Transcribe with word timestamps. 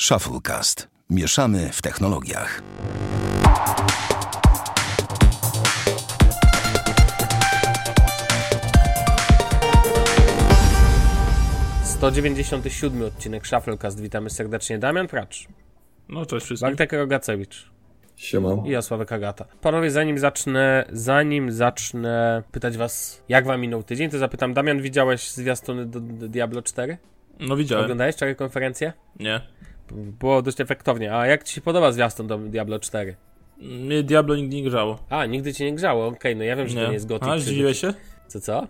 Shufflecast. 0.00 0.88
Mieszamy 1.10 1.70
w 1.72 1.82
technologiach. 1.82 2.62
Dziewięćdziesiąty 12.12 12.70
siódmy 12.70 13.04
odcinek 13.04 13.46
Shufflecast. 13.46 14.00
Witamy 14.00 14.30
serdecznie. 14.30 14.78
Damian 14.78 15.06
Pracz, 15.08 15.46
No 16.08 16.26
cześć 16.26 16.46
wszystkim. 16.46 16.68
Bartek 16.68 16.92
Rogacewicz 16.92 17.70
Siema. 18.16 18.50
i 18.64 18.70
Jasławek 18.70 19.12
Agata. 19.12 19.44
Panowie, 19.60 19.90
zanim 19.90 20.18
zacznę, 20.18 20.84
zanim 20.92 21.52
zacznę 21.52 22.42
pytać 22.52 22.76
was, 22.76 23.22
jak 23.28 23.44
wam 23.46 23.60
minął 23.60 23.82
tydzień, 23.82 24.10
to 24.10 24.18
zapytam, 24.18 24.54
Damian, 24.54 24.82
widziałeś 24.82 25.30
zwiastuny 25.30 25.86
do, 25.86 26.00
do 26.00 26.28
Diablo 26.28 26.62
4? 26.62 26.98
No 27.40 27.56
widziałem. 27.56 27.84
Oglądałeś 27.84 28.14
wczoraj 28.14 28.36
konferencję? 28.36 28.92
Nie. 29.20 29.40
Było 29.92 30.42
dość 30.42 30.60
efektownie. 30.60 31.14
A 31.14 31.26
jak 31.26 31.44
ci 31.44 31.54
się 31.54 31.60
podoba 31.60 31.92
zwiastun 31.92 32.26
do 32.26 32.38
Diablo 32.38 32.78
4? 32.78 33.16
Mnie 33.58 34.02
Diablo 34.02 34.36
nigdy 34.36 34.56
nie 34.56 34.62
grzało. 34.62 34.98
A, 35.10 35.26
nigdy 35.26 35.54
cię 35.54 35.64
nie 35.64 35.74
grzało. 35.74 36.06
Okej, 36.06 36.36
no 36.36 36.44
ja 36.44 36.56
wiem, 36.56 36.68
że 36.68 36.74
to 36.74 36.86
nie 36.86 36.92
jest 36.92 37.06
gotyk. 37.06 37.28
A, 37.28 37.38
zdziwiłeś 37.38 37.80
się? 37.80 37.94
Co, 38.28 38.40
co? 38.40 38.68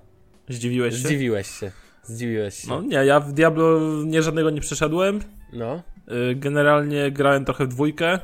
Zdziwiłeś 0.48 0.94
się? 0.94 1.00
Zdziwiłeś 1.00 1.46
się. 1.50 1.70
Zdziwiłeś 2.02 2.54
się. 2.54 2.68
No 2.68 2.82
nie, 2.82 2.96
ja 2.96 3.20
w 3.20 3.32
Diablo 3.32 3.80
nie 4.04 4.22
żadnego 4.22 4.50
nie 4.50 4.60
przeszedłem. 4.60 5.20
No, 5.52 5.82
Y, 6.30 6.34
Generalnie 6.34 7.10
grałem 7.10 7.44
trochę 7.44 7.64
w 7.64 7.68
dwójkę 7.68 8.18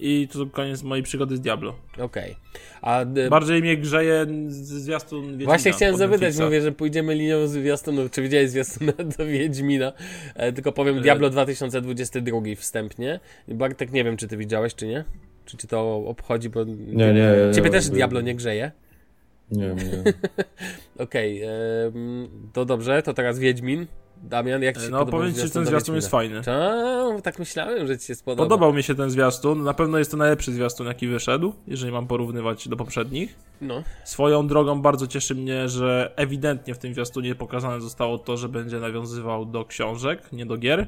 i 0.00 0.28
to 0.28 0.46
koniec 0.46 0.82
mojej 0.82 1.02
przygody 1.02 1.36
z 1.36 1.40
Diablo. 1.40 1.74
okej. 1.98 2.36
A 2.82 3.02
y, 3.02 3.28
Bardziej 3.30 3.60
mnie 3.62 3.76
grzeje 3.76 4.26
z- 4.48 4.54
zwiastun 4.82 5.22
Wiedźmina 5.26 5.44
Właśnie 5.44 5.72
chciałem 5.72 5.96
zapytać, 5.96 6.20
Netflixa. 6.20 6.44
mówię, 6.44 6.62
że 6.62 6.72
pójdziemy 6.72 7.14
linią 7.14 7.46
zwiastunów. 7.46 8.10
Czy 8.10 8.22
widziałeś 8.22 8.50
zwiastuna 8.50 8.92
do 9.18 9.26
Wiedźmina? 9.26 9.92
E, 10.34 10.52
tylko 10.52 10.72
powiem, 10.72 10.98
E, 10.98 11.00
Diablo 11.00 11.30
2022 11.30 12.40
wstępnie. 12.56 13.20
Bartek, 13.48 13.92
nie 13.92 14.04
wiem, 14.04 14.16
czy 14.16 14.28
ty 14.28 14.36
widziałeś, 14.36 14.74
czy 14.74 14.86
nie? 14.86 15.04
Czy 15.44 15.56
ci 15.56 15.68
to 15.68 15.96
obchodzi, 16.06 16.48
bo... 16.50 16.64
Nie, 16.64 17.12
nie. 17.12 17.20
ja 17.20 17.52
Ciebie 17.54 17.70
też 17.70 17.84
jakby- 17.84 17.96
Diablo 17.96 18.20
nie 18.20 18.34
grzeje? 18.34 18.70
Nie, 19.50 19.66
nie. 19.66 19.74
Okej, 21.04 21.42
em, 21.42 21.52
to 22.52 22.64
dobrze, 22.64 23.02
to 23.02 23.14
teraz 23.14 23.38
Wiedźmin. 23.38 23.86
Damian, 24.22 24.62
jak 24.62 24.76
ci 24.76 24.84
się 24.84 24.90
No 24.90 24.98
podobał 24.98 25.20
powiem 25.20 25.34
ci, 25.34 25.50
ten 25.50 25.66
zwiastun 25.66 25.94
jest 25.94 26.08
fajny. 26.08 26.42
Ta, 26.42 27.20
tak 27.22 27.38
myślałem, 27.38 27.86
że 27.86 27.98
ci 27.98 28.06
się 28.06 28.14
spodoba. 28.14 28.42
Podobał 28.42 28.72
mi 28.72 28.82
się 28.82 28.94
ten 28.94 29.10
zwiastun. 29.10 29.62
Na 29.62 29.74
pewno 29.74 29.98
jest 29.98 30.10
to 30.10 30.16
najlepszy 30.16 30.52
zwiastun, 30.52 30.86
jaki 30.86 31.08
wyszedł, 31.08 31.52
jeżeli 31.66 31.92
mam 31.92 32.06
porównywać 32.06 32.68
do 32.68 32.76
poprzednich. 32.76 33.38
No, 33.60 33.82
Swoją 34.04 34.46
drogą 34.46 34.82
bardzo 34.82 35.06
cieszy 35.06 35.34
mnie, 35.34 35.68
że 35.68 36.12
ewidentnie 36.16 36.74
w 36.74 36.78
tym 36.78 36.94
zwiastunie 36.94 37.34
pokazane 37.34 37.80
zostało 37.80 38.18
to, 38.18 38.36
że 38.36 38.48
będzie 38.48 38.80
nawiązywał 38.80 39.46
do 39.46 39.64
książek, 39.64 40.32
nie 40.32 40.46
do 40.46 40.56
gier, 40.56 40.86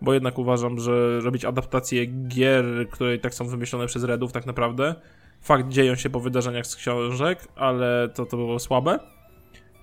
bo 0.00 0.14
jednak 0.14 0.38
uważam, 0.38 0.80
że 0.80 1.20
robić 1.20 1.44
adaptacje 1.44 2.06
gier, 2.06 2.64
które 2.90 3.14
i 3.14 3.20
tak 3.20 3.34
są 3.34 3.48
wymyślone 3.48 3.86
przez 3.86 4.04
Redów 4.04 4.32
tak 4.32 4.46
naprawdę, 4.46 4.94
fakt 5.40 5.68
dzieją 5.68 5.94
się 5.94 6.10
po 6.10 6.20
wydarzeniach 6.20 6.66
z 6.66 6.76
książek, 6.76 7.48
ale 7.56 8.08
to, 8.14 8.26
to 8.26 8.36
było 8.36 8.58
słabe. 8.58 8.98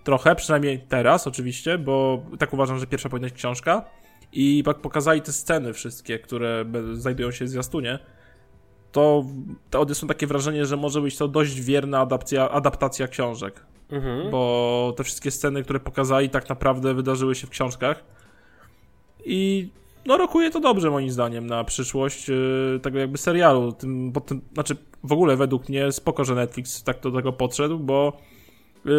Trochę, 0.06 0.36
przynajmniej 0.36 0.80
teraz 0.80 1.28
oczywiście, 1.28 1.78
bo 1.78 2.24
tak 2.40 2.54
uważam, 2.54 2.80
że 2.80 2.88
pierwsza 2.88 3.10
powinna 3.10 3.28
być 3.28 3.36
książka 3.36 3.86
i 4.34 4.64
jak 4.68 4.78
pokazali 4.78 5.22
te 5.22 5.32
sceny 5.32 5.74
wszystkie, 5.74 6.20
które 6.20 6.66
znajdują 6.94 7.32
się 7.32 7.46
w 7.46 7.50
zwiastunie, 7.50 8.00
to, 8.92 9.26
to 9.70 9.80
odniosłem 9.80 10.08
takie 10.08 10.28
wrażenie, 10.28 10.66
że 10.66 10.78
może 10.78 11.02
być 11.02 11.18
to 11.18 11.28
dość 11.28 11.62
wierna 11.62 12.00
adaptacja, 12.00 12.50
adaptacja 12.50 13.08
książek. 13.08 13.66
mhm. 13.92 14.32
Bo 14.32 14.94
te 14.98 15.04
wszystkie 15.04 15.32
sceny, 15.32 15.64
które 15.64 15.80
pokazali, 15.80 16.30
tak 16.30 16.50
naprawdę 16.50 16.94
wydarzyły 16.94 17.36
się 17.36 17.48
w 17.48 17.50
książkach. 17.50 18.04
I 19.26 19.70
no, 20.06 20.18
rokuje 20.18 20.52
to 20.52 20.60
dobrze, 20.60 20.92
moim 20.92 21.12
zdaniem, 21.12 21.48
na 21.48 21.64
przyszłość 21.64 22.30
yy, 22.30 22.80
tego 22.82 23.00
jakby 23.00 23.18
serialu. 23.18 23.72
Tym, 23.72 24.14
tym, 24.26 24.42
znaczy, 24.54 24.76
w 25.04 25.12
ogóle 25.12 25.38
według 25.38 25.70
mnie 25.70 25.92
spoko, 25.92 26.26
że 26.26 26.36
Netflix 26.36 26.84
tak 26.84 27.00
do 27.00 27.12
tego 27.12 27.34
podszedł, 27.34 27.80
bo 27.80 28.18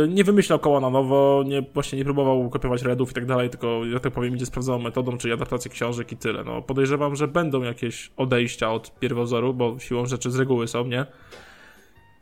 nie 0.09 0.25
wymyślał 0.25 0.59
koła 0.59 0.81
na 0.81 0.91
nowo, 0.91 1.45
nie, 1.47 1.63
właśnie 1.75 1.99
nie 1.99 2.05
próbował 2.05 2.51
kopiować 2.51 2.83
Redów 2.83 3.11
i 3.11 3.15
tak 3.15 3.27
dalej, 3.27 3.51
tylko, 3.51 3.85
ja 3.85 4.01
tak 4.01 4.13
powiem, 4.13 4.37
idzie 4.37 4.47
sprawdzoną 4.47 4.79
metodą, 4.79 5.19
czyli 5.19 5.35
adaptację 5.35 5.71
książek 5.71 6.13
i 6.13 6.17
tyle. 6.17 6.45
No, 6.45 6.63
podejrzewam, 6.63 7.17
że 7.17 7.29
będą 7.29 7.63
jakieś 7.63 8.11
odejścia 8.17 8.73
od 8.73 8.99
pierwowzoru, 8.99 9.55
bo 9.55 9.79
siłą 9.79 10.07
rzeczy 10.07 10.31
z 10.31 10.39
reguły 10.39 10.69
są, 10.69 10.85
nie? 10.85 11.07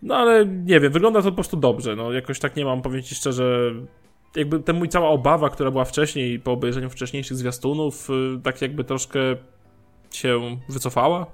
No 0.03 0.16
ale 0.16 0.47
nie 0.47 0.80
wiem, 0.80 0.92
wygląda 0.92 1.22
to 1.22 1.28
po 1.28 1.34
prostu 1.34 1.56
dobrze. 1.56 1.97
No 1.97 2.12
jakoś 2.12 2.38
tak 2.38 2.56
nie 2.56 2.64
mam, 2.64 2.82
powiem 2.82 3.03
ci 3.03 3.14
szczerze, 3.14 3.74
jakby 4.36 4.60
ten 4.60 4.76
mój 4.76 4.88
cała 4.88 5.08
obawa, 5.08 5.50
która 5.50 5.70
była 5.70 5.84
wcześniej, 5.84 6.41
po 6.41 6.53
obejrzeniu 6.53 6.91
wcześniejszych 6.91 7.36
zwiastunów, 7.36 8.10
y, 8.10 8.41
tak 8.42 8.62
jakby 8.62 8.84
troszkę 8.84 9.19
się 10.10 10.56
wycofała. 10.69 11.26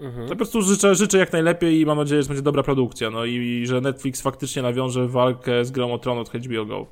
Mhm. 0.00 0.26
To 0.26 0.30
po 0.30 0.36
prostu 0.36 0.62
życzę, 0.62 0.94
życzę 0.94 1.18
jak 1.18 1.32
najlepiej 1.32 1.80
i 1.80 1.86
mam 1.86 1.98
nadzieję, 1.98 2.22
że 2.22 2.28
będzie 2.28 2.42
dobra 2.42 2.62
produkcja. 2.62 3.10
No 3.10 3.24
i, 3.24 3.34
i 3.34 3.66
że 3.66 3.80
Netflix 3.80 4.20
faktycznie 4.20 4.62
nawiąże 4.62 5.08
walkę 5.08 5.64
z 5.64 5.70
Grą 5.70 5.92
o 5.92 5.98
Tron 5.98 6.18
od 6.18 6.28
HBO 6.28 6.66
Go. 6.66 6.86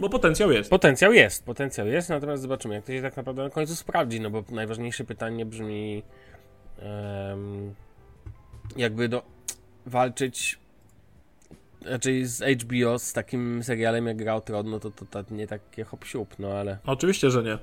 Bo 0.00 0.08
potencjał 0.08 0.52
jest. 0.52 0.70
Potencjał 0.70 1.12
jest, 1.12 1.44
potencjał 1.44 1.86
jest, 1.86 2.08
natomiast 2.08 2.42
zobaczymy, 2.42 2.74
jak 2.74 2.84
to 2.84 2.92
się 2.92 3.02
tak 3.02 3.16
naprawdę 3.16 3.42
na 3.42 3.50
końcu 3.50 3.76
sprawdzi, 3.76 4.20
no 4.20 4.30
bo 4.30 4.44
najważniejsze 4.50 5.04
pytanie 5.04 5.46
brzmi 5.46 6.02
em, 6.78 7.74
jakby 8.76 9.08
do 9.08 9.22
walczyć 9.86 10.58
raczej 11.84 12.26
z 12.26 12.62
HBO 12.62 12.98
z 12.98 13.12
takim 13.12 13.62
serialem 13.62 14.06
jak 14.06 14.16
Gra 14.16 14.34
o 14.34 14.40
Tron, 14.40 14.70
no 14.70 14.80
to, 14.80 14.90
to, 14.90 15.04
to 15.06 15.34
nie 15.34 15.46
takie 15.46 15.84
hop 15.84 16.04
no 16.38 16.48
ale 16.48 16.78
Oczywiście, 16.86 17.30
że 17.30 17.42
nie. 17.42 17.58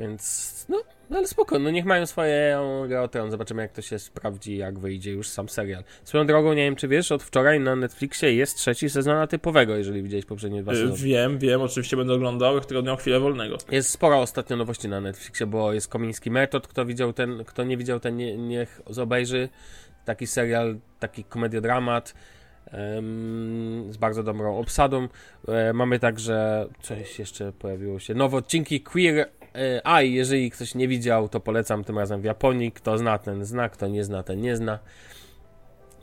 Więc 0.00 0.66
no, 0.68 0.82
no 1.10 1.18
ale 1.18 1.26
spoko, 1.26 1.58
no 1.58 1.70
niech 1.70 1.84
mają 1.84 2.06
swoje 2.06 2.58
Gra 2.88 3.02
o 3.02 3.08
Tron, 3.08 3.30
zobaczymy 3.30 3.62
jak 3.62 3.72
to 3.72 3.82
się 3.82 3.98
sprawdzi, 3.98 4.56
jak 4.56 4.78
wyjdzie 4.78 5.12
już 5.12 5.28
sam 5.28 5.48
serial. 5.48 5.84
Swoją 6.04 6.26
drogą, 6.26 6.52
nie 6.52 6.62
wiem 6.62 6.76
czy 6.76 6.88
wiesz, 6.88 7.12
od 7.12 7.22
wczoraj 7.22 7.60
na 7.60 7.76
Netflixie 7.76 8.34
jest 8.34 8.56
trzeci 8.56 8.90
sezon 8.90 9.28
typowego, 9.28 9.76
jeżeli 9.76 10.02
widziałeś 10.02 10.24
poprzednie 10.24 10.62
dwa 10.62 10.72
Y, 10.72 10.76
sezony. 10.76 10.98
Wiem, 10.98 11.38
wiem, 11.38 11.62
oczywiście 11.62 11.96
będę 11.96 12.14
oglądał, 12.14 12.60
tylko 12.60 12.82
miał 12.82 12.96
chwilę 12.96 13.20
wolnego. 13.20 13.58
Jest 13.70 13.90
sporo 13.90 14.20
ostatnio 14.20 14.56
nowości 14.56 14.88
na 14.88 15.00
Netflixie, 15.00 15.46
bo 15.46 15.72
jest 15.72 15.88
Komiński 15.88 16.30
Metod, 16.30 16.68
kto 16.68 16.86
widział 16.86 17.12
ten, 17.12 17.44
kto 17.44 17.64
nie 17.64 17.76
widział 17.76 18.00
ten, 18.00 18.16
nie, 18.16 18.36
niech 18.36 18.80
obejrzy. 19.02 19.48
Taki 20.04 20.26
serial, 20.26 20.78
taki 20.98 21.24
komediodramat 21.24 22.14
z 23.90 23.96
bardzo 23.96 24.22
dobrą 24.22 24.58
obsadą. 24.58 25.08
E, 25.48 25.72
mamy 25.72 25.98
także, 25.98 26.66
coś 26.82 27.18
jeszcze 27.18 27.52
pojawiło 27.52 27.98
się, 27.98 28.14
nowe 28.14 28.36
odcinki 28.36 28.80
Queer 28.80 29.28
e, 29.54 29.86
Eye, 29.86 30.10
jeżeli 30.10 30.50
ktoś 30.50 30.74
nie 30.74 30.88
widział, 30.88 31.28
to 31.28 31.40
polecam 31.40 31.84
tym 31.84 31.98
razem 31.98 32.20
w 32.20 32.24
Japonii. 32.24 32.72
Kto 32.72 32.98
zna, 32.98 33.18
ten 33.18 33.44
zna, 33.44 33.68
kto 33.68 33.88
nie 33.88 34.04
zna, 34.04 34.22
ten 34.22 34.40
nie 34.40 34.56
zna. 34.56 34.78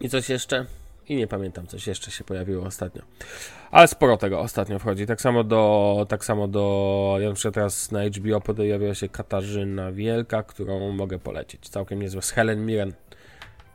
I 0.01 0.09
coś 0.09 0.29
jeszcze? 0.29 0.65
I 1.09 1.15
nie 1.15 1.27
pamiętam, 1.27 1.67
coś 1.67 1.87
jeszcze 1.87 2.11
się 2.11 2.23
pojawiło 2.23 2.65
ostatnio. 2.65 3.01
Ale 3.71 3.87
sporo 3.87 4.17
tego 4.17 4.39
ostatnio 4.39 4.79
wchodzi. 4.79 5.05
Tak 5.05 5.21
samo 5.21 5.43
do, 5.43 6.05
tak 6.09 6.25
samo 6.25 6.47
do, 6.47 7.17
ja 7.19 7.29
na 7.29 7.51
teraz 7.51 7.91
na 7.91 7.99
HBO 8.05 8.41
pojawiła 8.41 8.93
się 8.95 9.09
Katarzyna 9.09 9.91
Wielka, 9.91 10.43
którą 10.43 10.91
mogę 10.91 11.19
polecić. 11.19 11.69
Całkiem 11.69 12.01
niezła, 12.01 12.21
z 12.21 12.31
Helen 12.31 12.65
Mirren. 12.65 12.93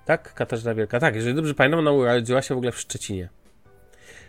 Tak? 0.05 0.35
Katarzyna 0.35 0.75
Wielka. 0.75 1.01
Tak, 1.01 1.15
jeżeli 1.15 1.35
dobrze 1.35 1.55
pamiętam, 1.55 1.81
ona 1.81 1.93
urodziła 1.93 2.43
się 2.43 2.55
w 2.55 2.59
ogóle 2.59 2.73
w 2.73 2.81
Szczecinie. 2.81 3.29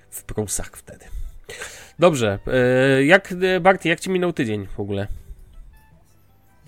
W 0.09 0.23
Prusach 0.23 0.71
wtedy. 0.77 1.05
Dobrze, 1.99 2.39
e, 2.47 3.03
jak, 3.03 3.33
e, 3.41 3.59
Barty, 3.59 3.89
jak 3.89 3.99
ci 3.99 4.09
minął 4.09 4.33
tydzień 4.33 4.67
w 4.67 4.79
ogóle? 4.79 5.07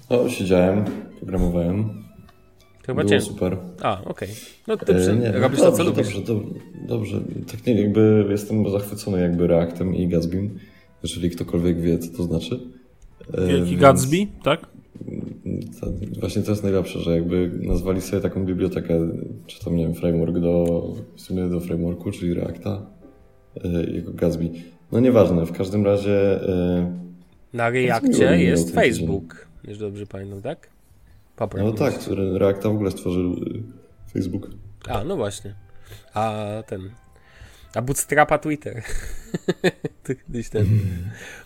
O, 0.10 0.30
siedziałem, 0.30 0.86
programowałem. 1.20 1.90
Chyba 2.86 3.02
Było 3.04 3.10
cię... 3.10 3.22
super. 3.22 3.58
A, 3.82 4.02
okej. 4.06 4.30
No 4.68 4.78
ty 4.78 4.94
E, 4.94 5.00
przy... 5.00 5.16
nie, 5.16 5.32
robisz 5.32 5.60
dobrze, 5.60 5.64
to, 5.64 5.72
co 5.72 5.84
lubisz. 5.84 6.14
dobrze, 6.16 6.22
dobrze, 6.34 6.50
dobrze. 6.88 7.22
Tak 7.52 7.66
nie, 7.68 7.82
jakby 7.82 8.26
jestem 8.30 8.70
zachwycony 8.70 9.22
jakby 9.22 9.48
Reactem 9.48 9.96
i 9.96 10.08
Gatsbym. 10.08 10.60
Jeżeli 11.04 11.30
ktokolwiek 11.30 11.82
wie, 11.82 12.00
co 12.00 12.18
to 12.18 12.24
znaczy. 12.24 12.60
E, 13.34 13.48
Wielki 13.48 13.70
więc- 13.70 13.82
Gatsby, 13.82 14.18
tak? 14.44 14.68
To, 15.81 15.88
właśnie 16.19 16.42
to 16.42 16.51
jest 16.51 16.63
najlepsze, 16.63 17.00
że 17.00 17.16
jakby 17.16 17.51
nazwali 17.62 18.01
sobie 18.01 18.22
taką 18.22 18.46
bibliotekę, 18.46 19.10
czy 19.48 19.66
tam, 19.66 19.75
nie 19.75 19.84
wiem, 19.84 19.94
framework 19.96 20.40
do, 20.40 20.84
w 21.16 21.22
sumie 21.22 21.50
do 21.50 21.60
frameworku, 21.60 22.12
czyli 22.12 22.34
Reacta, 22.34 22.86
e, 23.63 23.84
jako 23.96 24.12
Gatsby. 24.13 24.50
No 24.92 25.00
nieważne, 25.00 25.46
w 25.46 25.51
każdym 25.51 25.86
razie 25.86 26.40
Na 27.54 27.72
mi 27.72 27.84
jest 28.44 28.68
tydzień. 28.68 28.84
Facebook, 28.84 29.48
jeżeli 29.67 29.91
dobrze 29.91 30.06
pamiętam, 30.07 30.41
tak? 30.41 30.69
No 31.57 31.71
tak, 31.71 32.00
który 32.00 32.39
Reacta 32.39 32.69
w 32.69 32.75
ogóle 32.75 32.91
stworzył 32.91 33.33
e, 33.33 34.12
Facebook. 34.13 34.50
A, 34.88 35.03
no 35.03 35.15
właśnie. 35.15 35.56
A 36.13 36.44
ten. 36.67 36.89
A 37.75 37.81
Bootstrapa 37.81 38.38
Twitter. 38.38 38.83
Kiedyś 40.27 40.50
ten. 40.50 40.65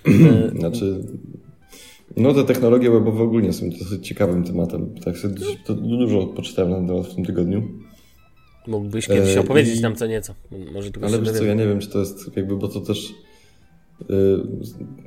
Znaczy, 0.60 1.04
no 2.18 2.34
te 2.34 2.44
technologie 2.44 2.92
webowe 2.92 3.24
ogólnie 3.24 3.54
są 3.54 3.70
dosyć 3.70 4.08
ciekawym 4.08 4.44
tematem. 4.44 4.96
Tak 5.06 5.18
sobie 5.18 5.36
to 5.66 5.74
dużo 5.74 6.28
poczytałem 6.28 6.72
na 6.72 6.78
ten 6.78 6.88
temat 6.88 7.08
w 7.08 7.16
tym 7.16 7.26
tygodniu. 7.26 7.70
Mógłbyś 8.68 9.08
kiedyś 9.08 9.36
E, 9.38 9.40
opowiedzieć 9.40 9.80
i- 9.80 9.82
nam 9.82 9.96
co 9.96 10.08
nieco. 10.08 10.36
Może 10.74 10.92
tylko 10.92 11.08
Ale 11.08 11.20
wiesz 11.22 11.32
co, 11.32 11.44
ja 11.44 11.54
nie 11.54 11.68
wiem, 11.68 11.80
czy 11.80 11.90
to 11.90 12.00
jest 12.00 12.38
jakby, 12.38 12.56
bo 12.58 12.68
to 12.68 12.82
też 12.82 13.14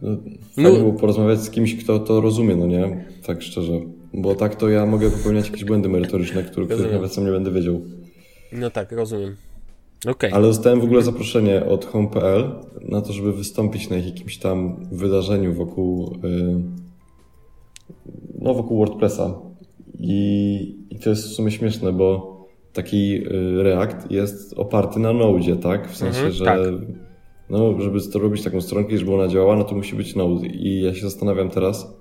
no, 0.02 0.16
fajnie 0.62 0.78
było 0.78 0.92
porozmawiać 0.92 1.40
z 1.40 1.50
kimś, 1.50 1.84
kto 1.84 1.98
to 1.98 2.20
rozumie, 2.20 2.56
no 2.56 2.66
nie? 2.66 3.06
Tak 3.26 3.42
szczerze. 3.42 3.80
Bo 4.14 4.34
tak 4.34 4.56
to 4.56 4.68
ja 4.68 4.86
mogę 4.86 5.10
popełniać 5.10 5.46
jakieś 5.46 5.64
błędy 5.64 5.88
merytoryczne, 5.88 6.42
których, 6.42 6.68
których 6.68 6.92
nawet 6.92 7.12
sam 7.12 7.24
nie 7.24 7.30
będę 7.30 7.50
wiedział. 7.50 7.80
No 8.52 8.70
tak, 8.70 8.92
rozumiem. 8.92 9.36
Okay. 10.06 10.32
Ale 10.32 10.46
dostałem 10.46 10.80
w 10.80 10.84
ogóle 10.84 11.02
zaproszenie 11.02 11.64
od 11.64 11.84
Home.pl 11.84 12.54
na 12.88 13.00
to, 13.00 13.12
żeby 13.12 13.32
wystąpić 13.32 13.90
na 13.90 13.96
jakimś 13.96 14.38
tam 14.38 14.86
wydarzeniu 14.92 15.54
wokół, 15.54 16.16
no, 18.40 18.54
wokół 18.54 18.78
WordPressa. 18.78 19.34
I, 19.98 20.76
I 20.90 20.98
to 20.98 21.10
jest 21.10 21.24
w 21.24 21.32
sumie 21.32 21.50
śmieszne, 21.50 21.92
bo 21.92 22.32
taki 22.72 23.22
React 23.56 24.10
jest 24.10 24.54
oparty 24.58 25.00
na 25.00 25.12
Node, 25.12 25.56
tak? 25.56 25.90
W 25.90 25.96
sensie, 25.96 26.18
mhm, 26.18 26.32
że 26.32 26.44
tak. 26.44 26.58
No, 27.52 27.80
żeby 27.80 28.00
to 28.00 28.18
robić 28.18 28.42
taką 28.42 28.60
stronkę, 28.60 28.98
żeby 28.98 29.14
ona 29.14 29.28
działała, 29.28 29.56
no 29.56 29.64
to 29.64 29.74
musi 29.74 29.96
być 29.96 30.16
Node. 30.16 30.46
I 30.46 30.82
ja 30.82 30.94
się 30.94 31.00
zastanawiam 31.00 31.50
teraz, 31.50 31.96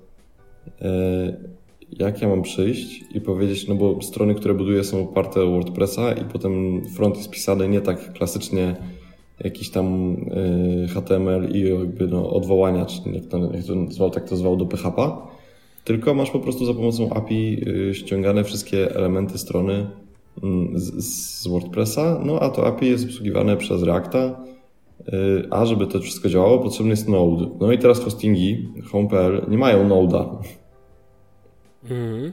jak 1.92 2.22
ja 2.22 2.28
mam 2.28 2.42
przyjść 2.42 3.04
i 3.14 3.20
powiedzieć, 3.20 3.68
no 3.68 3.74
bo 3.74 4.02
strony, 4.02 4.34
które 4.34 4.54
buduję 4.54 4.84
są 4.84 5.02
oparte 5.02 5.42
o 5.42 5.50
WordPressa 5.50 6.12
i 6.12 6.24
potem 6.24 6.82
front 6.96 7.16
jest 7.16 7.30
pisany 7.30 7.68
nie 7.68 7.80
tak 7.80 8.12
klasycznie 8.12 8.76
jakiś 9.44 9.70
tam 9.70 10.12
y, 10.84 10.88
HTML 10.88 11.48
i 11.52 11.60
jakby 11.60 12.08
no, 12.08 12.30
odwołania, 12.30 12.86
czy 12.86 13.10
jak 13.10 13.26
to, 13.26 13.38
jak 13.38 13.64
to 13.64 13.74
zwał, 13.90 14.10
tak 14.10 14.28
to 14.28 14.36
zwał 14.36 14.56
do 14.56 14.66
PHP, 14.66 15.10
tylko 15.84 16.14
masz 16.14 16.30
po 16.30 16.40
prostu 16.40 16.66
za 16.66 16.74
pomocą 16.74 17.10
API 17.10 17.68
y, 17.68 17.94
ściągane 17.94 18.44
wszystkie 18.44 18.96
elementy 18.96 19.38
strony 19.38 19.86
mm, 20.42 20.78
z, 20.78 21.04
z 21.42 21.48
WordPressa, 21.48 22.20
no 22.24 22.40
a 22.40 22.50
to 22.50 22.66
API 22.66 22.86
jest 22.86 23.04
obsługiwane 23.04 23.56
przez 23.56 23.82
Reacta, 23.82 24.44
a 25.50 25.66
żeby 25.66 25.86
to 25.86 26.00
wszystko 26.00 26.28
działało, 26.28 26.58
potrzebny 26.58 26.90
jest 26.90 27.08
Node. 27.08 27.46
No 27.60 27.72
i 27.72 27.78
teraz 27.78 28.00
hostingi 28.00 28.68
Home.pl 28.90 29.46
nie 29.48 29.58
mają 29.58 29.88
Node'a. 29.88 30.38
Mhm. 31.82 32.32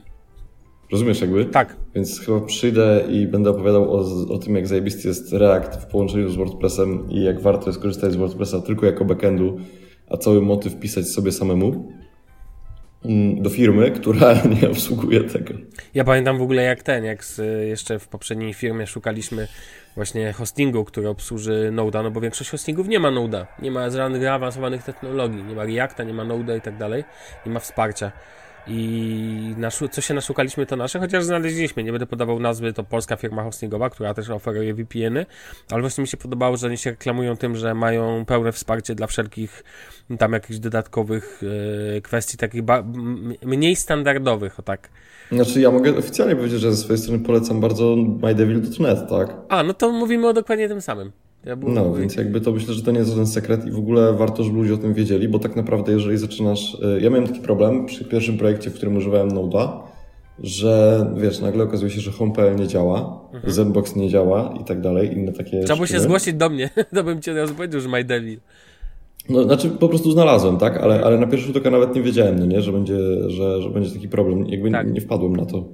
Rozumiesz 0.92 1.20
jakby? 1.20 1.44
Tak. 1.44 1.76
Więc 1.94 2.20
chyba 2.20 2.40
przyjdę 2.40 3.04
i 3.10 3.26
będę 3.26 3.50
opowiadał 3.50 3.92
o, 3.92 3.98
o 4.34 4.38
tym, 4.38 4.56
jak 4.56 4.66
zajebisty 4.66 5.08
jest 5.08 5.32
React 5.32 5.76
w 5.76 5.86
połączeniu 5.86 6.28
z 6.28 6.36
WordPressem 6.36 7.10
i 7.10 7.24
jak 7.24 7.40
warto 7.40 7.66
jest 7.66 7.78
korzystać 7.78 8.12
z 8.12 8.16
WordPressa 8.16 8.60
tylko 8.60 8.86
jako 8.86 9.04
backendu, 9.04 9.56
a 10.08 10.16
cały 10.16 10.42
motyw 10.42 10.80
pisać 10.80 11.08
sobie 11.08 11.32
samemu 11.32 11.92
do 13.36 13.50
firmy, 13.50 13.90
która 13.90 14.34
nie 14.60 14.70
obsługuje 14.70 15.24
tego. 15.24 15.54
Ja 15.94 16.04
pamiętam 16.04 16.38
w 16.38 16.42
ogóle 16.42 16.62
jak 16.62 16.82
ten, 16.82 17.04
jak 17.04 17.24
z, 17.24 17.68
jeszcze 17.68 17.98
w 17.98 18.08
poprzedniej 18.08 18.54
firmie 18.54 18.86
szukaliśmy 18.86 19.48
właśnie 19.94 20.32
hostingu, 20.32 20.84
który 20.84 21.08
obsłuży 21.08 21.70
Node'a, 21.72 22.02
no 22.02 22.10
bo 22.10 22.20
większość 22.20 22.50
hostingów 22.50 22.88
nie 22.88 23.00
ma 23.00 23.10
Node'a, 23.10 23.46
nie 23.62 23.70
ma 23.70 23.90
zaawansowanych 23.90 24.82
technologii, 24.82 25.44
nie 25.44 25.54
ma 25.54 25.64
Reacta, 25.64 26.04
nie 26.04 26.14
ma 26.14 26.24
Node'a 26.24 26.58
i 26.58 26.60
tak 26.60 26.76
dalej, 26.76 27.04
nie 27.46 27.52
ma 27.52 27.60
wsparcia. 27.60 28.12
I 28.66 29.54
naszu- 29.58 29.88
co 29.88 30.00
się 30.00 30.14
naszukaliśmy 30.14 30.66
to 30.66 30.76
nasze, 30.76 30.98
chociaż 30.98 31.24
znaleźliśmy, 31.24 31.84
nie 31.84 31.90
będę 31.92 32.06
podawał 32.06 32.40
nazwy, 32.40 32.72
to 32.72 32.84
polska 32.84 33.16
firma 33.16 33.42
hostingowa, 33.42 33.90
która 33.90 34.14
też 34.14 34.30
oferuje 34.30 34.74
VPN-y, 34.74 35.26
ale 35.70 35.80
właśnie 35.80 36.02
mi 36.02 36.08
się 36.08 36.16
podobało, 36.16 36.56
że 36.56 36.66
oni 36.66 36.78
się 36.78 36.90
reklamują 36.90 37.36
tym, 37.36 37.56
że 37.56 37.74
mają 37.74 38.24
pełne 38.24 38.52
wsparcie 38.52 38.94
dla 38.94 39.06
wszelkich 39.06 39.64
tam 40.18 40.32
jakichś 40.32 40.58
dodatkowych 40.58 41.40
e, 41.96 42.00
kwestii, 42.00 42.36
takich 42.36 42.62
mniej 43.42 43.76
standardowych, 43.76 44.58
o 44.58 44.62
tak. 44.62 44.88
Znaczy 45.32 45.60
ja 45.60 45.70
mogę 45.70 45.96
oficjalnie 45.96 46.36
powiedzieć, 46.36 46.60
że 46.60 46.72
ze 46.72 46.82
swojej 46.82 46.98
strony 47.02 47.24
polecam 47.24 47.60
bardzo 47.60 47.96
mydevil.net, 48.22 48.98
tak? 49.08 49.36
A, 49.48 49.62
no 49.62 49.74
to 49.74 49.92
mówimy 49.92 50.28
o 50.28 50.32
dokładnie 50.32 50.68
tym 50.68 50.80
samym. 50.80 51.12
Ja 51.44 51.56
no, 51.56 51.94
więc 51.94 52.16
jakby 52.16 52.40
to 52.40 52.52
myślę, 52.52 52.74
że 52.74 52.82
to 52.82 52.90
nie 52.90 52.98
jest 52.98 53.10
żaden 53.10 53.26
sekret 53.26 53.66
i 53.66 53.70
w 53.70 53.78
ogóle 53.78 54.12
warto, 54.12 54.44
żeby 54.44 54.58
ludzie 54.58 54.74
o 54.74 54.76
tym 54.76 54.94
wiedzieli, 54.94 55.28
bo 55.28 55.38
tak 55.38 55.56
naprawdę 55.56 55.92
jeżeli 55.92 56.18
zaczynasz... 56.18 56.74
Y, 56.74 57.00
ja 57.00 57.10
miałem 57.10 57.26
taki 57.26 57.40
problem 57.40 57.86
przy 57.86 58.04
pierwszym 58.04 58.38
projekcie, 58.38 58.70
w 58.70 58.74
którym 58.74 58.96
używałem 58.96 59.28
Node'a, 59.28 59.68
że 60.42 61.06
wiesz, 61.16 61.40
nagle 61.40 61.64
okazuje 61.64 61.90
się, 61.90 62.00
że 62.00 62.10
HomePL 62.10 62.56
nie 62.56 62.66
działa, 62.66 63.20
mhm. 63.32 63.52
Zenbox 63.52 63.96
nie 63.96 64.08
działa 64.08 64.54
i 64.60 64.64
tak 64.64 64.80
dalej, 64.80 65.12
inne 65.12 65.32
takie 65.32 65.64
Trzeba 65.64 65.86
się 65.86 66.00
zgłosić 66.00 66.34
do 66.34 66.50
mnie, 66.50 66.70
to 66.94 67.04
bym 67.04 67.22
ci 67.22 67.30
od 67.30 67.36
razu 67.36 67.54
powiedział, 67.54 67.80
że 67.80 67.88
MyDevil. 67.88 68.40
No, 69.28 69.44
znaczy 69.44 69.70
po 69.70 69.88
prostu 69.88 70.12
znalazłem, 70.12 70.58
tak? 70.58 70.76
Ale, 70.76 71.04
ale 71.04 71.18
na 71.18 71.26
pierwszy 71.26 71.46
rzut 71.46 71.56
oka 71.56 71.70
nawet 71.70 71.94
nie 71.94 72.02
wiedziałem, 72.02 72.38
no 72.38 72.46
nie? 72.46 72.62
Że, 72.62 72.72
będzie, 72.72 72.96
że, 73.30 73.62
że 73.62 73.70
będzie 73.70 73.90
taki 73.90 74.08
problem. 74.08 74.46
Jakby 74.46 74.70
tak. 74.70 74.92
nie 74.92 75.00
wpadłem 75.00 75.36
na 75.36 75.46
to. 75.46 75.64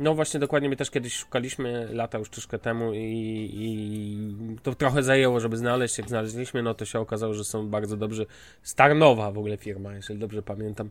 No 0.00 0.14
właśnie, 0.14 0.40
dokładnie 0.40 0.68
my 0.68 0.76
też 0.76 0.90
kiedyś 0.90 1.14
szukaliśmy 1.14 1.88
lata 1.92 2.18
już 2.18 2.30
troszkę 2.30 2.58
temu 2.58 2.92
i, 2.94 3.50
i, 3.54 4.56
to 4.62 4.74
trochę 4.74 5.02
zajęło, 5.02 5.40
żeby 5.40 5.56
znaleźć. 5.56 5.98
Jak 5.98 6.08
znaleźliśmy, 6.08 6.62
no 6.62 6.74
to 6.74 6.84
się 6.84 7.00
okazało, 7.00 7.34
że 7.34 7.44
są 7.44 7.68
bardzo 7.68 7.96
dobrzy. 7.96 8.26
Starnowa 8.62 9.32
w 9.32 9.38
ogóle 9.38 9.56
firma, 9.56 9.94
jeżeli 9.94 10.20
dobrze 10.20 10.42
pamiętam. 10.42 10.90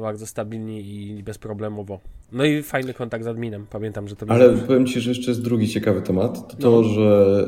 Bardzo 0.00 0.26
stabilni 0.26 0.80
i 0.80 1.22
bezproblemowo. 1.22 2.00
No 2.32 2.44
i 2.44 2.62
fajny 2.62 2.94
kontakt 2.94 3.24
z 3.24 3.26
adminem. 3.26 3.66
Pamiętam, 3.70 4.08
że 4.08 4.16
to 4.16 4.26
Ale 4.28 4.48
dobrze. 4.48 4.66
powiem 4.66 4.86
Ci, 4.86 5.00
że 5.00 5.10
jeszcze 5.10 5.30
jest 5.30 5.42
drugi 5.42 5.68
ciekawy 5.68 6.02
temat. 6.02 6.48
To 6.48 6.56
to, 6.56 6.70
no. 6.70 6.82
że 6.82 7.46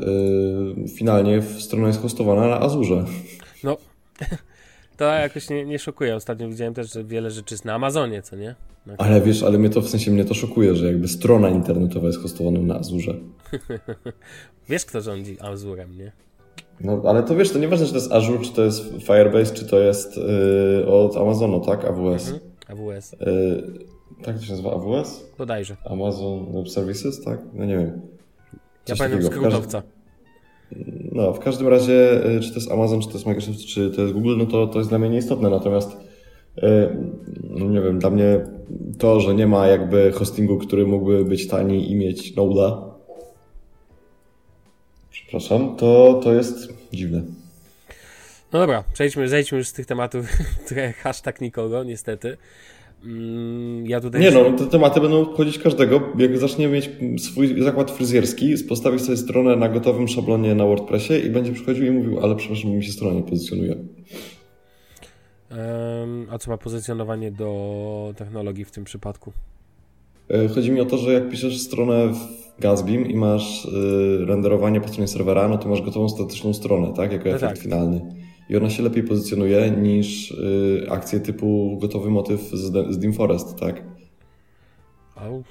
y, 0.85 0.87
finalnie 0.87 1.41
strona 1.41 1.87
jest 1.87 2.01
hostowana 2.01 2.47
na 2.47 2.59
Azurze. 2.59 3.05
No. 3.63 3.77
To 5.03 5.13
jakoś 5.13 5.49
nie, 5.49 5.65
nie 5.65 5.79
szokuje. 5.79 6.15
Ostatnio 6.15 6.49
widziałem 6.49 6.73
też, 6.73 6.93
że 6.93 7.03
wiele 7.03 7.31
rzeczy 7.31 7.53
jest 7.53 7.65
na 7.65 7.73
Amazonie, 7.73 8.21
co 8.21 8.35
nie? 8.35 8.55
Na 8.85 8.93
ale 8.97 9.21
wiesz, 9.21 9.43
ale 9.43 9.57
mnie 9.57 9.69
to 9.69 9.81
w 9.81 9.89
sensie 9.89 10.11
mnie 10.11 10.25
to 10.25 10.33
szokuje, 10.33 10.75
że 10.75 10.87
jakby 10.87 11.07
strona 11.07 11.49
internetowa 11.49 12.07
jest 12.07 12.21
hostowana 12.21 12.59
na 12.59 12.75
Azurze. 12.75 13.13
wiesz, 14.69 14.85
kto 14.85 15.01
rządzi 15.01 15.37
Azurem, 15.41 15.97
nie? 15.97 16.11
No, 16.81 17.01
ale 17.05 17.23
to 17.23 17.35
wiesz, 17.35 17.51
to 17.51 17.59
nieważne, 17.59 17.85
czy 17.85 17.91
to 17.91 17.97
jest 17.97 18.11
Azure, 18.11 18.39
czy 18.43 18.53
to 18.53 18.63
jest 18.63 18.83
Firebase, 18.83 19.53
czy 19.53 19.65
to 19.65 19.79
jest 19.79 20.17
yy, 20.17 20.87
od 20.87 21.17
Amazonu, 21.17 21.59
tak? 21.59 21.85
AWS. 21.85 22.31
Mhm. 22.31 22.39
AWS. 22.67 23.11
Yy, 23.11 23.73
tak 24.23 24.35
to 24.35 24.43
się 24.43 24.51
nazywa 24.51 24.73
AWS? 24.73 25.23
Bodajże. 25.37 25.77
Amazon 25.85 26.53
Web 26.53 26.69
Services, 26.69 27.23
tak? 27.23 27.39
No 27.53 27.65
nie 27.65 27.77
wiem. 27.77 28.01
Coś 28.85 28.99
ja 28.99 29.05
pamiętam 29.05 29.31
skrótowca. 29.31 29.83
No, 31.11 31.33
w 31.33 31.39
każdym 31.39 31.67
razie, 31.67 32.27
y, 32.27 32.39
czy 32.39 32.49
to 32.49 32.55
jest 32.55 32.71
Amazon, 32.71 33.01
czy 33.01 33.07
to 33.07 33.13
jest 33.13 33.25
Microsoft, 33.25 33.59
czy 33.59 33.91
to 33.91 34.01
jest 34.01 34.13
Google, 34.13 34.37
no 34.37 34.45
to, 34.45 34.67
to 34.67 34.77
jest 34.77 34.89
dla 34.89 34.99
mnie 34.99 35.09
nieistotne. 35.09 35.49
Natomiast, 35.49 35.91
y, 36.57 36.61
no 37.49 37.65
nie 37.65 37.81
wiem, 37.81 37.99
dla 37.99 38.09
mnie 38.09 38.45
to, 38.99 39.19
że 39.19 39.35
nie 39.35 39.47
ma 39.47 39.67
jakby 39.67 40.11
hostingu, 40.11 40.57
który 40.57 40.87
mógłby 40.87 41.25
być 41.25 41.47
tani 41.47 41.91
i 41.91 41.95
mieć 41.95 42.35
Node'a, 42.35 42.89
przepraszam, 45.11 45.75
to, 45.75 46.19
to 46.23 46.33
jest 46.33 46.73
dziwne. 46.93 47.23
No 48.53 48.59
dobra, 48.59 48.83
przejdźmy, 48.93 49.29
zejdźmy 49.29 49.57
już 49.57 49.67
z 49.67 49.73
tych 49.73 49.85
tematów, 49.85 50.25
które 50.65 50.93
hashtag 50.93 51.41
nikogo, 51.41 51.83
niestety. 51.83 52.37
Mm, 53.05 53.85
ja 53.85 54.01
tutaj... 54.01 54.21
Nie 54.21 54.31
no, 54.31 54.51
te 54.51 54.67
tematy 54.67 55.01
będą 55.01 55.21
obchodzić 55.21 55.59
każdego. 55.59 56.01
Jak 56.17 56.37
zacznie 56.37 56.67
mieć 56.67 56.89
swój 57.17 57.63
zakład 57.63 57.91
fryzjerski, 57.91 58.53
postawi 58.69 58.99
sobie 58.99 59.17
stronę 59.17 59.55
na 59.55 59.69
gotowym 59.69 60.07
szablonie 60.07 60.55
na 60.55 60.65
WordPressie 60.65 61.13
i 61.25 61.29
będzie 61.29 61.51
przychodził 61.51 61.85
i 61.85 61.91
mówił, 61.91 62.19
ale 62.19 62.35
przepraszam, 62.35 62.71
mi 62.71 62.83
się 62.83 62.91
strona 62.91 63.15
nie 63.15 63.23
pozycjonuje. 63.23 63.75
A 66.29 66.37
co 66.37 66.51
ma 66.51 66.57
pozycjonowanie 66.57 67.31
do 67.31 68.13
technologii 68.17 68.65
w 68.65 68.71
tym 68.71 68.83
przypadku? 68.83 69.31
E, 70.29 70.47
chodzi 70.47 70.71
mi 70.71 70.81
o 70.81 70.85
to, 70.85 70.97
że 70.97 71.13
jak 71.13 71.29
piszesz 71.29 71.61
stronę 71.61 72.07
w 72.07 72.61
Gatsbym 72.61 73.05
i 73.05 73.15
masz 73.15 73.65
y, 73.65 74.25
renderowanie 74.25 74.81
po 74.81 74.87
stronie 74.87 75.07
serwera, 75.07 75.47
no 75.47 75.57
to 75.57 75.69
masz 75.69 75.81
gotową 75.81 76.09
statyczną 76.09 76.53
stronę, 76.53 76.93
tak? 76.95 77.11
Jako 77.11 77.29
no 77.29 77.35
efekt 77.35 77.53
tak. 77.53 77.63
finalny 77.63 78.22
i 78.53 78.57
ona 78.57 78.69
się 78.69 78.83
lepiej 78.83 79.03
pozycjonuje 79.03 79.71
niż 79.71 80.31
y, 80.31 80.87
akcje 80.89 81.19
typu 81.19 81.77
gotowy 81.81 82.09
motyw 82.09 82.41
z, 82.41 82.93
z 82.93 82.99
Dim 82.99 83.13
Forest, 83.13 83.59
tak? 83.59 83.83
Oh. 85.15 85.43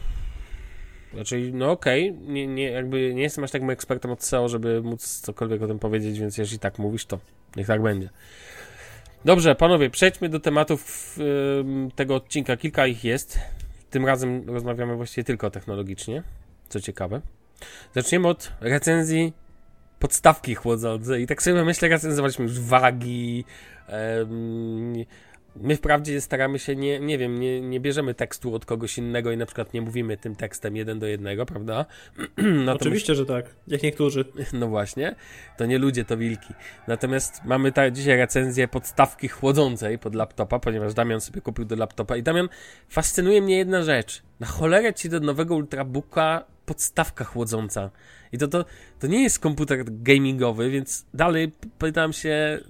Znaczy, 1.15 1.51
no 1.55 1.71
okej, 1.71 2.11
okay. 2.11 2.33
nie, 2.33 2.47
nie, 2.47 2.71
jakby 2.71 3.15
nie 3.15 3.23
jestem 3.23 3.45
aż 3.45 3.51
takim 3.51 3.71
ekspertem 3.71 4.11
od 4.11 4.25
SEO, 4.25 4.49
żeby 4.49 4.83
móc 4.83 5.21
cokolwiek 5.21 5.63
o 5.63 5.67
tym 5.67 5.79
powiedzieć, 5.79 6.19
więc 6.21 6.39
jeśli 6.39 6.59
tak 6.59 6.79
mówisz, 6.79 7.07
to 7.07 7.19
niech 7.57 7.67
tak 7.67 7.83
będzie. 7.83 8.11
Dobrze, 9.25 9.55
panowie, 9.55 9.91
przejdźmy 9.91 10.29
do 10.29 10.41
tematów 10.41 11.19
tego 11.95 12.15
odcinka. 12.15 12.57
Kilka 12.57 12.87
ich 12.87 13.05
jest. 13.05 13.39
Tym 13.91 14.07
razem 14.07 14.51
rozmawiamy 14.51 14.97
właściwie 14.97 15.25
tylko 15.25 15.51
technologicznie, 15.51 16.23
co 16.69 16.81
ciekawe. 16.81 17.21
Zaczniemy 17.95 18.29
od 18.29 18.53
recenzji 18.61 19.33
podstawki 20.03 20.55
chłodzące 20.55 21.21
i 21.21 21.27
tak 21.27 21.43
sobie 21.43 21.65
myślę, 21.65 21.89
recenzowaliśmy 21.89 22.45
już 22.45 22.61
wagi. 22.61 23.45
Um, 23.89 24.93
my 25.57 25.77
wprawdzie 25.77 26.21
staramy 26.21 26.59
się, 26.59 26.77
nie, 26.77 27.01
nie 27.01 27.19
wiem, 27.19 27.41
nie, 27.41 27.61
nie 27.61 27.81
bierzemy 27.81 28.15
tekstu 28.15 28.55
od 28.55 28.65
kogoś 28.65 28.99
innego 28.99 29.33
i 29.33 29.37
na 29.37 29.47
przykład 29.47 29.75
nie 29.75 29.83
mówimy 29.83 30.17
tym 30.17 30.37
tekstem 30.37 30.77
jeden 30.77 30.99
do 30.99 31.07
jednego, 31.07 31.47
prawda? 31.47 31.87
Natomiast, 32.37 32.83
Oczywiście, 32.83 33.15
że 33.15 33.27
tak, 33.27 33.47
jak 33.67 33.83
niektórzy. 33.83 34.25
No 34.53 34.69
właśnie, 34.69 35.15
to 35.59 35.67
nie 35.67 35.79
ludzie, 35.79 36.05
to 36.05 36.17
wilki. 36.17 36.55
Natomiast 36.89 37.45
mamy 37.45 37.73
ta, 37.73 37.91
dzisiaj 37.91 38.17
recenzję 38.17 38.69
podstawki 38.69 39.29
chłodzącej 39.29 39.99
pod 39.99 40.15
laptopa, 40.15 40.59
ponieważ 40.59 40.95
Damian 40.95 41.21
sobie 41.21 41.41
kupił 41.41 41.65
do 41.65 41.77
laptopa 41.77 42.17
i 42.17 42.23
Damian, 42.23 42.49
fascynuje 42.89 43.43
mnie 43.43 43.57
jedna 43.57 43.83
rzecz. 43.83 44.23
Na 44.41 44.47
cholerę 44.47 44.95
ci 44.95 45.09
do 45.09 45.21
nowego 45.21 45.55
Ultrabooka 45.55 46.45
podstawka 46.67 47.25
chłodząca. 47.25 47.91
I 48.33 48.39
to, 48.39 48.49
to, 48.49 48.65
to 49.01 49.07
nie 49.07 49.23
jest 49.23 49.39
komputer 49.39 49.85
gamingowy, 49.87 50.71
więc 50.71 51.07
dalej 51.15 51.53
pytam 51.79 52.13
się, 52.13 52.61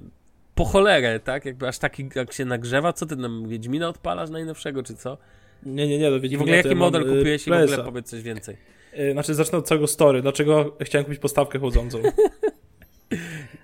po 0.54 0.64
cholerę, 0.64 1.20
tak? 1.20 1.44
Jakby 1.44 1.68
aż 1.68 1.78
taki, 1.78 2.08
jak 2.14 2.32
się 2.32 2.44
nagrzewa, 2.44 2.92
co 2.92 3.06
ty 3.06 3.16
nam 3.16 3.48
Wiedźmina 3.48 3.88
odpalasz 3.88 4.30
najnowszego, 4.30 4.82
czy 4.82 4.94
co? 4.94 5.18
Nie, 5.62 5.88
nie, 5.88 5.98
nie, 5.98 6.10
do 6.10 6.16
I 6.16 6.36
w 6.36 6.42
ogóle 6.42 6.56
jaki 6.56 6.74
model 6.74 7.02
kupiłeś 7.02 7.46
i 7.46 7.50
w 7.50 7.52
ogóle 7.52 7.78
powiedz 7.78 8.10
coś 8.10 8.22
więcej. 8.22 8.56
Yy, 8.96 9.12
znaczy 9.12 9.34
zacznę 9.34 9.58
od 9.58 9.68
całego 9.68 9.86
story. 9.86 10.22
Dlaczego 10.22 10.76
chciałem 10.80 11.04
kupić 11.04 11.20
postawkę 11.20 11.58
chłodzącą? 11.58 11.98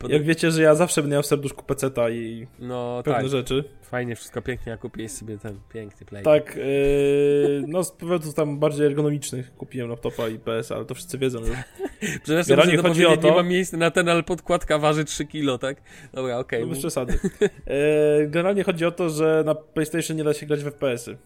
Jak 0.09 0.23
wiecie, 0.23 0.51
że 0.51 0.63
ja 0.63 0.75
zawsze 0.75 1.03
będę 1.03 1.15
miał 1.15 1.23
w 1.23 1.27
serduszku 1.27 1.65
peceta 1.65 2.11
i 2.11 2.47
no, 2.59 3.03
pewne 3.05 3.21
tak. 3.21 3.29
rzeczy. 3.29 3.65
Fajnie, 3.83 4.17
wszystko 4.17 4.43
pięknie, 4.43 4.73
a 4.73 4.77
kupiłeś 4.77 5.13
sobie 5.13 5.39
ten 5.39 5.61
piękny 5.73 6.07
play. 6.07 6.25
Tak, 6.25 6.57
yy, 6.57 7.65
no 7.67 7.85
z 7.85 7.93
powodów 7.93 8.35
tam 8.35 8.59
bardziej 8.59 8.87
ergonomicznych 8.87 9.57
kupiłem 9.57 9.91
laptopa 9.91 10.29
i 10.29 10.39
PS, 10.39 10.73
ale 10.73 10.85
to 10.85 10.95
wszyscy 10.95 11.19
wiedzą 11.19 11.39
już. 11.39 11.49
Przepraszam, 12.25 12.45
Generalnie 12.49 12.77
że 12.77 12.83
chodzi 12.83 13.07
o 13.07 13.17
to... 13.17 13.29
nie 13.29 13.35
ma 13.35 13.43
miejsca 13.43 13.77
na 13.77 13.91
ten, 13.91 14.09
ale 14.09 14.23
podkładka 14.23 14.79
waży 14.79 15.05
3 15.05 15.27
kilo, 15.27 15.59
tak? 15.59 15.83
Dobra, 16.13 16.39
okej. 16.39 16.59
Okay. 16.59 16.61
No 16.61 16.67
bez 16.67 16.79
przesady. 16.79 17.19
Yy, 17.41 18.29
generalnie 18.29 18.65
chodzi 18.65 18.85
o 18.85 18.91
to, 18.91 19.11
że 19.11 19.43
na 19.47 19.55
PlayStation 19.55 20.17
nie 20.17 20.25
da 20.25 20.35
się 20.35 20.47
grać 20.47 20.61
w 20.61 20.67
FPS-y. 20.67 21.17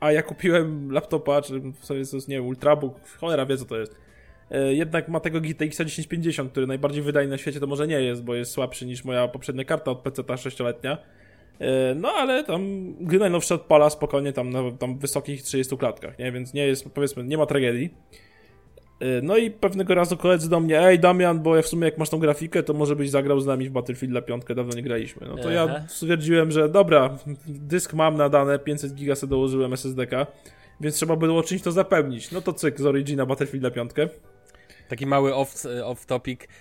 A 0.00 0.12
ja 0.12 0.22
kupiłem 0.22 0.92
laptopa, 0.92 1.42
czy 1.42 1.60
w 1.60 1.84
sobie 1.84 2.02
nie 2.28 2.36
wiem, 2.36 2.46
Ultrabook, 2.46 3.00
cholera 3.20 3.46
wie 3.46 3.56
co 3.56 3.64
to 3.64 3.76
jest 3.78 4.11
jednak 4.70 5.08
ma 5.08 5.20
tego 5.20 5.40
GTX 5.40 5.76
1050, 5.76 6.50
który 6.50 6.66
najbardziej 6.66 7.02
wydajny 7.02 7.30
na 7.30 7.38
świecie 7.38 7.60
to 7.60 7.66
może 7.66 7.86
nie 7.86 8.00
jest, 8.00 8.24
bo 8.24 8.34
jest 8.34 8.52
słabszy 8.52 8.86
niż 8.86 9.04
moja 9.04 9.28
poprzednia 9.28 9.64
karta 9.64 9.90
od 9.90 9.98
PC 9.98 10.24
ta 10.24 10.34
6-letnia. 10.34 10.98
E, 11.58 11.94
no 11.94 12.08
ale 12.08 12.44
tam 12.44 12.92
gry 13.00 13.18
najnowsze 13.18 13.54
odpala 13.54 13.90
spokojnie 13.90 14.32
tam 14.32 14.50
na 14.50 14.70
tam 14.78 14.98
wysokich 14.98 15.42
30 15.42 15.76
klatkach, 15.76 16.18
nie? 16.18 16.32
Więc 16.32 16.54
nie 16.54 16.66
jest, 16.66 16.90
powiedzmy, 16.90 17.24
nie 17.24 17.38
ma 17.38 17.46
tragedii. 17.46 17.94
E, 19.00 19.22
no 19.22 19.36
i 19.36 19.50
pewnego 19.50 19.94
razu 19.94 20.16
koledzy 20.16 20.50
do 20.50 20.60
mnie, 20.60 20.80
ej 20.80 20.98
Damian, 20.98 21.40
bo 21.40 21.56
ja 21.56 21.62
w 21.62 21.66
sumie 21.66 21.84
jak 21.84 21.98
masz 21.98 22.10
tą 22.10 22.18
grafikę, 22.18 22.62
to 22.62 22.74
może 22.74 22.96
byś 22.96 23.10
zagrał 23.10 23.40
z 23.40 23.46
nami 23.46 23.68
w 23.68 23.72
Battlefield 23.72 24.26
5, 24.26 24.42
dawno 24.56 24.74
nie 24.76 24.82
graliśmy. 24.82 25.26
No 25.26 25.34
to 25.34 25.42
Aha. 25.42 25.52
ja 25.52 25.84
stwierdziłem, 25.88 26.50
że 26.50 26.68
dobra, 26.68 27.18
dysk 27.46 27.94
mam 27.94 28.16
nadane, 28.16 28.58
500 28.58 28.94
giga 28.94 29.14
sobie 29.14 29.30
dołożyłem 29.30 29.72
SSD-ka, 29.72 30.26
więc 30.80 30.96
trzeba 30.96 31.16
było 31.16 31.42
czymś 31.42 31.62
to 31.62 31.72
zapełnić. 31.72 32.30
No 32.30 32.40
to 32.40 32.52
cyk 32.52 32.80
z 32.80 32.86
Origina 32.86 33.26
Battlefield 33.26 33.74
5. 33.74 33.90
Taki 34.88 35.06
mały 35.06 35.34
off, 35.34 35.64
off. 35.84 36.06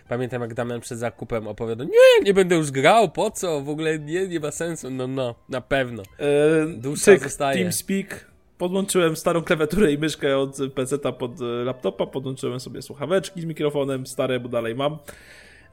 Pamiętam 0.09 0.41
jak 0.41 0.53
Damian 0.53 0.81
przed 0.81 0.99
zakupem 0.99 1.47
opowiadał, 1.47 1.87
nie, 1.87 2.23
nie 2.25 2.33
będę 2.33 2.55
już 2.55 2.71
grał, 2.71 3.09
po 3.09 3.31
co? 3.31 3.61
W 3.61 3.69
ogóle 3.69 3.99
nie, 3.99 4.27
nie 4.27 4.39
ma 4.39 4.51
sensu. 4.51 4.89
No, 4.89 5.07
no, 5.07 5.35
na 5.49 5.61
pewno. 5.61 6.03
Eee, 6.19 6.77
Dusza 6.77 7.17
zostaje. 7.17 7.57
TeamSpeak. 7.57 8.31
Podłączyłem 8.57 9.15
starą 9.15 9.41
klawiaturę 9.41 9.91
i 9.91 9.97
myszkę 9.97 10.37
od 10.37 10.57
PC-a 10.75 11.11
pod 11.11 11.41
e, 11.41 11.43
laptopa, 11.43 12.05
podłączyłem 12.05 12.59
sobie 12.59 12.81
słuchaweczki 12.81 13.41
z 13.41 13.45
mikrofonem, 13.45 14.07
stare, 14.07 14.39
bo 14.39 14.49
dalej 14.49 14.75
mam. 14.75 14.97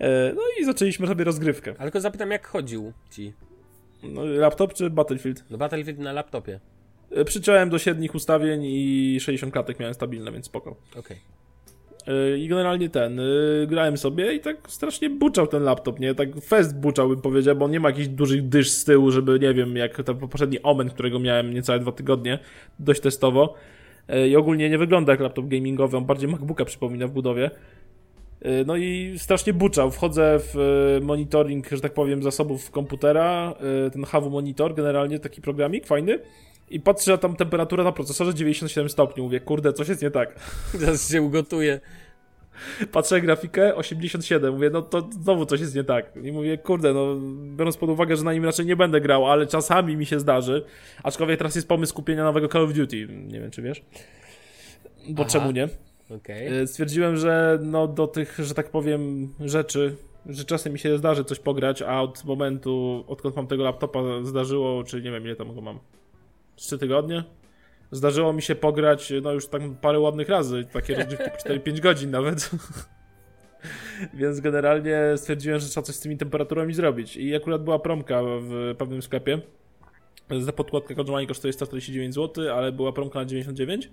Eee, 0.00 0.34
no 0.34 0.42
i 0.60 0.64
zaczęliśmy 0.64 1.06
sobie 1.06 1.24
rozgrywkę. 1.24 1.74
Ale 1.78 1.90
tylko 1.90 2.00
zapytam, 2.00 2.30
jak 2.30 2.46
chodził 2.46 2.92
ci? 3.10 3.32
No, 4.02 4.24
laptop 4.24 4.74
czy 4.74 4.90
Battlefield? 4.90 5.44
No 5.50 5.58
Battlefield 5.58 5.98
na 5.98 6.12
laptopie. 6.12 6.60
E, 7.10 7.24
przyciąłem 7.24 7.70
do 7.70 7.78
średnich 7.78 8.14
ustawień 8.14 8.62
i 8.64 9.18
60 9.20 9.52
klatek 9.52 9.80
miałem 9.80 9.94
stabilne, 9.94 10.32
więc 10.32 10.46
spoko. 10.46 10.70
Okej. 10.70 11.00
Okay. 11.00 11.16
I 12.38 12.48
generalnie 12.48 12.88
ten, 12.88 13.20
y, 13.20 13.66
grałem 13.68 13.96
sobie 13.96 14.34
i 14.34 14.40
tak 14.40 14.56
strasznie 14.68 15.10
buczał 15.10 15.46
ten 15.46 15.62
laptop, 15.62 16.00
nie? 16.00 16.14
Tak 16.14 16.28
fest 16.40 16.80
buczał 16.80 17.08
bym 17.08 17.20
powiedział, 17.20 17.56
bo 17.56 17.64
on 17.64 17.70
nie 17.70 17.80
ma 17.80 17.88
jakichś 17.88 18.08
dużych 18.08 18.48
dysz 18.48 18.70
z 18.70 18.84
tyłu, 18.84 19.10
żeby, 19.10 19.38
nie 19.40 19.54
wiem, 19.54 19.76
jak 19.76 20.02
ten 20.02 20.16
poprzedni 20.16 20.62
Omen, 20.62 20.90
którego 20.90 21.18
miałem 21.18 21.54
niecałe 21.54 21.78
dwa 21.78 21.92
tygodnie, 21.92 22.38
dość 22.78 23.00
testowo. 23.00 23.54
Y, 24.14 24.28
I 24.28 24.36
ogólnie 24.36 24.70
nie 24.70 24.78
wygląda 24.78 25.12
jak 25.12 25.20
laptop 25.20 25.48
gamingowy, 25.48 25.96
on 25.96 26.04
bardziej 26.04 26.28
MacBooka 26.28 26.64
przypomina 26.64 27.06
w 27.06 27.10
budowie. 27.10 27.50
No 28.66 28.76
i 28.76 29.14
strasznie 29.16 29.52
buczał. 29.52 29.90
Wchodzę 29.90 30.38
w 30.38 30.98
monitoring, 31.02 31.68
że 31.70 31.80
tak 31.80 31.94
powiem, 31.94 32.22
zasobów 32.22 32.70
komputera, 32.70 33.54
ten 33.92 34.04
HW 34.04 34.30
Monitor, 34.30 34.74
generalnie 34.74 35.18
taki 35.18 35.40
programik 35.40 35.86
fajny. 35.86 36.18
I 36.70 36.80
patrzę, 36.80 37.12
że 37.12 37.18
tam 37.18 37.36
temperatura 37.36 37.84
na 37.84 37.92
procesorze 37.92 38.34
97 38.34 38.88
stopni. 38.88 39.22
Mówię, 39.22 39.40
kurde, 39.40 39.72
coś 39.72 39.88
jest 39.88 40.02
nie 40.02 40.10
tak. 40.10 40.40
Zaraz 40.74 41.10
się 41.10 41.22
ugotuje. 41.22 41.80
Patrzę 42.92 43.20
grafikę 43.20 43.76
87, 43.76 44.54
mówię, 44.54 44.70
no 44.70 44.82
to 44.82 45.08
znowu 45.10 45.46
coś 45.46 45.60
jest 45.60 45.74
nie 45.74 45.84
tak. 45.84 46.12
I 46.22 46.32
mówię, 46.32 46.58
kurde, 46.58 46.94
no 46.94 47.16
biorąc 47.56 47.76
pod 47.76 47.90
uwagę, 47.90 48.16
że 48.16 48.24
na 48.24 48.32
nim 48.32 48.44
raczej 48.44 48.66
nie 48.66 48.76
będę 48.76 49.00
grał, 49.00 49.26
ale 49.26 49.46
czasami 49.46 49.96
mi 49.96 50.06
się 50.06 50.20
zdarzy. 50.20 50.64
Aczkolwiek 51.02 51.38
teraz 51.38 51.54
jest 51.54 51.68
pomysł 51.68 51.94
kupienia 51.94 52.24
nowego 52.24 52.48
Call 52.48 52.64
of 52.64 52.72
Duty. 52.72 53.08
Nie 53.08 53.40
wiem, 53.40 53.50
czy 53.50 53.62
wiesz. 53.62 53.82
Bo 55.08 55.22
Aha. 55.22 55.30
czemu 55.32 55.50
nie? 55.50 55.68
Okay. 56.16 56.66
Stwierdziłem, 56.66 57.16
że 57.16 57.58
no 57.62 57.88
do 57.88 58.06
tych, 58.06 58.38
że 58.38 58.54
tak 58.54 58.70
powiem, 58.70 59.28
rzeczy, 59.40 59.96
że 60.26 60.44
czasem 60.44 60.72
mi 60.72 60.78
się 60.78 60.98
zdarzy 60.98 61.24
coś 61.24 61.38
pograć, 61.38 61.82
a 61.82 62.02
od 62.02 62.24
momentu, 62.24 63.04
odkąd 63.06 63.36
mam 63.36 63.46
tego 63.46 63.64
laptopa 63.64 64.00
zdarzyło, 64.22 64.84
czy 64.84 65.02
nie 65.02 65.10
wiem 65.10 65.24
ile 65.24 65.36
tam 65.36 65.54
go 65.54 65.60
mam, 65.60 65.78
3 66.58 66.78
tygodnie. 66.78 67.24
Zdarzyło 67.90 68.32
mi 68.32 68.42
się 68.42 68.54
pograć, 68.54 69.12
no 69.22 69.32
już 69.32 69.48
tak 69.48 69.62
parę 69.80 70.00
ładnych 70.00 70.28
razy, 70.28 70.64
takie 70.72 70.94
rozgrywki 70.98 71.30
po 71.30 71.54
4-5 71.70 71.80
godzin 71.80 72.10
nawet. 72.10 72.50
Więc 74.14 74.40
generalnie 74.40 74.98
stwierdziłem, 75.16 75.60
że 75.60 75.68
trzeba 75.68 75.84
coś 75.84 75.94
z 75.94 76.00
tymi 76.00 76.16
temperaturami 76.16 76.74
zrobić. 76.74 77.16
I 77.16 77.36
akurat 77.36 77.64
była 77.64 77.78
promka 77.78 78.22
w 78.22 78.74
pewnym 78.78 79.02
sklepie. 79.02 79.40
Za 80.38 80.52
podkładkę 80.52 80.94
normalnie 80.94 81.26
kosztuje 81.26 81.52
149 81.52 82.14
zł, 82.14 82.54
ale 82.54 82.72
była 82.72 82.92
promka 82.92 83.18
na 83.18 83.24
99. 83.24 83.90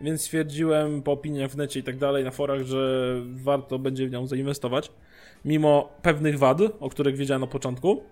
Więc 0.00 0.20
stwierdziłem 0.20 1.02
po 1.02 1.12
opiniach 1.12 1.50
w 1.50 1.56
necie 1.56 1.80
i 1.80 1.82
tak 1.82 1.98
dalej, 1.98 2.24
na 2.24 2.30
forach, 2.30 2.62
że 2.62 3.14
warto 3.34 3.78
będzie 3.78 4.08
w 4.08 4.10
nią 4.10 4.26
zainwestować. 4.26 4.92
Mimo 5.44 5.92
pewnych 6.02 6.38
wad, 6.38 6.58
o 6.80 6.88
których 6.90 7.16
wiedziałem 7.16 7.40
na 7.40 7.46
początku. 7.46 8.02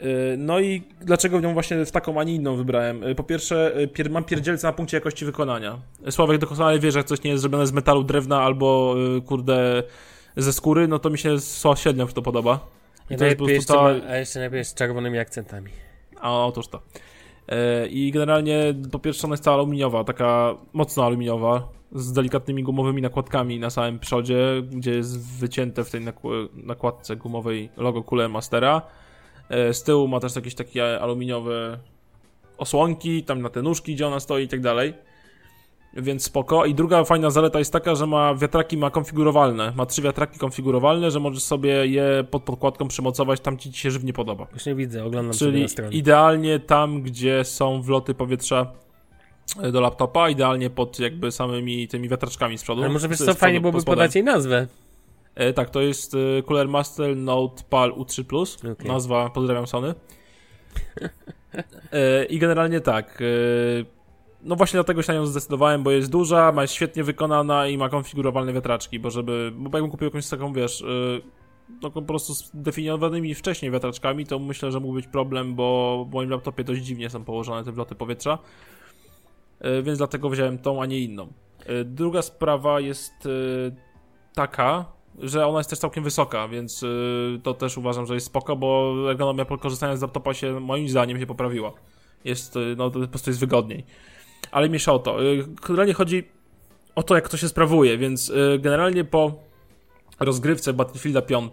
Y, 0.00 0.36
no 0.38 0.60
i 0.60 0.82
dlaczego 1.00 1.40
ją 1.40 1.52
właśnie 1.52 1.84
w 1.84 1.90
taką, 1.90 2.20
a 2.20 2.24
nie 2.24 2.34
inną 2.34 2.56
wybrałem? 2.56 3.04
Y, 3.04 3.14
po 3.14 3.22
pierwsze, 3.22 3.80
y, 3.80 3.88
pier 3.88 4.10
mam 4.10 4.24
pierdzielce 4.24 4.66
na 4.66 4.72
punkcie 4.72 4.96
jakości 4.96 5.24
wykonania. 5.24 5.78
Sławek 6.10 6.38
doskonale 6.38 6.78
wie, 6.78 6.92
że 6.92 6.98
jak 6.98 7.06
coś 7.06 7.22
nie 7.22 7.30
jest 7.30 7.40
zrobione 7.40 7.66
z 7.66 7.72
metalu, 7.72 8.04
drewna 8.04 8.42
albo, 8.42 8.94
kurde, 9.26 9.82
ze 10.36 10.52
skóry, 10.52 10.88
no 10.88 10.98
to 10.98 11.10
mi 11.10 11.18
się 11.18 11.36
średnio 11.76 12.06
to 12.06 12.22
podoba. 12.22 12.66
I 13.10 13.16
to 13.16 13.24
jest 13.24 13.36
po 13.36 13.44
prostu 13.44 13.64
cała... 13.64 13.94
A 14.08 14.16
jeszcze 14.16 14.40
najpierw 14.40 14.68
z 14.68 14.74
czerwonymi 14.74 15.18
akcentami. 15.18 15.70
A 16.20 16.46
otóż 16.46 16.68
to. 16.68 16.82
I 17.90 18.10
generalnie 18.10 18.74
po 18.92 18.98
pierwsze 18.98 19.26
ona 19.26 19.32
jest 19.32 19.44
cała 19.44 19.56
aluminiowa, 19.56 20.04
taka 20.04 20.54
mocno 20.72 21.04
aluminiowa, 21.04 21.68
z 21.92 22.12
delikatnymi 22.12 22.62
gumowymi 22.62 23.02
nakładkami 23.02 23.58
na 23.58 23.70
samym 23.70 23.98
przodzie, 23.98 24.62
gdzie 24.70 24.90
jest 24.90 25.38
wycięte 25.38 25.84
w 25.84 25.90
tej 25.90 26.00
nakładce 26.54 27.16
gumowej 27.16 27.70
logo 27.76 28.04
Cooler 28.10 28.30
Mastera 28.30 28.82
z 29.72 29.82
tyłu 29.82 30.08
ma 30.08 30.20
też 30.20 30.36
jakieś 30.36 30.54
takie 30.54 31.00
aluminiowe 31.00 31.78
osłonki, 32.58 33.24
tam 33.24 33.42
na 33.42 33.48
te 33.48 33.62
nóżki, 33.62 33.94
gdzie 33.94 34.06
ona 34.06 34.20
stoi 34.20 34.44
i 34.44 34.48
tak 34.48 34.60
dalej. 34.60 34.94
Więc 35.96 36.24
spoko. 36.24 36.64
I 36.64 36.74
druga 36.74 37.04
fajna 37.04 37.30
zaleta 37.30 37.58
jest 37.58 37.72
taka, 37.72 37.94
że 37.94 38.06
ma 38.06 38.34
wiatraki 38.34 38.76
ma 38.76 38.90
konfigurowalne. 38.90 39.72
Ma 39.76 39.86
trzy 39.86 40.02
wiatraki 40.02 40.38
konfigurowalne, 40.38 41.10
że 41.10 41.20
możesz 41.20 41.42
sobie 41.42 41.86
je 41.86 42.24
pod 42.30 42.42
podkładką 42.42 42.88
przymocować 42.88 43.40
tam, 43.40 43.56
gdzie 43.56 43.72
ci 43.72 43.80
się 43.80 43.90
żywnie 43.90 44.12
podoba. 44.12 44.44
Właśnie 44.44 44.74
widzę, 44.74 45.04
oglądam 45.04 45.34
Czyli 45.34 45.68
sobie 45.68 45.84
na 45.84 45.90
idealnie 45.90 46.60
tam, 46.60 47.02
gdzie 47.02 47.44
są 47.44 47.82
wloty 47.82 48.14
powietrza 48.14 48.72
e, 49.62 49.72
do 49.72 49.80
laptopa, 49.80 50.30
idealnie 50.30 50.70
pod 50.70 50.98
jakby 50.98 51.32
samymi 51.32 51.88
tymi 51.88 52.08
wiatraczkami 52.08 52.58
z 52.58 52.62
przodu. 52.62 52.82
Ale 52.82 52.92
może 52.92 53.08
wiesz 53.08 53.18
co, 53.18 53.34
fajnie 53.34 53.60
byłoby 53.60 53.82
podać 53.82 54.14
jej 54.14 54.24
nazwę. 54.24 54.66
E, 55.34 55.52
tak, 55.52 55.70
to 55.70 55.80
jest 55.80 56.14
e, 56.14 56.42
Cooler 56.42 56.68
Master 56.68 57.16
Note 57.16 57.62
PAL 57.70 57.92
U3+. 57.92 58.24
Plus. 58.24 58.58
Okay. 58.58 58.88
Nazwa, 58.88 59.30
pozdrawiam 59.30 59.66
Sony. 59.66 59.94
E, 61.92 62.24
I 62.24 62.38
generalnie 62.38 62.80
tak. 62.80 63.18
E, 63.20 63.24
no 64.42 64.56
właśnie 64.56 64.76
dlatego 64.76 65.02
się 65.02 65.12
na 65.12 65.18
nią 65.18 65.26
zdecydowałem, 65.26 65.82
bo 65.82 65.90
jest 65.90 66.10
duża, 66.10 66.52
ma 66.52 66.62
jest 66.62 66.74
świetnie 66.74 67.04
wykonana 67.04 67.66
i 67.66 67.78
ma 67.78 67.88
konfigurowalne 67.88 68.52
wiatraczki, 68.52 68.98
bo 69.00 69.10
żeby, 69.10 69.52
bo 69.56 69.78
jakbym 69.78 69.90
kupił 69.90 70.04
jakąś 70.04 70.28
taką, 70.28 70.52
wiesz, 70.52 70.82
e, 70.82 70.86
no 71.82 71.90
po 71.90 72.02
prostu 72.02 72.34
zdefiniowanymi 72.34 73.34
wcześniej 73.34 73.70
wiatraczkami, 73.70 74.26
to 74.26 74.38
myślę, 74.38 74.72
że 74.72 74.80
mógł 74.80 74.94
być 74.94 75.06
problem, 75.06 75.54
bo 75.54 76.06
w 76.10 76.14
moim 76.14 76.30
laptopie 76.30 76.64
dość 76.64 76.82
dziwnie 76.82 77.10
są 77.10 77.24
położone 77.24 77.64
te 77.64 77.72
wloty 77.72 77.94
powietrza, 77.94 78.38
e, 79.60 79.82
więc 79.82 79.98
dlatego 79.98 80.30
wziąłem 80.30 80.58
tą, 80.58 80.82
a 80.82 80.86
nie 80.86 81.00
inną. 81.00 81.32
Druga 81.84 82.22
sprawa 82.22 82.80
jest 82.80 83.28
taka, 84.34 84.84
że 85.18 85.46
ona 85.46 85.58
jest 85.58 85.70
też 85.70 85.78
całkiem 85.78 86.04
wysoka, 86.04 86.48
więc 86.48 86.82
y, 86.82 87.40
to 87.42 87.54
też 87.54 87.78
uważam, 87.78 88.06
że 88.06 88.14
jest 88.14 88.26
spoko, 88.26 88.56
bo 88.56 88.94
ergonomia 89.10 89.44
korzystania 89.44 89.96
z 89.96 90.02
laptopa 90.02 90.34
się 90.34 90.60
moim 90.60 90.88
zdaniem 90.88 91.20
się 91.20 91.26
poprawiła. 91.26 91.72
Jest, 92.24 92.56
y, 92.56 92.74
no 92.76 92.90
to 92.90 93.00
po 93.00 93.08
prostu 93.08 93.30
jest 93.30 93.40
wygodniej. 93.40 93.84
Ale 94.50 94.68
mniejsza 94.68 94.92
o 94.92 94.98
to. 94.98 95.24
Y, 95.24 95.46
generalnie 95.66 95.94
chodzi 95.94 96.28
o 96.94 97.02
to, 97.02 97.14
jak 97.14 97.28
to 97.28 97.36
się 97.36 97.48
sprawuje, 97.48 97.98
więc 97.98 98.32
generalnie 98.58 99.04
po 99.04 99.32
rozgrywce 100.20 100.72
Battlefielda 100.72 101.22
5, 101.22 101.52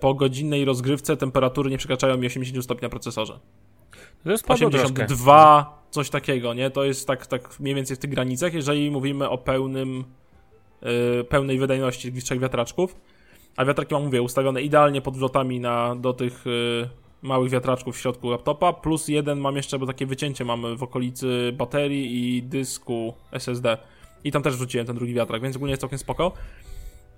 po 0.00 0.14
godzinnej 0.14 0.64
rozgrywce 0.64 1.16
temperatury 1.16 1.70
nie 1.70 1.78
przekraczają 1.78 2.16
mi 2.16 2.26
80 2.26 2.64
stopni 2.64 2.82
na 2.82 2.88
procesorze. 2.88 3.40
To 4.24 4.30
jest 4.30 4.50
82, 4.50 5.62
troszkę. 5.62 5.90
coś 5.90 6.10
takiego, 6.10 6.54
nie? 6.54 6.70
To 6.70 6.84
jest 6.84 7.06
tak, 7.06 7.26
tak 7.26 7.60
mniej 7.60 7.74
więcej 7.74 7.96
w 7.96 7.98
tych 7.98 8.10
granicach, 8.10 8.54
jeżeli 8.54 8.90
mówimy 8.90 9.28
o 9.28 9.38
pełnym 9.38 10.04
pełnej 11.28 11.58
wydajności 11.58 12.12
tych 12.12 12.24
trzech 12.24 12.40
wiatraczków. 12.40 12.96
a 13.56 13.64
wiatraki 13.64 13.94
mam, 13.94 14.04
mówię, 14.04 14.22
ustawione 14.22 14.62
idealnie 14.62 15.00
pod 15.00 15.16
wlotami 15.16 15.60
na, 15.60 15.96
do 15.96 16.12
tych 16.12 16.46
y, 16.46 16.88
małych 17.22 17.50
wiatraczków 17.50 17.96
w 17.96 18.00
środku 18.00 18.30
laptopa, 18.30 18.72
plus 18.72 19.08
jeden 19.08 19.38
mam 19.40 19.56
jeszcze, 19.56 19.78
bo 19.78 19.86
takie 19.86 20.06
wycięcie 20.06 20.44
mam 20.44 20.76
w 20.76 20.82
okolicy 20.82 21.52
baterii 21.56 22.36
i 22.36 22.42
dysku 22.42 23.14
SSD. 23.32 23.78
I 24.24 24.32
tam 24.32 24.42
też 24.42 24.54
wrzuciłem 24.54 24.86
ten 24.86 24.96
drugi 24.96 25.14
wiatrak, 25.14 25.42
więc 25.42 25.56
ogólnie 25.56 25.72
jest 25.72 25.80
całkiem 25.80 25.98
spoko. 25.98 26.32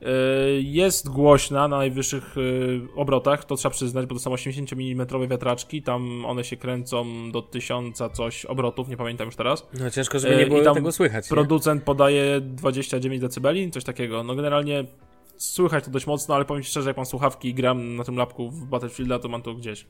Y, 0.02 0.62
jest 0.62 1.09
głośna 1.09 1.68
na 1.68 1.76
najwyższych 1.76 2.37
y, 2.38 2.80
obrotach, 2.97 3.44
to 3.44 3.56
trzeba 3.56 3.71
przyznać, 3.73 4.06
bo 4.06 4.14
to 4.14 4.21
są 4.21 4.32
80 4.32 4.73
mm 4.73 5.06
wiatraczki, 5.28 5.82
tam 5.82 6.25
one 6.25 6.44
się 6.44 6.56
kręcą 6.56 7.06
do 7.32 7.42
1000 7.42 8.02
coś 8.12 8.44
obrotów, 8.44 8.88
nie 8.88 8.97
pamiętam 8.97 9.26
już 9.26 9.37
teraz. 9.37 9.68
No 9.80 9.90
ciężko, 9.90 10.18
żeby 10.18 10.37
nie 10.37 10.42
Y, 10.42 10.47
było 10.47 10.61
i 10.61 10.64
tam 10.64 10.75
tego 10.75 10.92
słychać. 10.92 11.25
nie? 11.30 11.35
Producent 11.35 11.82
podaje 11.82 12.40
29 12.40 13.23
dB, 13.23 13.49
coś 13.73 13.85
takiego. 13.85 14.23
No 14.25 14.35
generalnie 14.35 14.85
słychać 15.37 15.85
to 15.85 15.90
dość 15.90 16.06
mocno, 16.06 16.35
ale 16.35 16.44
powiem 16.44 16.62
szczerze, 16.62 16.90
jak 16.90 16.97
mam 16.97 17.06
słuchawki 17.06 17.49
i 17.49 17.54
gram 17.54 17.97
na 17.97 18.04
tym 18.04 18.16
lapku 18.16 18.50
w 18.50 18.64
Battlefielda, 18.66 19.18
to 19.18 19.28
mam 19.28 19.42
to 19.42 19.54
gdzieś. 19.54 19.87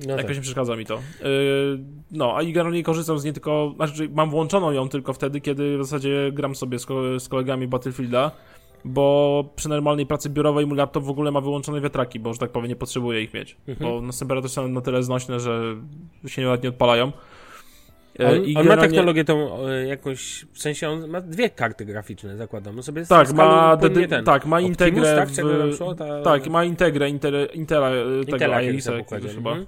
No 0.00 0.10
Jakoś 0.10 0.26
tak. 0.26 0.36
nie 0.36 0.42
przeszkadza 0.42 0.76
mi 0.76 0.86
to. 0.86 0.94
Yy, 0.94 1.78
no, 2.10 2.36
a 2.36 2.42
i 2.42 2.52
generalnie 2.52 2.82
korzystam 2.82 3.18
z 3.18 3.24
niej 3.24 3.32
tylko, 3.32 3.72
znaczy 3.76 4.08
mam 4.14 4.30
włączoną 4.30 4.70
ją 4.70 4.88
tylko 4.88 5.12
wtedy, 5.12 5.40
kiedy 5.40 5.78
w 5.78 5.84
zasadzie 5.84 6.30
gram 6.32 6.54
sobie 6.54 6.78
z, 6.78 6.86
ko- 6.86 7.20
z 7.20 7.28
kolegami 7.28 7.68
Battlefielda, 7.68 8.30
bo 8.84 9.44
przy 9.56 9.68
normalnej 9.68 10.06
pracy 10.06 10.30
biurowej 10.30 10.66
mój 10.66 10.76
laptop 10.78 11.04
w 11.04 11.10
ogóle 11.10 11.30
ma 11.30 11.40
wyłączone 11.40 11.80
wiatraki, 11.80 12.20
bo, 12.20 12.32
że 12.32 12.38
tak 12.38 12.50
powiem, 12.50 12.68
nie 12.68 12.76
potrzebuję 12.76 13.22
ich 13.22 13.34
mieć. 13.34 13.56
Mhm. 13.68 13.90
Bo 13.90 14.00
no, 14.00 14.12
temperatury 14.12 14.48
są 14.48 14.68
na 14.68 14.80
tyle 14.80 15.02
znośne, 15.02 15.40
że 15.40 15.76
się 16.26 16.42
nawet 16.42 16.62
nie 16.62 16.68
odpalają. 16.68 17.12
Yy, 18.18 18.26
On, 18.26 18.44
i 18.44 18.56
on 18.56 18.66
ma 18.66 18.76
technologię 18.76 19.24
tą 19.24 19.66
e, 19.66 19.86
jakąś, 19.86 20.46
w 20.52 20.58
sensie 20.58 20.88
on 20.88 21.08
ma 21.08 21.20
dwie 21.20 21.50
karty 21.50 21.84
graficzne, 21.84 22.36
zakładam. 22.36 22.76
On 22.76 22.82
sobie 22.82 23.06
Tak, 23.06 23.32
ma, 23.32 23.76
dedy- 23.76 24.08
ten. 24.08 24.24
tak, 24.24 24.46
ma 24.46 24.56
Optimus, 24.56 24.70
integrę 24.70 25.16
tak? 25.16 25.28
w, 25.28 25.76
szło? 25.76 25.94
Ta- 25.94 26.22
tak, 26.22 26.46
ma 26.48 26.64
integrę 26.64 27.08
Intel, 27.08 27.48
Intela, 27.54 27.90
e, 27.90 28.04
tego 28.04 28.32
Intela 28.32 28.56
na 28.56 28.62
jakiegoś 28.62 28.98
pokładzie. 28.98 29.28
chyba. 29.28 29.50
Mhm. 29.50 29.66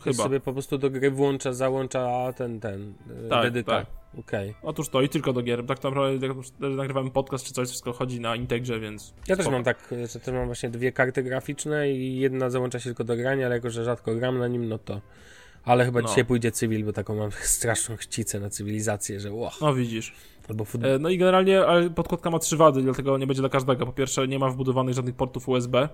Chyba. 0.00 0.22
sobie 0.24 0.40
po 0.40 0.52
prostu 0.52 0.78
do 0.78 0.90
gry 0.90 1.10
włącza, 1.10 1.52
załącza 1.52 2.32
ten, 2.36 2.60
ten, 2.60 2.94
e, 3.26 3.28
Tak, 3.28 3.42
dedyka. 3.42 3.72
tak. 3.72 3.86
Okej. 4.20 4.54
Otóż 4.62 4.88
to 4.88 5.02
i 5.02 5.08
tylko 5.08 5.32
do 5.32 5.42
gier. 5.42 5.66
Tak 5.66 5.82
naprawdę 5.82 6.28
nagrywamy 6.60 7.10
podcast 7.10 7.44
czy 7.44 7.52
coś, 7.54 7.68
wszystko 7.68 7.92
chodzi 7.92 8.20
na 8.20 8.36
Integrze, 8.36 8.80
więc 8.80 9.14
Ja 9.28 9.36
też 9.36 9.44
spoko. 9.44 9.50
mam 9.56 9.64
tak, 9.64 9.94
że 10.12 10.20
też 10.20 10.34
mam 10.34 10.46
właśnie 10.46 10.70
dwie 10.70 10.92
karty 10.92 11.22
graficzne 11.22 11.90
i 11.90 12.18
jedna 12.18 12.50
załącza 12.50 12.78
się 12.80 12.84
tylko 12.84 13.04
do 13.04 13.16
grania, 13.16 13.46
ale 13.46 13.54
jako, 13.54 13.70
że 13.70 13.84
rzadko 13.84 14.14
gram 14.14 14.38
na 14.38 14.48
nim, 14.48 14.68
no 14.68 14.78
to... 14.78 15.00
Ale 15.64 15.84
chyba 15.84 16.00
No. 16.00 16.08
dzisiaj 16.08 16.24
pójdzie 16.24 16.52
cywil, 16.52 16.84
bo 16.84 16.92
taką 16.92 17.14
mam 17.14 17.30
straszną 17.58 17.96
chcicę 17.96 18.40
na 18.40 18.50
cywilizację, 18.50 19.20
że 19.20 19.32
ło, 19.32 19.50
No 19.60 19.74
widzisz. 19.74 20.14
albo 20.48 20.64
futbol. 20.64 20.90
E, 20.90 20.98
No 20.98 21.08
i 21.08 21.18
generalnie 21.18 21.62
podkładka 21.94 22.30
ma 22.30 22.38
trzy 22.38 22.56
wady, 22.56 22.82
dlatego 22.82 23.18
nie 23.18 23.26
będzie 23.26 23.42
dla 23.42 23.48
każdego. 23.48 23.86
Po 23.86 23.92
pierwsze, 23.92 24.28
nie 24.28 24.38
ma 24.38 24.50
wbudowanych 24.50 24.94
żadnych 24.94 25.14
portów 25.14 25.48
USB, 25.48 25.88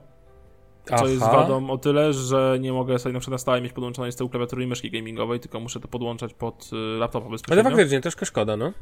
co 0.98 1.06
jest 1.08 1.20
wadą 1.20 1.70
o 1.70 1.78
tyle, 1.78 2.12
że 2.12 2.56
nie 2.60 2.72
mogę 2.72 2.98
sobie 2.98 3.12
na 3.12 3.20
przykład 3.20 3.32
na 3.32 3.38
stałe 3.38 3.60
mieć 3.60 3.72
podłączonej 3.72 4.12
z 4.12 4.16
tyłu 4.16 4.30
klawiatury 4.30 4.64
i 4.64 4.66
myszki 4.66 4.90
gamingowej, 4.90 5.40
tylko 5.40 5.60
muszę 5.60 5.80
to 5.80 5.88
podłączać 5.88 6.34
pod 6.34 6.70
y, 6.72 6.98
laptopa 6.98 7.24
Ale 7.26 7.32
bezpośrednio. 7.32 7.70
faktycznie, 7.70 8.00
troszkę 8.00 8.26
szkoda, 8.26 8.56
no. 8.56 8.72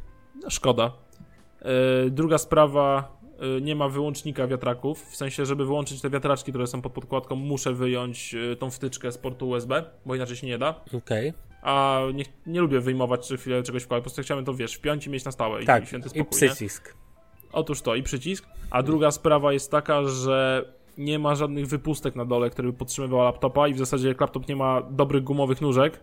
Szkoda. 0.48 0.92
E, 1.62 2.10
Druga 2.10 2.38
sprawa, 2.38 3.16
e, 3.58 3.60
nie 3.60 3.76
ma 3.76 3.88
wyłącznika 3.88 4.46
wiatraków, 4.46 5.02
w 5.10 5.16
sensie, 5.16 5.46
żeby 5.46 5.64
wyłączyć 5.66 6.00
te 6.00 6.10
wiatraczki, 6.10 6.52
które 6.52 6.66
są 6.66 6.82
pod 6.82 6.92
podkładką, 6.92 7.36
muszę 7.36 7.72
wyjąć 7.72 8.34
e, 8.52 8.56
tą 8.56 8.70
wtyczkę 8.70 9.12
z 9.12 9.18
portu 9.18 9.48
USB, 9.48 9.84
bo 10.06 10.14
inaczej 10.14 10.36
się 10.36 10.46
nie 10.46 10.58
da. 10.58 10.74
Okej. 10.96 11.32
A 11.62 12.00
nie, 12.14 12.24
nie 12.46 12.60
lubię 12.60 12.80
wyjmować 12.80 13.28
czy 13.28 13.36
chwilę 13.36 13.62
czegoś 13.62 13.82
w 13.82 13.86
po 13.86 14.00
prostu 14.00 14.22
chciałem 14.22 14.44
to, 14.44 14.54
wiesz, 14.54 14.74
wpiąć 14.74 15.06
i 15.06 15.10
mieć 15.10 15.24
na 15.24 15.32
stałe 15.32 15.62
i, 15.62 15.66
Tak, 15.66 15.84
i 15.84 15.86
święty 15.86 16.06
i 16.06 16.10
spokój, 16.10 16.38
nie? 16.42 16.48
przycisk. 16.48 16.94
Otóż 17.52 17.82
to, 17.82 17.94
i 17.94 18.02
przycisk. 18.02 18.46
A 18.70 18.82
druga 18.82 19.10
sprawa 19.10 19.52
jest 19.52 19.70
taka, 19.70 20.04
że 20.04 20.64
nie 21.00 21.18
ma 21.18 21.34
żadnych 21.34 21.66
wypustek 21.66 22.16
na 22.16 22.24
dole, 22.24 22.50
które 22.50 22.68
by 22.68 22.78
podtrzymywały 22.78 23.24
laptopa 23.24 23.68
i 23.68 23.74
w 23.74 23.78
zasadzie 23.78 24.08
jak 24.08 24.20
laptop 24.20 24.48
nie 24.48 24.56
ma 24.56 24.82
dobrych 24.82 25.24
gumowych 25.24 25.60
nóżek, 25.60 26.00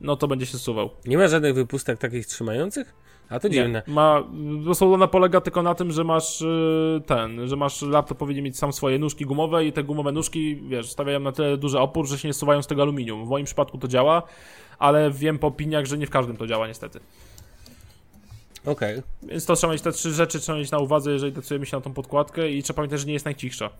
no 0.00 0.16
to 0.16 0.28
będzie 0.28 0.46
się 0.46 0.58
suwał. 0.58 0.90
Nie 1.06 1.18
ma 1.18 1.28
żadnych 1.28 1.54
wypustek 1.54 1.98
takich 1.98 2.26
trzymających? 2.26 2.94
A 3.28 3.40
to 3.40 3.48
dziwne. 3.48 3.82
Nie. 3.86 3.94
Ma, 3.94 4.22
po 4.58 4.64
prostu 4.64 4.94
ona 4.94 5.06
polega 5.06 5.40
tylko 5.40 5.62
na 5.62 5.74
tym, 5.74 5.92
że 5.92 6.04
masz 6.04 6.40
y, 6.40 7.02
ten, 7.06 7.48
że 7.48 7.56
masz 7.56 7.82
laptop 7.82 8.18
powinien 8.18 8.44
mieć 8.44 8.58
sam 8.58 8.72
swoje 8.72 8.98
nóżki 8.98 9.26
gumowe 9.26 9.64
i 9.64 9.72
te 9.72 9.84
gumowe 9.84 10.12
nóżki, 10.12 10.56
wiesz, 10.56 10.90
stawiają 10.90 11.20
na 11.20 11.32
tyle 11.32 11.56
duży 11.56 11.78
opór, 11.78 12.06
że 12.06 12.18
się 12.18 12.28
nie 12.28 12.34
suwają 12.34 12.62
z 12.62 12.66
tego 12.66 12.82
aluminium. 12.82 13.26
W 13.26 13.28
moim 13.28 13.46
przypadku 13.46 13.78
to 13.78 13.88
działa, 13.88 14.22
ale 14.78 15.10
wiem 15.10 15.38
po 15.38 15.46
opiniach, 15.46 15.86
że 15.86 15.98
nie 15.98 16.06
w 16.06 16.10
każdym 16.10 16.36
to 16.36 16.46
działa 16.46 16.68
niestety. 16.68 17.00
Okej. 18.66 19.02
Więc 19.22 19.46
to 19.46 19.56
trzeba 19.56 19.72
mieć 19.72 19.82
te 19.82 19.92
trzy 19.92 20.12
rzeczy, 20.12 20.40
trzeba 20.40 20.58
mieć 20.58 20.70
na 20.70 20.78
uwadze, 20.78 21.12
jeżeli 21.12 21.32
decydujemy 21.32 21.66
się 21.66 21.76
na 21.76 21.80
tą 21.80 21.92
podkładkę 21.92 22.50
i 22.50 22.62
trzeba 22.62 22.76
pamiętać, 22.76 23.00
że 23.00 23.06
nie 23.06 23.12
jest 23.12 23.24
najcichsza. 23.24 23.70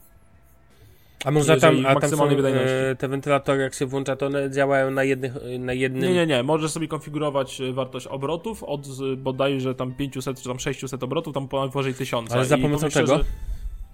A 1.25 1.31
można 1.31 1.57
tam, 1.57 1.87
a 1.87 2.01
tam 2.01 2.11
są 2.11 2.29
e, 2.29 2.97
te 2.97 3.09
wentylatory, 3.09 3.63
jak 3.63 3.75
się 3.75 3.87
włącza, 3.87 4.17
to 4.17 4.27
one 4.27 4.51
działają 4.51 4.91
na, 4.91 5.05
jednych, 5.05 5.33
na 5.59 5.73
jednym... 5.73 6.03
Nie, 6.03 6.15
nie, 6.15 6.27
nie. 6.27 6.43
Możesz 6.43 6.71
sobie 6.71 6.89
konfigurować 6.89 7.61
y, 7.61 7.73
wartość 7.73 8.07
obrotów 8.07 8.65
od 8.65 8.87
bodajże 9.17 9.75
tam 9.75 9.95
500 9.95 10.43
czy 10.43 10.49
tam 10.49 10.59
600 10.59 11.03
obrotów, 11.03 11.35
tam 11.35 11.49
powyżej 11.49 11.95
1000. 11.95 12.33
Ale 12.33 12.45
za 12.45 12.59
pomocą 12.59 12.89
czego? 12.89 13.21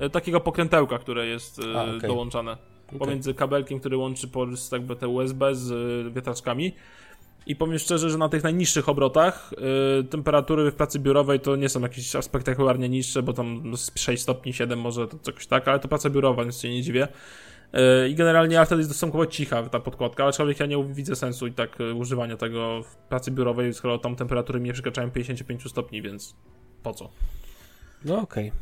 y, 0.00 0.10
Takiego 0.10 0.40
pokrętełka, 0.40 0.98
które 0.98 1.26
jest 1.26 1.58
y, 1.58 1.62
A, 1.78 1.82
okej. 1.82 2.00
dołączane. 2.00 2.56
Okej. 2.86 2.98
Pomiędzy 2.98 3.34
kabelkiem, 3.34 3.80
który 3.80 3.96
łączy 3.96 4.28
po, 4.28 4.46
jakby 4.72 4.96
te 4.96 5.08
USB 5.08 5.54
z 5.54 6.12
wiatraczkami. 6.14 6.74
I 7.46 7.56
powiem 7.56 7.78
szczerze, 7.78 8.10
że 8.10 8.18
na 8.18 8.28
tych 8.28 8.42
najniższych 8.42 8.88
obrotach 8.88 9.52
y, 10.00 10.04
temperatury 10.04 10.70
w 10.70 10.74
pracy 10.74 10.98
biurowej 10.98 11.40
to 11.40 11.56
nie 11.56 11.68
są 11.68 11.80
jakieś 11.80 12.10
spektakularnie 12.20 12.88
niższe, 12.88 13.22
bo 13.22 13.32
tam 13.32 13.76
z 13.76 14.00
6 14.00 14.22
stopni, 14.22 14.52
7 14.52 14.78
może 14.78 15.08
to 15.08 15.18
coś 15.18 15.46
tak, 15.46 15.68
ale 15.68 15.78
to 15.78 15.88
praca 15.88 16.10
biurowa, 16.10 16.42
więc 16.42 16.60
się 16.60 16.70
nie 16.70 16.82
dziwię. 16.82 17.08
Y, 18.04 18.08
I 18.08 18.14
generalnie 18.14 18.60
a 18.60 18.64
wtedy 18.64 18.80
jest 18.80 18.90
stosunkowo 18.90 19.26
cicha 19.26 19.62
ta 19.62 19.80
podkładka, 19.80 20.24
aczkolwiek 20.24 20.60
ja 20.60 20.66
nie 20.66 20.84
widzę 20.84 21.16
sensu 21.16 21.46
i 21.46 21.52
tak 21.52 21.80
y, 21.80 21.94
używania 21.94 22.36
tego 22.36 22.82
w 22.82 22.96
pracy 22.96 23.30
biurowej, 23.30 23.74
skoro 23.74 23.98
tam 23.98 24.16
temperatury 24.16 24.60
nie 24.60 24.72
przekraczają 24.72 25.10
55 25.10 25.70
stopni, 25.70 26.02
więc 26.02 26.36
po 26.82 26.94
co? 26.94 27.10
No 28.04 28.20
okej. 28.20 28.52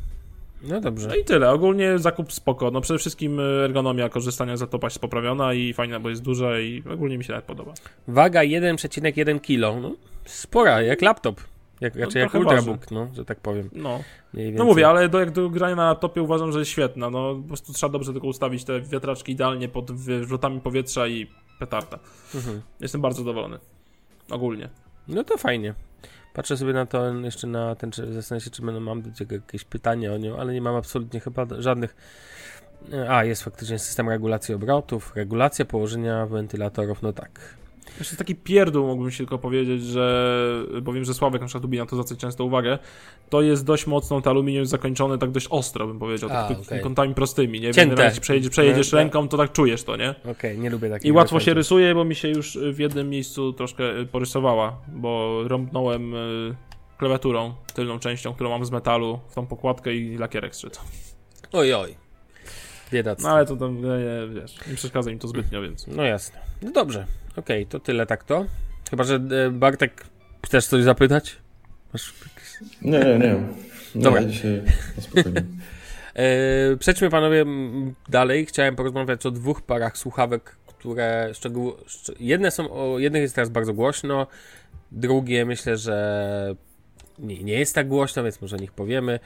No 0.63 0.81
dobrze. 0.81 1.09
No 1.09 1.15
i 1.15 1.25
tyle. 1.25 1.51
Ogólnie 1.51 1.99
zakup 1.99 2.33
spoko. 2.33 2.71
No 2.71 2.81
przede 2.81 2.99
wszystkim 2.99 3.41
y, 3.41 3.43
ergonomia 3.43 4.09
korzystania 4.09 4.57
z 4.57 4.61
laptopa 4.61 4.87
jest 4.87 4.99
poprawiona 4.99 5.55
i 5.55 5.73
fajna, 5.73 6.01
bo 6.01 6.09
jest 6.09 6.23
duża 6.23 6.61
i 6.61 6.83
ogólnie 6.93 7.19
mi 7.19 7.25
się 7.25 7.33
nawet 7.33 7.45
podoba. 7.45 7.73
Waga 8.09 8.41
1,1 8.41 9.41
kg. 9.41 9.83
No, 9.83 9.95
spora, 10.25 10.83
jak 10.83 11.03
laptop. 11.03 11.41
Jak, 11.81 11.95
No, 11.95 12.01
raczej 12.01 12.21
jak 12.21 12.31
trochę 12.31 12.47
ultrabook, 12.47 12.91
no, 12.91 13.09
że 13.15 13.25
tak 13.25 13.41
powiem. 13.41 13.71
No. 13.73 14.01
No 14.53 14.65
mówię, 14.65 14.89
ale 14.89 15.09
do, 15.09 15.21
jak 15.21 15.31
do 15.31 15.51
grania 15.51 15.77
na 15.77 15.85
laptopie 15.85 16.23
uważam, 16.23 16.53
że 16.53 16.59
jest 16.59 16.71
świetna. 16.71 17.11
No 17.11 17.35
po 17.35 17.49
prostu 17.49 17.73
trzeba 17.73 17.93
dobrze 17.93 18.13
tylko 18.13 18.27
ustawić 18.27 18.65
te 18.65 18.81
wiatraczki 18.81 19.33
idealnie 19.33 19.69
pod 19.69 19.93
wrzutami 19.93 20.61
powietrza 20.61 21.07
i 21.07 21.27
petarda. 21.59 21.99
Mhm. 22.35 22.63
Jestem 22.81 23.01
bardzo 23.01 23.19
zadowolony. 23.19 23.59
Ogólnie. 24.31 24.69
No 25.09 25.25
to 25.25 25.39
fajnie. 25.39 25.75
Patrzę 26.35 26.57
sobie 26.57 26.73
na 26.73 26.87
to 26.87 27.15
jeszcze 27.15 27.47
na 27.47 27.75
ten, 27.75 27.91
czy 27.91 28.13
zastanawiam 28.13 28.45
się, 28.45 28.51
czy 28.51 28.63
będę, 28.63 28.81
mam 28.81 29.03
jakieś 29.31 29.65
pytanie 29.65 30.13
o 30.13 30.19
nią, 30.19 30.39
ale 30.39 30.53
nie 30.53 30.63
mam 30.63 30.77
absolutnie 30.77 31.21
chyba 31.21 31.47
żadnych. 31.59 31.97
A, 33.09 33.25
jest 33.25 33.43
faktycznie 33.43 33.79
system 33.79 34.09
regulacji 34.09 34.55
obrotów, 34.55 35.13
regulacja 35.17 35.65
położenia 35.65 36.27
wentylatorów, 36.27 37.03
no 37.03 37.13
tak. 37.13 37.41
Jeszcze 37.99 38.17
taki 38.17 38.35
pierdół 38.35 38.87
mógłbym 38.87 39.11
się 39.11 39.17
tylko 39.17 39.39
powiedzieć, 39.39 39.85
że 39.85 40.65
bo 40.83 40.93
wiem, 40.93 41.05
że 41.05 41.15
Sławek 41.15 41.41
na 41.41 41.47
przykład 41.47 41.63
lubi 41.63 41.79
na 41.79 41.87
to 41.87 41.97
zwracać 41.97 42.19
często 42.19 42.45
uwagę, 42.45 42.79
to 43.31 43.43
jest 43.43 43.65
dość 43.65 43.87
mocno, 43.87 44.21
to 44.21 44.31
aluminium 44.31 44.61
jest 44.61 44.71
zakończone 44.71 45.19
tak 45.19 45.31
dość 45.31 45.47
ostro, 45.51 45.87
bym 45.87 45.99
powiedział, 45.99 46.31
A, 46.33 46.49
tak 46.49 46.61
okej. 46.61 46.81
kątami 46.81 47.15
prostymi, 47.15 47.61
nie? 47.61 47.75
Cięte. 47.75 47.91
Generalnie 47.91 48.21
przejedziesz, 48.21 48.51
przejedziesz 48.51 48.93
ręką, 48.93 49.29
to 49.29 49.37
tak 49.37 49.53
czujesz 49.53 49.83
to, 49.83 49.97
nie? 49.97 50.15
Okej, 50.31 50.59
nie 50.59 50.71
lubię 50.71 50.91
takich 50.91 51.09
I 51.09 51.13
łatwo 51.13 51.41
się 51.41 51.55
rysuje, 51.55 51.95
bo 51.95 52.05
mi 52.05 52.15
się 52.15 52.29
już 52.29 52.59
w 52.73 52.79
jednym 52.79 53.11
miejscu 53.11 53.53
troszkę 53.53 53.99
y, 53.99 54.07
porysowała, 54.07 54.77
bo 54.89 55.43
rąbnąłem 55.49 56.15
y, 56.15 56.55
klawiaturą, 56.99 57.55
tylną 57.75 57.99
częścią, 57.99 58.35
którą 58.35 58.51
mam 58.51 58.65
z 58.65 58.71
metalu, 58.71 59.21
w 59.29 59.35
tą 59.35 59.47
pokładkę 59.47 59.95
i 59.95 60.19
lakierek 60.19 60.57
zszedł. 60.57 60.79
Oj, 61.53 61.75
oj. 61.75 61.95
Biedactwo. 62.93 63.29
No 63.29 63.35
ale 63.35 63.47
to 63.47 63.57
tam, 63.57 63.77
wiesz, 64.35 64.67
nie 64.67 64.75
przeszkadza 64.75 65.11
im 65.11 65.19
to 65.19 65.29
zbytnio, 65.29 65.63
więc... 65.63 65.87
No 65.87 66.03
jasne. 66.03 66.41
No 66.63 66.71
dobrze. 66.71 67.07
Okej, 67.41 67.67
to 67.67 67.81
tyle 67.81 68.07
tak 68.07 68.25
to. 68.25 68.47
Chyba, 68.91 69.05
że 69.05 69.15
e, 69.15 69.51
Bartek 69.51 70.05
chcesz 70.47 70.67
coś 70.67 70.83
zapytać? 70.83 71.37
Masz 71.93 72.15
Nie, 72.83 72.99
nie, 72.99 73.19
nie. 73.19 73.35
nie 73.95 74.03
Dobra. 74.03 74.25
dzisiaj 74.25 74.63
spokojnie. 75.01 75.43
E, 76.15 76.77
przejdźmy 76.77 77.11
panowie 77.11 77.45
dalej. 78.09 78.47
Chciałem 78.47 78.77
porozmawiać 78.77 79.27
o 79.27 79.31
dwóch 79.31 79.63
parach 79.63 79.99
słuchawek, 79.99 80.57
które 80.67 81.31
szczegół... 81.35 81.73
szcz- 81.87 82.15
jedne 82.21 82.51
są 82.51 82.71
o 82.71 82.99
jednych 82.99 83.23
jest 83.23 83.35
teraz 83.35 83.49
bardzo 83.51 83.75
głośno, 83.75 84.27
drugie 84.93 85.45
myślę, 85.47 85.77
że 85.77 86.55
nie, 87.19 87.43
nie 87.43 87.59
jest 87.59 87.75
tak 87.75 87.89
głośno, 87.89 88.23
więc 88.23 88.41
może 88.41 88.57
o 88.57 88.59
nich 88.59 88.73
powiemy. 88.73 89.21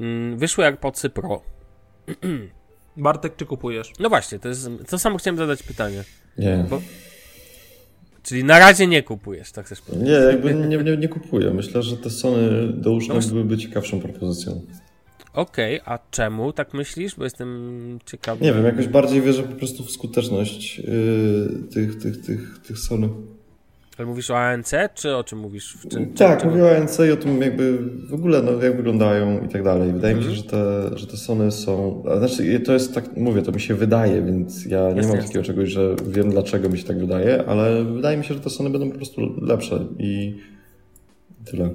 Mm, 0.00 0.38
Wyszły 0.38 0.64
AirPodsy 0.64 1.10
Pro. 1.10 1.42
Bartek, 2.96 3.36
czy 3.36 3.46
kupujesz? 3.46 3.92
No 3.98 4.08
właśnie, 4.08 4.38
to 4.38 4.48
jest 4.48 4.68
to 4.88 4.98
samo 4.98 5.18
chciałem 5.18 5.38
zadać 5.38 5.62
pytanie. 5.62 6.04
Nie. 6.38 6.64
Bo- 6.70 6.82
Czyli 8.22 8.44
na 8.44 8.58
razie 8.58 8.86
nie 8.86 9.02
kupujesz, 9.02 9.52
tak 9.52 9.66
chcesz 9.66 9.80
powiedzieć. 9.80 10.08
Nie, 10.08 10.14
jakby 10.14 10.54
nie, 10.54 10.78
nie, 10.78 10.96
nie 10.96 11.08
kupuję. 11.08 11.50
Myślę, 11.50 11.82
że 11.82 11.96
te 11.96 12.10
Sony 12.10 12.72
do 12.72 12.90
No 12.90 12.96
usznych 12.96 13.26
byłyby 13.26 13.58
ciekawszą 13.58 14.00
propozycją. 14.00 14.60
Okej, 15.32 15.80
a 15.84 15.98
czemu 16.10 16.52
tak 16.52 16.74
myślisz? 16.74 17.16
Bo 17.16 17.24
jestem 17.24 17.98
ciekawy. 18.06 18.44
Nie 18.44 18.52
wiem, 18.52 18.64
jakoś 18.64 18.88
bardziej 18.88 19.22
wierzę 19.22 19.42
po 19.42 19.56
prostu 19.56 19.84
w 19.84 19.90
skuteczność 19.90 20.78
yy, 20.78 20.84
tych, 21.74 21.98
tych, 21.98 22.20
tych, 22.26 22.58
tych 22.58 22.78
Sony. 22.78 23.08
Ale 23.98 24.06
mówisz 24.06 24.30
o 24.30 24.38
ANC, 24.38 24.72
czy 24.94 25.16
o 25.16 25.24
czym 25.24 25.38
mówisz? 25.38 25.74
W 25.76 25.88
czym, 25.88 26.14
Tak, 26.14 26.40
czym- 26.40 26.50
mówię 26.50 26.64
o 26.64 26.76
ANC 26.76 26.98
i 27.08 27.10
o 27.12 27.16
tym 27.16 27.42
jakby 27.42 27.78
w 28.08 28.14
ogóle 28.14 28.42
no, 28.42 28.52
jak 28.62 28.76
wyglądają 28.76 29.44
i 29.44 29.48
tak 29.48 29.62
dalej. 29.62 29.92
Wydaje 29.92 30.14
mi 30.14 30.22
się, 30.22 30.28
Mhm. 30.28 30.44
że 30.46 30.50
te, 30.90 30.98
że 30.98 31.06
te 31.06 31.16
Sony 31.16 31.50
są... 31.50 32.02
Znaczy 32.18 32.60
to 32.60 32.72
jest 32.72 32.94
tak, 32.94 33.16
mówię, 33.16 33.42
to 33.42 33.52
mi 33.52 33.60
się 33.60 33.74
wydaje, 33.74 34.22
więc 34.22 34.64
ja 34.66 34.80
nie 34.80 34.86
Jasne, 34.86 35.02
mam 35.02 35.10
jasne. 35.16 35.22
takiego 35.22 35.44
czegoś, 35.44 35.68
że 35.68 35.96
wiem 36.08 36.30
dlaczego 36.30 36.68
mi 36.68 36.78
się 36.78 36.84
tak 36.84 36.98
wydaje, 36.98 37.44
ale 37.46 37.84
wydaje 37.84 38.16
mi 38.16 38.24
się, 38.24 38.34
że 38.34 38.40
te 38.40 38.50
Sony 38.50 38.70
będą 38.70 38.90
po 38.90 38.96
prostu 38.96 39.20
lepsze 39.42 39.86
i 39.98 40.38
tyle. 41.44 41.70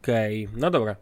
Okej, 0.00 0.48
no 0.56 0.70
dobra. 0.70 0.96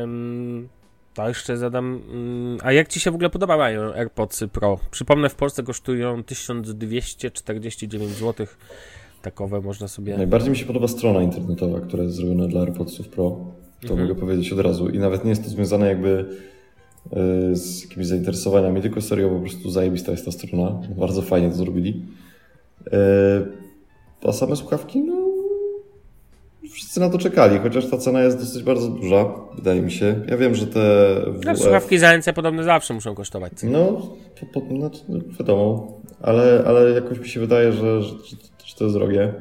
Um, 0.00 0.68
to 1.14 1.28
jeszcze 1.28 1.56
zadam. 1.56 2.02
mm, 2.12 2.58
a 2.62 2.72
jak 2.72 2.88
ci 2.88 3.00
się 3.00 3.10
w 3.10 3.14
ogóle 3.14 3.30
podobają 3.30 3.92
AirPodsy 3.94 4.48
Pro? 4.48 4.78
Przypomnę, 4.90 5.28
w 5.28 5.34
Polsce 5.34 5.62
kosztują 5.62 6.22
1249 6.24 8.10
zł. 8.12 8.46
Takowe 9.22 9.60
można 9.60 9.88
sobie. 9.88 10.16
Najbardziej 10.16 10.50
mi 10.50 10.56
się 10.56 10.66
podoba 10.66 10.88
strona 10.88 11.22
internetowa, 11.22 11.80
która 11.80 12.02
jest 12.02 12.16
zrobiona 12.16 12.46
dla 12.48 12.60
AirPodsów 12.60 13.08
Pro. 13.08 13.30
To 13.80 13.88
Mhm. 13.88 14.08
mogę 14.08 14.20
powiedzieć 14.20 14.52
od 14.52 14.60
razu. 14.60 14.88
I 14.88 14.98
nawet 14.98 15.24
nie 15.24 15.30
jest 15.30 15.44
to 15.44 15.50
związane 15.50 15.86
jakby 15.86 16.24
y, 17.50 17.56
z 17.56 17.82
jakimiś 17.82 18.06
zainteresowaniami, 18.06 18.82
tylko 18.82 19.00
serio 19.00 19.28
po 19.28 19.40
prostu 19.40 19.70
zajebista 19.70 20.12
jest 20.12 20.24
ta 20.24 20.32
strona. 20.32 20.80
Bardzo 20.98 21.22
fajnie 21.22 21.48
to 21.50 21.54
zrobili. 21.56 22.06
Y, 22.86 22.92
A 24.28 24.32
same 24.32 24.56
słuchawki, 24.56 25.00
no 25.00 25.21
wszyscy 26.72 27.00
na 27.00 27.10
to 27.10 27.18
czekali, 27.18 27.58
chociaż 27.58 27.86
ta 27.90 27.98
cena 27.98 28.22
jest 28.22 28.38
dosyć 28.38 28.62
bardzo 28.62 28.88
duża, 28.88 29.34
wydaje 29.54 29.82
mi 29.82 29.90
się. 29.92 30.20
Ja 30.28 30.36
wiem, 30.36 30.54
że 30.54 30.66
te 30.66 30.80
No, 31.44 31.52
WF... 31.54 31.58
słuchawki 31.62 31.98
za 31.98 32.08
ANC 32.08 32.24
podobne 32.34 32.64
zawsze 32.64 32.94
muszą 32.94 33.14
kosztować. 33.14 33.52
co? 33.56 33.66
No, 33.66 34.02
po, 34.52 34.60
po, 34.60 34.76
znaczy, 34.76 34.98
no, 35.08 35.18
wiadomo, 35.38 35.98
ale, 36.22 36.62
ale 36.66 36.90
jakoś 36.90 37.18
mi 37.18 37.28
się 37.28 37.40
wydaje, 37.40 37.72
że, 37.72 38.02
że, 38.02 38.08
że, 38.08 38.36
że 38.64 38.74
to 38.78 38.84
jest 38.84 38.96
drogie. 38.96 39.32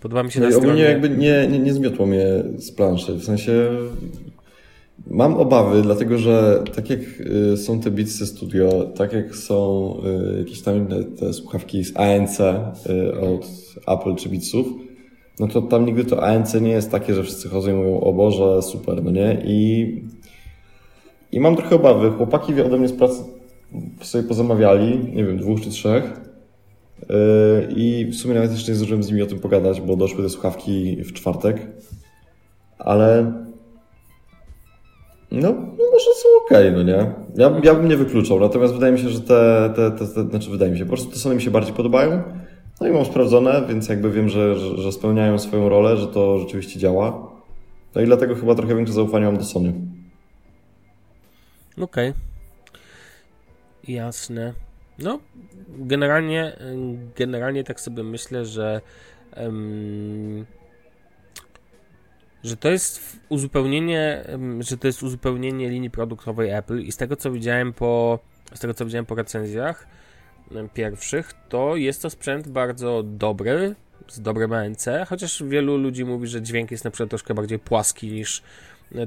Podoba 0.00 0.22
mi 0.22 0.32
się 0.32 0.40
No 0.40 0.46
na 0.48 0.52
i 0.52 0.56
ogólnie 0.56 0.72
stronie. 0.82 0.90
jakby 0.92 1.08
nie, 1.10 1.48
nie, 1.48 1.58
nie 1.58 1.72
zmiotło 1.74 2.06
mnie 2.06 2.26
z 2.56 2.72
planszy. 2.72 3.14
W 3.14 3.24
sensie 3.24 3.70
mam 5.06 5.34
obawy, 5.34 5.82
dlatego 5.82 6.18
że 6.18 6.64
tak 6.74 6.90
jak 6.90 7.00
y, 7.52 7.56
są 7.56 7.80
te 7.80 7.90
Beatsy 7.90 8.26
Studio, 8.26 8.84
tak 8.84 9.12
jak 9.12 9.36
są 9.36 9.94
y, 10.34 10.38
jakieś 10.38 10.62
tam 10.62 10.76
inne 10.76 11.04
te 11.04 11.32
słuchawki 11.32 11.84
z 11.84 11.96
ANC 11.96 12.40
y, 12.40 13.20
od 13.20 13.48
Apple 13.86 14.14
czy 14.16 14.28
Beatsów, 14.28 14.66
no 15.40 15.48
to 15.48 15.62
tam 15.62 15.86
nigdy 15.86 16.04
to 16.04 16.22
ANC 16.22 16.54
nie 16.54 16.70
jest 16.70 16.90
takie, 16.90 17.14
że 17.14 17.22
wszyscy 17.22 17.48
chodzą 17.48 17.70
i 17.70 17.74
mówią 17.74 18.00
o 18.00 18.12
Boże, 18.12 18.62
super, 18.62 19.04
no 19.04 19.10
nie? 19.10 19.42
I, 19.44 20.02
i 21.32 21.40
mam 21.40 21.56
trochę 21.56 21.76
obawy. 21.76 22.10
Chłopaki 22.10 22.60
ode 22.60 22.78
mnie 22.78 22.88
z 22.88 22.92
pracy 22.92 23.22
sobie 24.02 24.24
pozamawiali, 24.24 24.98
nie 25.14 25.24
wiem, 25.24 25.38
dwóch 25.38 25.60
czy 25.60 25.70
trzech. 25.70 26.20
I 27.76 28.08
w 28.12 28.14
sumie 28.14 28.34
nawet 28.34 28.52
jeszcze 28.52 28.72
nie 28.72 28.76
zdążyłem 28.76 29.02
z 29.02 29.08
nimi 29.08 29.22
o 29.22 29.26
tym 29.26 29.38
pogadać, 29.38 29.80
bo 29.80 29.96
doszły 29.96 30.22
te 30.22 30.30
słuchawki 30.30 30.96
w 31.04 31.12
czwartek. 31.12 31.66
Ale. 32.78 33.32
No, 35.30 35.52
no 35.52 35.84
może 35.92 36.10
są 36.14 36.28
ok, 36.44 36.50
no 36.72 36.82
nie? 36.82 37.12
Ja, 37.36 37.60
ja 37.64 37.74
bym 37.74 37.88
nie 37.88 37.96
wykluczał, 37.96 38.40
natomiast 38.40 38.74
wydaje 38.74 38.92
mi 38.92 38.98
się, 38.98 39.08
że 39.08 39.20
te, 39.20 39.72
te, 39.76 39.90
te, 39.90 40.06
te 40.06 40.30
znaczy 40.30 40.50
wydaje 40.50 40.72
mi 40.72 40.78
się, 40.78 40.84
po 40.84 40.88
prostu 40.88 41.10
te 41.10 41.16
Sony 41.16 41.34
mi 41.34 41.42
się 41.42 41.50
bardziej 41.50 41.74
podobają. 41.74 42.22
No 42.80 42.88
i 42.88 42.92
mam 42.92 43.04
sprawdzone, 43.04 43.62
więc 43.68 43.88
jakby 43.88 44.10
wiem, 44.10 44.28
że, 44.28 44.56
że, 44.56 44.76
że 44.76 44.92
spełniają 44.92 45.38
swoją 45.38 45.68
rolę, 45.68 45.96
że 45.96 46.06
to 46.06 46.38
rzeczywiście 46.38 46.80
działa. 46.80 47.30
No 47.94 48.00
i 48.00 48.04
dlatego 48.04 48.34
chyba 48.34 48.54
trochę 48.54 48.74
większe 48.74 48.94
zaufanie 48.94 49.26
mam 49.26 49.36
do 49.36 49.44
Sony. 49.44 49.72
Okej. 51.80 52.12
Jasne. 53.88 54.54
No, 54.98 55.20
generalnie, 55.68 56.56
generalnie 57.16 57.64
tak 57.64 57.80
sobie 57.80 58.02
myślę, 58.02 58.44
że 58.44 58.80
em, 59.32 60.46
że 62.44 62.56
to 62.56 62.70
jest 62.70 63.18
uzupełnienie, 63.28 64.24
że 64.60 64.76
to 64.76 64.86
jest 64.86 65.02
uzupełnienie 65.02 65.68
linii 65.68 65.90
produktowej 65.90 66.50
Apple 66.50 66.78
i 66.78 66.92
z 66.92 66.96
tego 66.96 67.16
co 67.16 67.32
widziałem 67.32 67.72
po 67.72 68.18
z 68.54 68.60
tego 68.60 68.74
co 68.74 68.84
widziałem 68.84 69.06
po 69.06 69.14
recenzjach 69.14 69.86
pierwszych, 70.74 71.32
to 71.48 71.76
jest 71.76 72.02
to 72.02 72.10
sprzęt 72.10 72.48
bardzo 72.48 73.02
dobry, 73.02 73.74
z 74.08 74.20
dobrym 74.20 74.52
ANC, 74.52 74.86
chociaż 75.08 75.42
wielu 75.42 75.76
ludzi 75.76 76.04
mówi, 76.04 76.26
że 76.26 76.42
dźwięk 76.42 76.70
jest 76.70 76.84
na 76.84 76.90
przykład 76.90 77.10
troszkę 77.10 77.34
bardziej 77.34 77.58
płaski 77.58 78.12
niż 78.12 78.42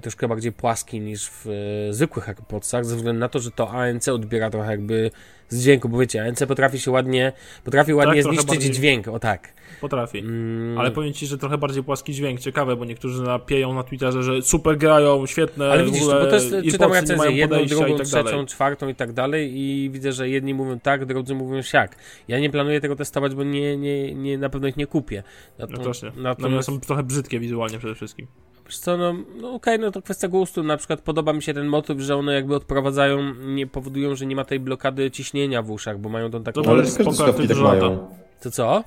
troszkę 0.02 0.28
bardziej 0.28 0.52
płaski 0.52 1.00
niż 1.02 1.30
w 1.30 1.48
e, 1.90 1.94
zwykłych 1.94 2.30
AirPodsach, 2.30 2.86
ze 2.86 2.96
względu 2.96 3.20
na 3.20 3.30
to, 3.30 3.40
że 3.40 3.52
to 3.52 3.70
ANC 3.70 4.08
odbiera 4.08 4.50
trochę 4.50 4.72
jakby 4.72 5.12
z 5.50 5.64
dźwięku, 5.64 5.90
bo 5.90 5.98
wiecie, 5.98 6.24
ANC 6.26 6.44
potrafi 6.48 6.80
się 6.80 6.92
ładnie, 6.92 7.32
potrafi 7.64 7.94
ładnie 7.94 8.22
trochę 8.22 8.36
zniszczyć 8.36 8.56
bardziej. 8.56 8.72
dźwięk, 8.72 9.08
o 9.08 9.20
tak. 9.20 9.54
Potrafi. 9.82 10.20
Mm, 10.20 10.78
Ale 10.78 10.92
powiem 10.92 11.14
ci, 11.14 11.28
że 11.28 11.38
trochę 11.38 11.58
bardziej 11.58 11.84
płaski 11.84 12.14
dźwięk. 12.14 12.40
Ciekawe, 12.40 12.76
bo 12.76 12.86
niektórzy 12.86 13.24
napieją 13.24 13.74
na 13.74 13.84
Twitterze, 13.84 14.24
że 14.24 14.42
super 14.42 14.78
grają, 14.78 15.26
świetne. 15.26 15.72
ale 15.72 15.86
widzisz, 15.86 16.02
ogóle 16.02 16.20
bo 16.24 16.28
to 16.28 16.36
jest, 16.36 16.46
earpodsy 16.54 16.72
czytam 16.72 16.94
recenzję, 16.94 17.32
jedną, 17.32 17.66
drugą, 17.66 17.98
tak 17.98 18.08
trzecią, 18.08 18.24
dalej. 18.24 18.46
czwartą 18.46 18.88
i 18.88 18.96
tak 18.96 19.14
dalej 19.14 19.52
i 19.60 19.90
widzę, 19.90 20.14
że 20.14 20.30
jedni 20.30 20.54
mówią 20.54 20.80
tak, 20.80 21.06
drudzy 21.06 21.36
mówią 21.36 21.62
siak. 21.62 21.96
Ja 22.28 22.40
nie 22.40 22.50
planuję 22.50 22.82
tego 22.82 22.96
testować, 22.96 23.36
bo 23.36 23.44
nie, 23.44 23.78
nie, 23.78 24.16
nie, 24.16 24.38
na 24.38 24.50
pewno 24.50 24.68
ich 24.68 24.78
nie 24.78 24.88
kupię. 24.88 25.24
No 25.60 25.68
Nato- 25.68 25.84
też 25.84 26.04
nie. 26.04 26.10
natomiast- 26.10 26.24
Natomiast 26.40 26.68
są 26.68 26.80
trochę 26.80 27.04
brzydkie 27.04 27.40
wizualnie 27.40 27.80
przede 27.80 27.96
wszystkim. 27.96 28.28
Wiesz 28.66 28.78
co, 28.78 28.98
no, 28.98 29.14
no 29.42 29.54
okej, 29.54 29.80
no 29.80 29.92
to 29.92 30.02
kwestia 30.02 30.28
gustu. 30.28 30.64
Na 30.64 30.78
przykład 30.78 31.02
podoba 31.02 31.34
mi 31.34 31.42
się 31.44 31.54
ten 31.54 31.68
motyw, 31.68 32.00
że 32.00 32.16
one 32.16 32.34
jakby 32.34 32.56
odprowadzają, 32.56 33.34
nie 33.46 33.68
powodują, 33.68 34.16
że 34.16 34.26
nie 34.26 34.36
ma 34.36 34.46
tej 34.46 34.60
blokady 34.60 35.12
ciśnienia 35.12 35.62
w 35.62 35.72
uszach, 35.72 36.00
bo 36.00 36.10
mają 36.10 36.32
tą 36.32 36.44
taką... 36.44 36.62
Dobra, 36.62 36.72
Ale 36.74 36.84
każde 36.84 37.04
słuchawki 37.04 37.48
to 37.48 37.54
tak 37.54 37.64
mają. 37.64 38.08
To 38.42 38.52
co? 38.52 38.84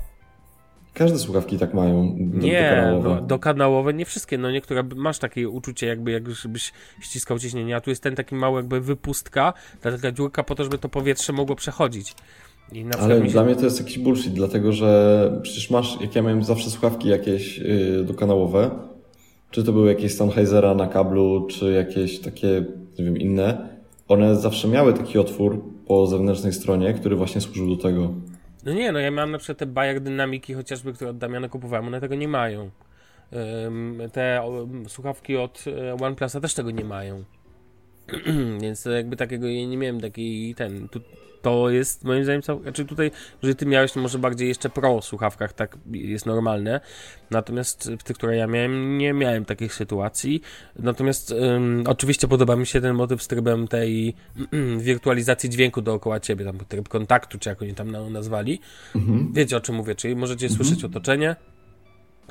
Każde 0.94 1.18
słuchawki 1.18 1.58
tak 1.58 1.74
mają. 1.74 2.16
do- 2.18 2.38
Nie, 2.38 2.70
dokanałowe. 2.70 3.08
no, 3.20 3.26
dokanałowe 3.26 3.94
nie 3.94 4.04
wszystkie, 4.04 4.38
no 4.38 4.50
niektóre 4.50 4.82
masz 4.96 5.18
takie 5.18 5.48
uczucie 5.48 5.86
jakby 5.86 6.10
jakbyś 6.10 6.72
ściskał 7.00 7.38
ciśnienie, 7.38 7.76
a 7.76 7.80
tu 7.80 7.90
jest 7.90 8.02
ten 8.02 8.14
taki 8.16 8.34
mały 8.34 8.56
jakby 8.58 8.80
wypustka, 8.80 9.52
ta 9.80 9.92
taka 9.92 10.12
dziurka 10.12 10.42
po 10.44 10.54
to, 10.54 10.64
żeby 10.64 10.78
to 10.78 10.88
powietrze 10.88 11.32
mogło 11.32 11.56
przechodzić. 11.56 12.14
I 12.72 12.84
na 12.84 12.90
przykład 12.90 13.10
Ale 13.10 13.20
mi 13.20 13.26
się... 13.28 13.32
dla 13.32 13.44
mnie 13.44 13.56
to 13.56 13.64
jest 13.64 13.78
jakiś 13.80 13.98
bullshit, 13.98 14.32
dlatego 14.32 14.72
że 14.72 15.40
przecież 15.42 15.70
masz, 15.70 16.00
jak 16.00 16.14
ja 16.16 16.22
miałem 16.22 16.44
zawsze 16.44 16.70
słuchawki 16.70 17.08
jakieś 17.08 17.58
yy, 17.58 18.04
dokanałowe, 18.04 18.70
czy 19.50 19.64
to 19.64 19.72
były 19.72 19.88
jakieś 19.88 20.14
Sennheisera 20.14 20.74
na 20.74 20.87
kablu, 20.87 21.46
czy 21.50 21.72
jakieś 21.72 22.20
takie, 22.20 22.64
nie 22.98 23.04
wiem, 23.04 23.16
inne, 23.16 23.68
one 24.09 24.37
zawsze 24.37 24.68
miały 24.68 24.92
taki 24.92 25.18
otwór 25.18 25.64
po 25.87 26.06
zewnętrznej 26.06 26.52
stronie, 26.52 26.94
który 26.94 27.16
właśnie 27.16 27.40
służył 27.40 27.76
do 27.76 27.82
tego. 27.82 28.14
No 28.64 28.72
nie, 28.72 28.92
no 28.92 28.98
ja 28.98 29.11
miałem 29.11 29.30
na 29.30 29.38
przykład 29.38 29.59
te 29.59 29.66
Bayer 29.66 30.00
Dynamiki 30.00 30.54
chociażby, 30.54 30.92
które 30.92 31.11
od 31.11 31.18
Damiana 31.18 31.48
kupowałem, 31.48 31.87
one 31.87 32.00
tego 32.00 32.14
nie 32.14 32.28
mają. 32.28 32.70
Te 34.12 34.42
słuchawki 34.88 35.37
od 35.37 35.64
e, 35.66 35.94
OnePlusa 35.94 36.40
też 36.40 36.54
tego 36.54 36.70
nie 36.70 36.85
mają. 36.85 37.24
Więc 38.62 38.84
jakby 38.84 39.16
takiego 39.16 39.48
ja 39.48 39.66
nie 39.66 39.76
miałem 39.76 40.00
takiej 40.00 40.54
ten. 40.54 40.88
Tu, 40.88 41.00
to 41.42 41.70
jest 41.70 42.04
moim 42.04 42.24
zdaniem 42.24 42.42
cał... 42.42 42.62
znaczy 42.62 42.84
tutaj, 42.84 43.10
że 43.42 43.54
ty 43.54 43.66
miałeś 43.66 43.96
może 43.96 44.18
bardziej 44.18 44.48
jeszcze 44.48 44.68
pro 44.68 45.02
słuchawkach, 45.02 45.52
tak 45.52 45.78
jest 45.92 46.26
normalne. 46.26 46.80
Natomiast 47.30 47.90
w 47.98 48.02
tych, 48.02 48.16
które 48.16 48.36
ja 48.36 48.46
miałem, 48.46 48.98
nie 48.98 49.12
miałem 49.12 49.44
takich 49.44 49.74
sytuacji. 49.74 50.42
Natomiast 50.78 51.34
oczywiście 51.86 52.28
podoba 52.28 52.56
mi 52.56 52.66
się 52.66 52.80
ten 52.80 52.94
motyw 52.94 53.22
z 53.22 53.28
trybem 53.28 53.68
tej 53.68 54.14
wirtualizacji 54.78 55.50
dźwięku 55.50 55.82
dookoła 55.82 56.20
ciebie, 56.20 56.44
tam 56.44 56.58
tryb 56.68 56.88
kontaktu, 56.88 57.38
czy 57.38 57.48
jak 57.48 57.62
oni 57.62 57.74
tam 57.74 57.90
na- 57.90 58.10
nazwali. 58.10 58.60
Wiecie 59.32 59.56
o 59.56 59.60
czym 59.60 59.74
mówię, 59.74 59.94
czyli 59.94 60.16
możecie 60.16 60.48
słyszeć 60.48 60.84
otoczenie. 60.84 61.36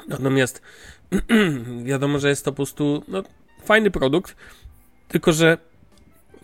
Natomiast 0.08 0.62
wiadomo, 1.84 2.20
że 2.20 2.30
jest 2.30 2.46
to 2.46 2.52
po 2.52 2.56
prostu 2.56 3.04
no, 3.08 3.24
fajny 3.66 3.92
produkt, 3.92 4.36
tylko 5.08 5.32
że 5.34 5.58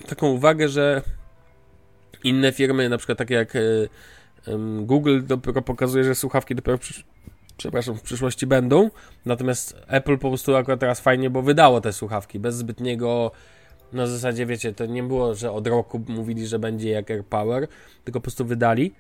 taką 0.07 0.27
uwagę, 0.27 0.69
że 0.69 1.01
inne 2.23 2.51
firmy, 2.51 2.89
na 2.89 2.97
przykład 2.97 3.17
takie 3.17 3.33
jak 3.33 3.55
e, 3.55 3.59
Google, 4.81 5.19
dopiero 5.23 5.61
pokazuje, 5.61 6.03
że 6.03 6.15
słuchawki 6.15 6.55
dopiero 6.55 6.77
w, 6.77 6.81
przysz- 6.81 7.03
przepraszam, 7.57 7.95
w 7.97 8.01
przyszłości 8.01 8.47
będą, 8.47 8.89
natomiast 9.25 9.75
Apple 9.87 10.17
po 10.17 10.27
prostu 10.29 10.55
akurat 10.55 10.79
teraz 10.79 11.01
fajnie, 11.01 11.29
bo 11.29 11.41
wydało 11.41 11.81
te 11.81 11.93
słuchawki 11.93 12.39
bez 12.39 12.55
zbytniego 12.55 13.31
na 13.93 14.07
zasadzie, 14.07 14.45
wiecie, 14.45 14.73
to 14.73 14.85
nie 14.85 15.03
było, 15.03 15.35
że 15.35 15.51
od 15.51 15.67
roku 15.67 16.01
mówili, 16.07 16.47
że 16.47 16.59
będzie 16.59 16.89
jak 16.89 17.11
AirPower, 17.11 17.67
tylko 18.03 18.19
po 18.19 18.23
prostu 18.23 18.45
wydali 18.45 18.93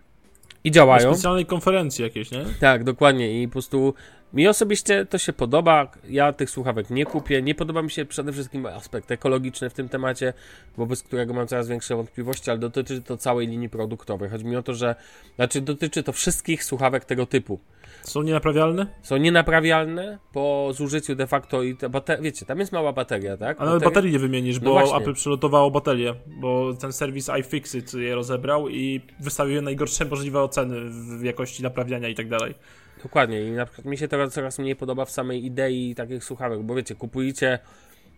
i 0.63 0.69
Na 0.69 0.73
działają. 0.73 1.13
specjalnej 1.13 1.45
konferencji 1.45 2.03
jakieś, 2.03 2.31
nie? 2.31 2.45
Tak, 2.59 2.83
dokładnie. 2.83 3.41
I 3.41 3.47
po 3.47 3.51
prostu 3.51 3.93
Mi 4.33 4.47
osobiście 4.47 5.05
to 5.05 5.17
się 5.17 5.33
podoba. 5.33 5.91
Ja 6.09 6.33
tych 6.33 6.49
słuchawek 6.49 6.89
nie 6.89 7.05
kupię. 7.05 7.41
Nie 7.41 7.55
podoba 7.55 7.81
mi 7.81 7.91
się 7.91 8.05
przede 8.05 8.31
wszystkim 8.31 8.65
aspekt 8.65 9.11
ekologiczny 9.11 9.69
w 9.69 9.73
tym 9.73 9.89
temacie, 9.89 10.33
wobec 10.77 11.03
którego 11.03 11.33
mam 11.33 11.47
coraz 11.47 11.67
większe 11.67 11.95
wątpliwości, 11.95 12.49
ale 12.49 12.59
dotyczy 12.59 13.01
to 13.01 13.17
całej 13.17 13.47
linii 13.47 13.69
produktowej. 13.69 14.29
Chodzi 14.29 14.45
mi 14.45 14.55
o 14.55 14.63
to, 14.63 14.73
że 14.73 14.95
znaczy 15.35 15.61
dotyczy 15.61 16.03
to 16.03 16.11
wszystkich 16.11 16.63
słuchawek 16.63 17.05
tego 17.05 17.25
typu. 17.25 17.59
Są 18.03 18.21
nienaprawialne? 18.21 18.87
Są 19.01 19.17
nienaprawialne 19.17 20.19
po 20.33 20.71
zużyciu 20.73 21.15
de 21.15 21.27
facto 21.27 21.63
i 21.63 21.75
te 21.75 21.89
baterie, 21.89 22.23
wiecie, 22.23 22.45
tam 22.45 22.59
jest 22.59 22.71
mała 22.71 22.93
bateria, 22.93 23.37
tak? 23.37 23.59
Ale 23.59 23.69
nawet 23.69 23.83
baterii 23.83 24.11
nie 24.11 24.19
wymienisz, 24.19 24.61
No 24.61 24.65
bo 24.65 24.71
właśnie. 24.71 24.97
Apple 24.97 25.13
przylotowało 25.13 25.71
baterię, 25.71 26.15
bo 26.27 26.73
ten 26.73 26.93
serwis 26.93 27.29
iFixit 27.39 27.93
je 27.93 28.15
rozebrał 28.15 28.69
i 28.69 29.01
wystawił 29.19 29.55
je 29.55 29.61
najgorsze 29.61 30.05
możliwe 30.05 30.41
oceny 30.41 30.89
w 31.19 31.23
jakości 31.23 31.63
naprawiania 31.63 32.09
i 32.09 32.15
tak 32.15 32.29
dalej. 32.29 32.55
Dokładnie 33.03 33.41
i 33.43 33.51
na 33.51 33.65
przykład 33.65 33.85
mi 33.85 33.97
się 33.97 34.07
teraz 34.07 34.33
coraz 34.33 34.59
mniej 34.59 34.75
podoba 34.75 35.05
w 35.05 35.11
samej 35.11 35.45
idei 35.45 35.95
takich 35.95 36.23
słuchawek, 36.23 36.61
bo 36.61 36.75
wiecie, 36.75 36.95
kupujecie 36.95 37.59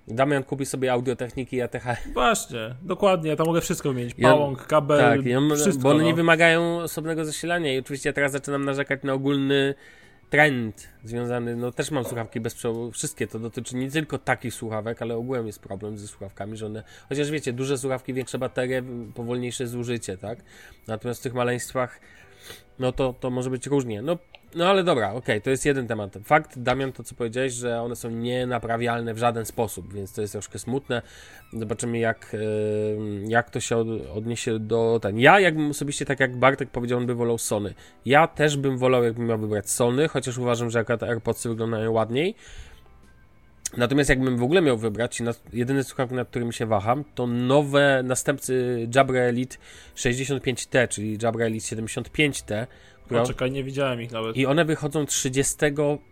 Damian 0.07 0.43
kupi 0.43 0.65
sobie 0.65 0.91
audiotechniki 0.91 1.61
ATH. 1.61 1.83
Właśnie, 2.13 2.75
dokładnie, 2.81 3.29
ja 3.29 3.35
tam 3.35 3.47
mogę 3.47 3.61
wszystko. 3.61 3.93
Ja- 4.17 4.29
Pałąk, 4.29 4.67
kabel, 4.67 4.99
Tak, 4.99 5.25
i 5.25 5.35
on, 5.35 5.55
wszystko. 5.55 5.83
bo 5.83 5.89
one 5.89 5.99
no. 5.99 6.05
nie 6.05 6.13
wymagają 6.13 6.79
osobnego 6.79 7.25
zasilania 7.25 7.73
i 7.73 7.79
oczywiście 7.79 8.09
ja 8.09 8.13
teraz 8.13 8.31
zaczynam 8.31 8.65
narzekać 8.65 9.03
na 9.03 9.13
ogólny 9.13 9.75
trend 10.29 10.89
związany, 11.03 11.55
no 11.55 11.71
też 11.71 11.91
mam 11.91 12.05
słuchawki 12.05 12.39
bezprzewodowe, 12.39 12.91
wszystkie 12.91 13.27
to 13.27 13.39
dotyczy 13.39 13.75
nie 13.75 13.91
tylko 13.91 14.17
takich 14.17 14.53
słuchawek, 14.53 15.01
ale 15.01 15.15
ogółem 15.15 15.47
jest 15.47 15.59
problem 15.59 15.97
ze 15.97 16.07
słuchawkami, 16.07 16.57
że 16.57 16.65
one, 16.65 16.83
chociaż 17.09 17.31
wiecie, 17.31 17.53
duże 17.53 17.77
słuchawki, 17.77 18.13
większe 18.13 18.39
baterie, 18.39 18.83
powolniejsze 19.15 19.67
zużycie, 19.67 20.17
tak? 20.17 20.39
Natomiast 20.87 21.19
w 21.19 21.23
tych 21.23 21.33
maleństwach, 21.33 21.99
no 22.79 22.91
to, 22.91 23.13
to 23.19 23.29
może 23.29 23.49
być 23.49 23.67
różnie. 23.67 24.01
No, 24.01 24.17
no 24.55 24.69
ale 24.69 24.83
dobra, 24.83 25.13
okej, 25.13 25.41
to 25.41 25.49
jest 25.49 25.65
jeden 25.65 25.87
temat. 25.87 26.17
Fakt, 26.23 26.59
Damian, 26.59 26.91
to 26.91 27.03
co 27.03 27.15
powiedziałeś, 27.15 27.53
że 27.53 27.81
one 27.81 27.95
są 27.95 28.09
nienaprawialne 28.09 29.13
w 29.13 29.17
żaden 29.17 29.45
sposób, 29.45 29.93
więc 29.93 30.13
to 30.13 30.21
jest 30.21 30.33
troszkę 30.33 30.59
smutne. 30.59 31.01
Zobaczymy, 31.53 31.99
jak, 31.99 32.35
jak 33.27 33.49
to 33.49 33.59
się 33.59 33.77
od, 33.77 33.87
odniesie 34.15 34.59
do 34.59 34.99
ten. 35.01 35.19
Ja, 35.19 35.39
jakbym 35.39 35.69
osobiście, 35.69 36.05
tak 36.05 36.19
jak 36.19 36.37
Bartek 36.37 36.69
powiedział, 36.69 36.97
on 36.97 37.05
by 37.05 37.15
wolał 37.15 37.37
Sony. 37.37 37.73
Ja 38.05 38.27
też 38.27 38.57
bym 38.57 38.77
wolał, 38.77 39.03
jakbym 39.03 39.27
miał 39.27 39.39
wybrać 39.39 39.69
Sony, 39.69 40.07
chociaż 40.07 40.37
uważam, 40.37 40.69
że 40.69 40.79
akurat 40.79 41.03
AirPodsy 41.03 41.49
wyglądają 41.49 41.91
ładniej. 41.91 42.35
Natomiast 43.77 44.09
jakbym 44.09 44.37
w 44.37 44.43
ogóle 44.43 44.61
miał 44.61 44.77
wybrać, 44.77 45.21
jedyny 45.53 45.83
słuchawki, 45.83 46.15
nad 46.15 46.29
którym 46.29 46.51
się 46.51 46.65
waham, 46.65 47.03
to 47.15 47.27
nowe 47.27 48.01
następcy 48.03 48.87
Jabra 48.95 49.19
Elite 49.19 49.57
65T, 49.95 50.87
czyli 50.87 51.17
Jabra 51.21 51.45
Elite 51.45 51.75
75T, 51.75 52.67
która 53.05 53.21
O, 53.21 53.25
czekaj, 53.25 53.51
nie 53.51 53.63
widziałem 53.63 54.01
ich 54.01 54.11
nawet. 54.11 54.37
i 54.37 54.45
one 54.45 54.65
wychodzą 54.65 55.05
30 55.05 55.55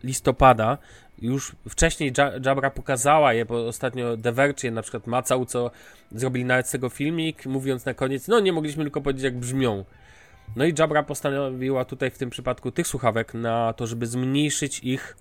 listopada. 0.03 0.77
Już 1.21 1.55
wcześniej 1.69 2.13
Ja- 2.17 2.31
Jabra 2.45 2.69
pokazała 2.69 3.33
je, 3.33 3.45
bo 3.45 3.67
ostatnio 3.67 4.17
The 4.17 4.31
Verge 4.31 4.63
je 4.63 4.71
na 4.71 4.81
przykład 4.81 5.07
macał, 5.07 5.45
co 5.45 5.71
zrobili 6.11 6.45
nawet 6.45 6.67
z 6.67 6.71
tego 6.71 6.89
filmik, 6.89 7.45
mówiąc 7.45 7.85
na 7.85 7.93
koniec, 7.93 8.27
no 8.27 8.39
nie 8.39 8.53
mogliśmy 8.53 8.83
tylko 8.83 9.01
powiedzieć 9.01 9.23
jak 9.23 9.37
brzmią. 9.37 9.85
No 10.55 10.65
i 10.65 10.73
Jabra 10.79 11.03
postanowiła 11.03 11.85
tutaj 11.85 12.11
w 12.11 12.17
tym 12.17 12.29
przypadku 12.29 12.71
tych 12.71 12.87
słuchawek 12.87 13.33
na 13.33 13.73
to, 13.73 13.87
żeby 13.87 14.07
zmniejszyć 14.07 14.79
ich 14.79 15.17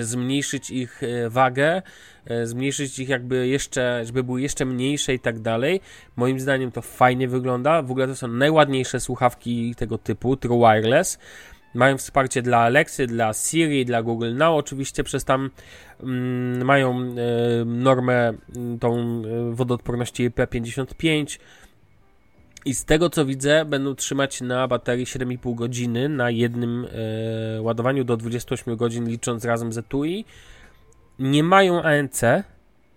zmniejszyć 0.00 0.70
ich 0.70 1.02
e, 1.02 1.30
wagę, 1.30 1.82
e, 2.24 2.46
zmniejszyć 2.46 2.98
ich 2.98 3.08
jakby 3.08 3.48
jeszcze, 3.48 4.02
żeby 4.04 4.24
były 4.24 4.42
jeszcze 4.42 4.64
mniejsze 4.64 5.14
i 5.14 5.18
tak 5.18 5.38
dalej. 5.38 5.80
Moim 6.16 6.40
zdaniem 6.40 6.72
to 6.72 6.82
fajnie 6.82 7.28
wygląda. 7.28 7.82
W 7.82 7.90
ogóle 7.90 8.06
to 8.06 8.16
są 8.16 8.28
najładniejsze 8.28 9.00
słuchawki 9.00 9.74
tego 9.74 9.98
typu, 9.98 10.36
True 10.36 10.58
Wireless. 10.58 11.18
Mają 11.74 11.98
wsparcie 11.98 12.42
dla 12.42 12.58
Alexy, 12.58 13.06
dla 13.06 13.32
Siri, 13.32 13.84
dla 13.84 14.02
Google 14.02 14.34
Now, 14.34 14.58
oczywiście 14.58 15.04
przez 15.04 15.24
tam 15.24 15.50
mm, 16.02 16.64
mają 16.64 17.00
e, 17.00 17.14
normę 17.64 18.32
mm, 18.56 18.78
tą 18.78 18.98
e, 18.98 19.54
wodoodporności 19.54 20.30
IP55 20.30 21.38
i 22.64 22.74
z 22.74 22.84
tego 22.84 23.10
co 23.10 23.24
widzę 23.24 23.64
będą 23.64 23.94
trzymać 23.94 24.40
na 24.40 24.68
baterii 24.68 25.06
7,5 25.06 25.54
godziny 25.54 26.08
na 26.08 26.30
jednym 26.30 26.86
e, 27.56 27.62
ładowaniu 27.62 28.04
do 28.04 28.16
28 28.16 28.76
godzin 28.76 29.08
licząc 29.08 29.44
razem 29.44 29.72
z 29.72 29.78
etui. 29.78 30.24
Nie 31.18 31.44
mają 31.44 31.82
ANC. 31.82 32.20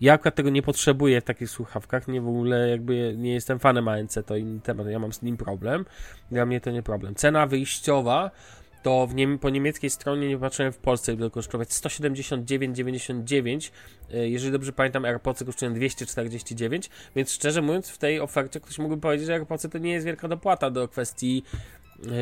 Ja 0.02 0.14
akurat 0.14 0.36
tego 0.36 0.50
nie 0.50 0.62
potrzebuję 0.62 1.22
w 1.22 1.24
takich 1.24 1.50
słuchawkach, 1.50 2.08
nie 2.08 2.22
w 2.22 2.28
ogóle 2.28 2.70
jakby 2.70 3.16
nie 3.18 3.34
jestem 3.34 3.60
fanem 3.60 3.88
ANC, 3.88 4.18
to 4.26 4.36
inny 4.36 4.60
temat, 4.62 4.88
ja 4.88 5.00
mam 5.00 5.14
z 5.14 5.22
nim 5.22 5.38
problem. 5.38 5.86
Dla 6.32 6.46
mnie 6.46 6.62
to 6.62 6.72
nie 6.72 6.84
problem. 6.84 7.16
Cena 7.16 7.48
wyjściowa 7.48 8.32
to 8.84 9.08
po 9.42 9.50
niemieckiej 9.50 9.90
stronie, 9.90 10.28
nie 10.28 10.38
patrzyłem 10.38 10.72
w 10.72 10.78
Polsce, 10.78 11.16
będzie 11.16 11.30
kosztować 11.30 11.70
179,99. 11.70 13.72
E, 14.14 14.30
Jeżeli 14.30 14.52
dobrze 14.52 14.74
pamiętam, 14.74 15.06
AirPodsy 15.06 15.46
kosztują 15.46 15.74
249, 15.74 16.90
więc 17.16 17.32
szczerze 17.32 17.62
mówiąc, 17.62 17.90
w 17.90 17.98
tej 17.98 18.20
ofercie 18.20 18.60
ktoś 18.60 18.80
mógłby 18.80 19.02
powiedzieć, 19.02 19.28
że 19.28 19.34
AirPodsy 19.34 19.70
to 19.70 19.78
nie 19.78 19.92
jest 19.92 20.06
wielka 20.06 20.28
dopłata 20.28 20.70
do 20.70 20.88
kwestii 20.88 21.44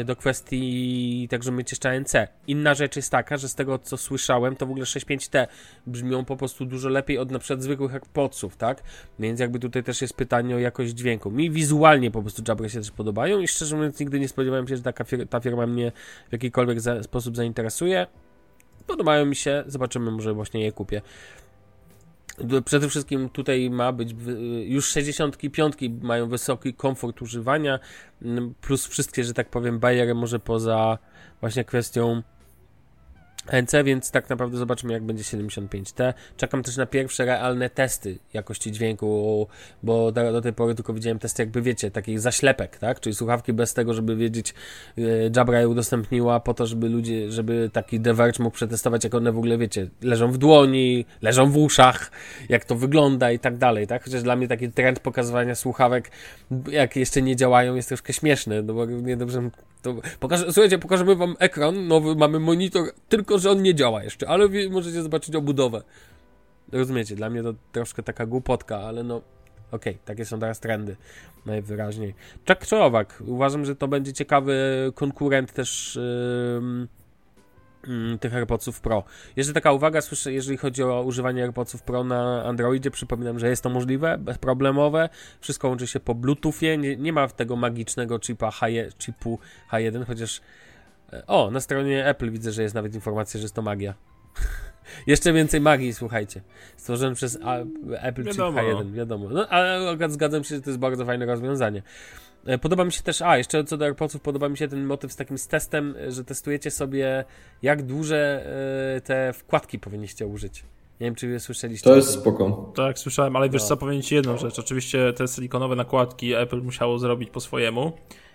do 0.05 0.15
kwestii 0.15 1.27
tak, 1.31 1.43
żeby 1.43 1.57
mieć 1.57 1.71
jeszcze 1.71 1.89
ANC. 1.89 2.13
Inna 2.47 2.73
rzecz 2.73 2.95
jest 2.95 3.11
taka, 3.11 3.37
że 3.37 3.49
z 3.49 3.55
tego 3.55 3.79
co 3.79 3.97
słyszałem, 3.97 4.55
to 4.55 4.65
w 4.65 4.69
ogóle 4.71 4.85
6.5T 4.85 5.47
brzmią 5.87 6.25
po 6.25 6.37
prostu 6.37 6.65
dużo 6.65 6.89
lepiej 6.89 7.17
od 7.17 7.31
na 7.31 7.39
przykład 7.39 7.63
zwykłych 7.63 7.93
AirPodsów, 7.93 8.57
tak? 8.57 8.83
Więc 9.19 9.39
jakby 9.39 9.59
tutaj 9.59 9.83
też 9.83 10.01
jest 10.01 10.13
pytanie 10.13 10.55
o 10.55 10.59
jakość 10.59 10.93
dźwięku. 10.93 11.31
Mi 11.31 11.51
wizualnie 11.51 12.11
po 12.11 12.21
prostu 12.21 12.43
Jabra 12.47 12.69
się 12.69 12.79
też 12.79 12.91
podobają 12.91 13.39
i 13.39 13.47
szczerze 13.47 13.75
mówiąc 13.75 13.99
nigdy 13.99 14.19
nie 14.19 14.27
spodziewałem 14.27 14.67
się, 14.67 14.77
że 14.77 14.83
taka 14.83 15.03
fir- 15.03 15.27
ta 15.27 15.39
firma 15.39 15.67
mnie 15.67 15.91
w 16.29 16.31
jakikolwiek 16.33 16.81
za- 16.81 17.03
sposób 17.03 17.35
zainteresuje. 17.35 18.07
Podobają 18.87 19.25
mi 19.25 19.35
się, 19.35 19.63
zobaczymy, 19.67 20.11
może 20.11 20.33
właśnie 20.33 20.63
je 20.63 20.71
kupię. 20.71 21.01
D- 22.37 22.61
Przede 22.61 22.89
wszystkim 22.89 23.29
tutaj 23.29 23.69
ma 23.69 23.91
być 23.91 24.13
wy- 24.13 24.65
już 24.65 24.85
65 24.89 25.75
mają 26.01 26.29
wysoki 26.29 26.73
komfort 26.73 27.21
używania, 27.21 27.79
plus 28.61 28.87
wszystkie, 28.87 29.23
że 29.23 29.33
tak 29.33 29.49
powiem, 29.49 29.79
bariery 29.79 30.15
może 30.15 30.39
poza 30.39 30.97
właśnie 31.41 31.63
kwestią 31.63 32.21
NC, 33.45 33.83
więc 33.83 34.11
tak 34.11 34.29
naprawdę 34.29 34.57
zobaczymy, 34.57 34.93
jak 34.93 35.03
będzie 35.03 35.23
75T. 35.23 36.13
Czekam 36.37 36.63
też 36.63 36.77
na 36.77 36.85
pierwsze 36.85 37.25
realne 37.25 37.69
testy 37.69 38.17
jakości 38.33 38.71
dźwięku, 38.71 39.47
bo 39.83 40.11
do, 40.11 40.31
do 40.31 40.41
tej 40.41 40.53
pory 40.53 40.75
tylko 40.75 40.93
widziałem 40.93 41.19
testy, 41.19 41.41
jakby 41.41 41.61
wiecie, 41.61 41.91
takich 41.91 42.19
zaślepek, 42.19 42.77
tak? 42.77 42.99
Czyli 42.99 43.15
słuchawki 43.15 43.53
bez 43.53 43.73
tego, 43.73 43.93
żeby 43.93 44.15
wiedzieć, 44.15 44.53
e, 44.97 45.01
Jabra 45.35 45.59
je 45.59 45.69
udostępniła 45.69 46.39
po 46.39 46.53
to, 46.53 46.67
żeby 46.67 46.89
ludzie, 46.89 47.31
żeby 47.31 47.69
taki 47.73 47.99
The 47.99 48.13
Verge 48.13 48.43
mógł 48.43 48.55
przetestować, 48.55 49.03
jak 49.03 49.15
one 49.15 49.31
w 49.31 49.37
ogóle, 49.37 49.57
wiecie, 49.57 49.87
leżą 50.01 50.31
w 50.31 50.37
dłoni, 50.37 51.05
leżą 51.21 51.51
w 51.51 51.57
uszach, 51.57 52.11
jak 52.49 52.65
to 52.65 52.75
wygląda 52.75 53.31
i 53.31 53.39
tak 53.39 53.57
dalej, 53.57 53.87
tak? 53.87 54.03
Chociaż 54.03 54.23
dla 54.23 54.35
mnie 54.35 54.47
taki 54.47 54.71
trend 54.71 54.99
pokazywania 54.99 55.55
słuchawek, 55.55 56.11
jak 56.71 56.95
jeszcze 56.95 57.21
nie 57.21 57.35
działają, 57.35 57.75
jest 57.75 57.87
troszkę 57.87 58.13
śmieszny, 58.13 58.63
no 58.63 58.73
bo 58.73 58.85
nie 58.85 59.17
dobrze 59.17 59.49
to 59.81 59.95
pokażę, 60.19 60.53
słuchajcie, 60.53 60.79
pokażemy 60.79 61.15
wam 61.15 61.35
ekran 61.39 61.87
nowy, 61.87 62.15
mamy 62.15 62.39
monitor, 62.39 62.83
tylko 63.09 63.30
że 63.39 63.51
on 63.51 63.61
nie 63.61 63.75
działa 63.75 64.03
jeszcze, 64.03 64.29
ale 64.29 64.47
możecie 64.69 65.01
zobaczyć 65.01 65.35
obudowę. 65.35 65.83
Rozumiecie, 66.71 67.15
dla 67.15 67.29
mnie 67.29 67.43
to 67.43 67.53
troszkę 67.71 68.03
taka 68.03 68.25
głupotka, 68.25 68.79
ale 68.79 69.03
no 69.03 69.21
okej, 69.71 69.97
takie 70.05 70.25
są 70.25 70.39
teraz 70.39 70.59
trendy, 70.59 70.95
najwyraźniej. 71.45 72.15
Czorowak, 72.67 73.23
uważam, 73.25 73.65
że 73.65 73.75
to 73.75 73.87
będzie 73.87 74.13
ciekawy 74.13 74.55
konkurent 74.95 75.53
też 75.53 75.95
ym, 75.95 76.87
tych 78.19 78.35
AirPodsów 78.35 78.81
Pro. 78.81 79.03
Jeszcze 79.35 79.53
taka 79.53 79.71
uwaga, 79.71 80.01
słyszę, 80.01 80.33
jeżeli 80.33 80.57
chodzi 80.57 80.83
o 80.83 81.03
używanie 81.03 81.43
AirPodsów 81.43 81.83
Pro 81.83 82.03
na 82.03 82.43
Androidzie, 82.43 82.91
przypominam, 82.91 83.39
że 83.39 83.49
jest 83.49 83.63
to 83.63 83.69
możliwe, 83.69 84.17
bezproblemowe, 84.17 85.09
wszystko 85.41 85.67
łączy 85.67 85.87
się 85.87 85.99
po 85.99 86.15
Bluetoothie, 86.15 86.77
nie, 86.77 86.97
nie 86.97 87.13
ma 87.13 87.27
tego 87.27 87.55
magicznego 87.55 88.19
chipa 88.19 88.51
H, 88.51 88.67
chipu 88.99 89.39
H1, 89.71 90.05
chociaż 90.05 90.41
o, 91.27 91.51
na 91.51 91.59
stronie 91.59 92.05
Apple 92.07 92.31
widzę, 92.31 92.51
że 92.51 92.63
jest 92.63 92.75
nawet 92.75 92.95
informacja, 92.95 93.37
że 93.37 93.41
jest 93.43 93.55
to 93.55 93.61
magia. 93.61 93.93
Jeszcze 95.07 95.33
więcej 95.33 95.61
magii, 95.61 95.93
słuchajcie. 95.93 96.41
Stworzony 96.77 97.15
przez 97.15 97.39
A- 97.43 97.57
Apple 98.01 98.23
Wiadomo. 98.23 98.59
Chip 98.61 98.69
H1, 98.69 98.91
wiadomo. 98.93 99.29
No, 99.29 99.47
ale 99.47 99.97
zgadzam 100.09 100.43
się, 100.43 100.55
że 100.55 100.61
to 100.61 100.69
jest 100.69 100.79
bardzo 100.79 101.05
fajne 101.05 101.25
rozwiązanie. 101.25 101.83
E, 102.45 102.57
Podoba 102.57 102.85
mi 102.85 102.91
się 102.91 103.03
też, 103.03 103.21
a 103.21 103.37
jeszcze 103.37 103.63
co 103.63 103.77
do 103.77 103.85
AirPodsów, 103.85 104.21
podoba 104.21 104.49
mi 104.49 104.57
się 104.57 104.67
ten 104.67 104.85
motyw 104.85 105.11
z 105.11 105.15
takim 105.15 105.37
z 105.37 105.47
testem, 105.47 105.95
e, 106.07 106.11
że 106.11 106.23
testujecie 106.23 106.71
sobie, 106.71 107.25
jak 107.61 107.83
duże 107.83 108.45
e, 108.97 109.01
te 109.01 109.33
wkładki 109.33 109.79
powinniście 109.79 110.27
użyć. 110.27 110.63
Nie 110.99 111.05
wiem, 111.07 111.15
czy 111.15 111.27
wy 111.27 111.39
słyszeliście. 111.39 111.89
To 111.89 111.95
jest 111.95 112.09
spoko. 112.13 112.71
Tak, 112.75 112.99
słyszałem, 112.99 113.35
ale 113.35 113.49
wiesz 113.49 113.61
No. 113.61 113.67
co, 113.67 113.77
powiem 113.77 114.01
ci 114.01 114.15
jedną 114.15 114.37
rzecz. 114.37 114.59
Oczywiście 114.59 115.13
te 115.13 115.27
silikonowe 115.27 115.75
nakładki 115.75 116.33
Apple 116.33 116.61
musiało 116.61 116.99
zrobić 116.99 117.29
po 117.29 117.39
swojemu 117.39 117.91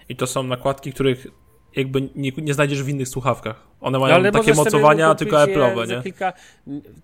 i 0.08 0.16
to 0.16 0.26
są 0.26 0.42
nakładki, 0.42 0.92
których 0.92 1.26
jakby 1.76 2.08
nie, 2.14 2.30
nie 2.36 2.54
znajdziesz 2.54 2.82
w 2.82 2.88
innych 2.88 3.08
słuchawkach. 3.08 3.66
One 3.80 3.98
mają 3.98 4.22
takie 4.22 4.36
możesz 4.36 4.44
sobie 4.56 4.64
mocowania, 4.64 5.14
tylko 5.14 5.36
Apple'owe, 5.36 5.88
nie? 5.88 6.02
Kilka, 6.02 6.32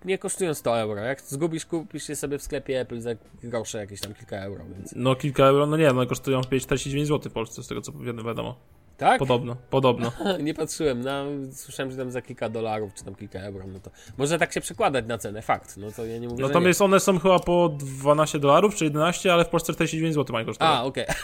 nie 0.05 0.17
kosztują 0.17 0.53
100 0.53 0.79
euro. 0.79 1.01
Jak 1.01 1.21
zgubisz, 1.21 1.65
kupisz 1.65 2.09
je 2.09 2.15
sobie 2.15 2.37
w 2.37 2.43
sklepie 2.43 2.79
Apple 2.81 3.01
za 3.01 3.09
grosze, 3.43 3.77
jakieś 3.77 4.01
tam 4.01 4.13
kilka 4.13 4.37
euro. 4.37 4.63
Więc 4.75 4.93
No 4.95 5.15
kilka 5.15 5.43
euro, 5.43 5.65
no 5.65 5.77
nie, 5.77 5.89
one 5.89 6.05
kosztują 6.07 6.41
49 6.41 7.07
zł 7.07 7.29
w 7.31 7.33
Polsce, 7.33 7.63
z 7.63 7.67
tego 7.67 7.81
co 7.81 7.91
wi- 7.91 8.23
wiadomo. 8.25 8.55
Tak? 8.97 9.19
Podobno, 9.27 9.55
podobno. 9.69 10.11
Nie 10.39 10.53
patrzyłem, 10.53 11.01
no, 11.01 11.25
słyszałem, 11.51 11.91
że 11.91 11.97
tam 11.97 12.11
za 12.11 12.21
kilka 12.21 12.49
dolarów, 12.49 12.93
czy 12.93 13.03
tam 13.03 13.15
kilka 13.15 13.39
euro, 13.39 13.65
no 13.73 13.79
to 13.79 13.91
może 14.17 14.39
tak 14.39 14.53
się 14.53 14.61
przekładać 14.61 15.05
na 15.07 15.17
cenę, 15.17 15.41
fakt, 15.41 15.77
no 15.77 15.91
to 15.91 16.05
ja 16.05 16.17
nie 16.17 16.27
mówię. 16.27 16.43
Natomiast 16.43 16.81
one 16.81 16.99
są 16.99 17.19
chyba 17.19 17.39
po 17.39 17.69
12 17.79 18.39
dolarów 18.39 18.75
czy 18.75 18.83
11, 18.83 19.33
ale 19.33 19.45
w 19.45 19.49
Polsce 19.49 19.73
49 19.73 20.15
zł 20.15 20.33
mają 20.33 20.45
kosztować. 20.45 20.73
A, 20.75 20.83
okej. 20.83 21.05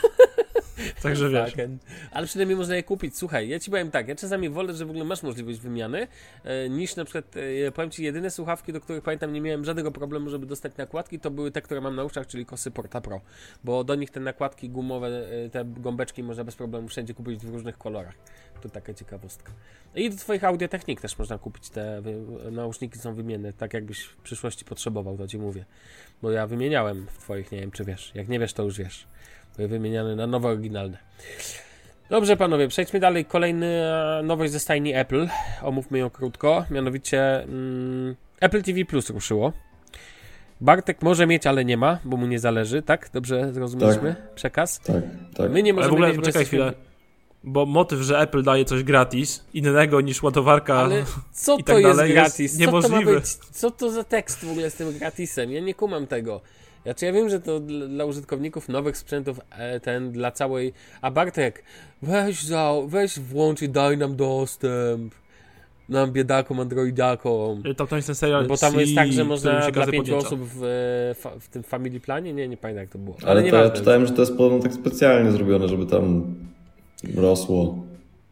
Także 1.04 1.30
wiesz. 1.30 1.54
Tak, 1.54 1.66
ale 2.12 2.28
przynajmniej 2.28 2.58
można 2.58 2.76
je 2.76 2.84
kupić. 2.84 3.18
Słuchaj, 3.18 3.50
ja 3.50 3.60
ci 3.60 3.72
powiem 3.72 3.92
tak, 3.92 4.08
ja 4.08 4.16
czasami 4.16 4.50
wolę, 4.50 4.74
że 4.74 4.86
w 4.86 4.90
ogóle 4.90 5.06
masz 5.06 5.24
możliwość 5.24 5.60
wymiany, 5.60 6.08
e, 6.44 6.70
niż 6.70 6.96
na 6.96 7.06
przykład, 7.06 7.26
e, 7.68 7.72
powiem 7.72 7.92
ci, 7.92 8.04
jedyne 8.04 8.32
słuchawki, 8.32 8.74
do 8.74 8.82
których 8.82 9.04
pamiętam 9.04 9.34
nie 9.34 9.42
miałem 9.42 9.66
żadnego 9.66 9.92
problemu, 9.92 10.30
żeby 10.30 10.46
dostać 10.46 10.78
nakładki, 10.78 11.20
to 11.20 11.32
były 11.32 11.52
te, 11.52 11.62
które 11.62 11.82
mam 11.82 11.96
na 11.96 12.04
uszach, 12.04 12.28
czyli 12.28 12.46
Kosy 12.46 12.72
Porta 12.72 13.02
Pro, 13.02 13.22
bo 13.64 13.84
do 13.84 13.96
nich 13.96 14.10
te 14.10 14.20
nakładki 14.20 14.70
gumowe, 14.70 15.08
e, 15.46 15.50
te 15.50 15.66
gąbeczki 15.66 16.24
można 16.24 16.44
bez 16.44 16.56
problemu 16.56 16.88
wszędzie 16.88 17.14
kupić 17.14 17.46
w 17.46 17.50
różnych 17.50 17.78
kolorach. 17.78 18.16
To 18.62 18.70
taka 18.70 18.94
ciekawostka. 18.94 19.52
I 19.96 20.10
do 20.10 20.18
twoich 20.18 20.44
audiotechnik 20.44 21.02
też 21.02 21.20
można 21.20 21.38
kupić 21.38 21.70
te 21.70 22.02
nauszniki 22.52 23.00
są 23.00 23.14
wymienne, 23.14 23.54
tak 23.54 23.74
jakbyś 23.74 24.04
w 24.04 24.18
przyszłości 24.18 24.66
potrzebował, 24.66 25.18
to 25.18 25.28
ci 25.28 25.38
mówię. 25.38 25.66
Bo 26.22 26.32
ja 26.32 26.48
wymieniałem 26.48 27.08
w 27.12 27.18
twoich, 27.18 27.52
nie 27.52 27.60
wiem 27.60 27.72
czy 27.72 27.84
wiesz. 27.84 28.12
Jak 28.16 28.28
nie 28.28 28.40
wiesz, 28.40 28.54
to 28.54 28.64
już 28.64 28.78
wiesz. 28.78 29.08
Wymieniane 29.68 30.16
na 30.16 30.28
nowe, 30.28 30.50
oryginalne. 30.50 30.98
Dobrze, 32.10 32.38
panowie, 32.38 32.68
przejdźmy 32.68 33.00
dalej. 33.00 33.26
Kolejna 33.26 33.68
nowość 34.24 34.52
ze 34.52 34.60
stajni 34.60 34.96
Apple. 34.96 35.28
Omówmy 35.62 35.98
ją 35.98 36.10
krótko. 36.10 36.66
Mianowicie 36.72 37.44
mm, 37.44 38.16
Apple 38.40 38.64
TV 38.64 38.86
Plus 38.86 39.10
ruszyło. 39.10 39.54
Bartek 40.62 41.02
może 41.02 41.28
mieć, 41.28 41.48
ale 41.48 41.66
nie 41.66 41.78
ma, 41.78 42.00
bo 42.06 42.18
mu 42.18 42.28
nie 42.28 42.40
zależy, 42.40 42.82
tak? 42.82 43.10
Dobrze 43.14 43.54
zrozumieliśmy 43.54 44.16
przekaz? 44.36 44.80
Tak, 44.80 45.04
tak. 45.36 45.52
My 45.52 45.64
nie 45.64 45.72
Ale 45.72 45.82
możemy 45.82 45.92
w 45.92 45.94
ogóle, 45.94 46.34
mieć, 46.34 46.48
chwilę. 46.48 46.74
Bo 47.44 47.66
motyw, 47.66 48.00
że 48.00 48.20
Apple 48.20 48.44
daje 48.44 48.66
coś 48.66 48.84
gratis, 48.84 49.46
innego 49.54 50.02
niż 50.02 50.24
ładowarka. 50.24 50.76
Ale 50.76 51.04
co 51.32 51.58
i 51.58 51.64
to 51.64 51.74
tak 51.74 51.84
jest 51.84 51.98
dalej, 51.98 52.16
jest 52.16 52.58
gratis? 52.58 52.58
Co 52.58 52.82
to 52.82 53.02
być? 53.02 53.26
Co 53.52 53.72
to 53.72 53.92
za 53.92 54.04
tekst 54.04 54.46
w 54.46 54.52
ogóle 54.52 54.70
z 54.70 54.76
tym 54.76 54.98
gratisem? 54.98 55.52
Ja 55.52 55.62
nie 55.62 55.74
kumam 55.74 56.08
tego. 56.08 56.42
Znaczy 56.84 57.06
ja 57.06 57.14
wiem, 57.14 57.30
że 57.30 57.40
to 57.40 57.60
dla, 57.60 57.88
dla 57.88 58.06
użytkowników 58.06 58.70
nowych 58.70 58.98
sprzętów 58.98 59.40
e, 59.52 59.80
ten 59.80 60.12
dla 60.12 60.32
całej... 60.32 60.74
A 61.02 61.12
Bartek, 61.12 61.64
weź 62.02 62.44
za, 62.44 62.74
weź 62.88 63.20
włącz 63.20 63.62
i 63.62 63.70
daj 63.70 63.98
nam 63.98 64.16
dostęp. 64.16 65.14
Nam 65.90 66.12
biedakom, 66.12 66.60
androidakom. 66.60 67.64
To, 67.78 67.88
to 67.88 67.96
jest 67.96 68.08
ten 68.08 68.16
serial 68.16 68.48
Bo 68.48 68.58
tam 68.58 68.80
jest 68.80 68.92
C, 68.92 68.96
tak, 68.96 69.12
że 69.12 69.24
można 69.24 69.62
się 69.66 69.72
dla 69.72 69.88
pięciu 69.88 70.18
osób 70.18 70.40
w, 70.40 70.64
e, 70.64 71.40
w 71.40 71.48
tym 71.52 71.64
Family 71.64 72.00
Planie? 72.00 72.34
Nie, 72.34 72.48
nie 72.48 72.58
pamiętam 72.58 72.82
jak 72.82 72.90
to 72.90 72.98
było. 72.98 73.18
Ale 73.26 73.44
to 73.44 73.56
ja 73.56 73.70
czytałem, 73.70 74.06
że 74.06 74.14
to 74.14 74.22
jest 74.22 74.38
podobno 74.38 74.60
tak 74.60 74.74
specjalnie 74.74 75.32
zrobione, 75.32 75.68
żeby 75.68 75.86
tam 75.86 76.36
rosło. 77.16 77.78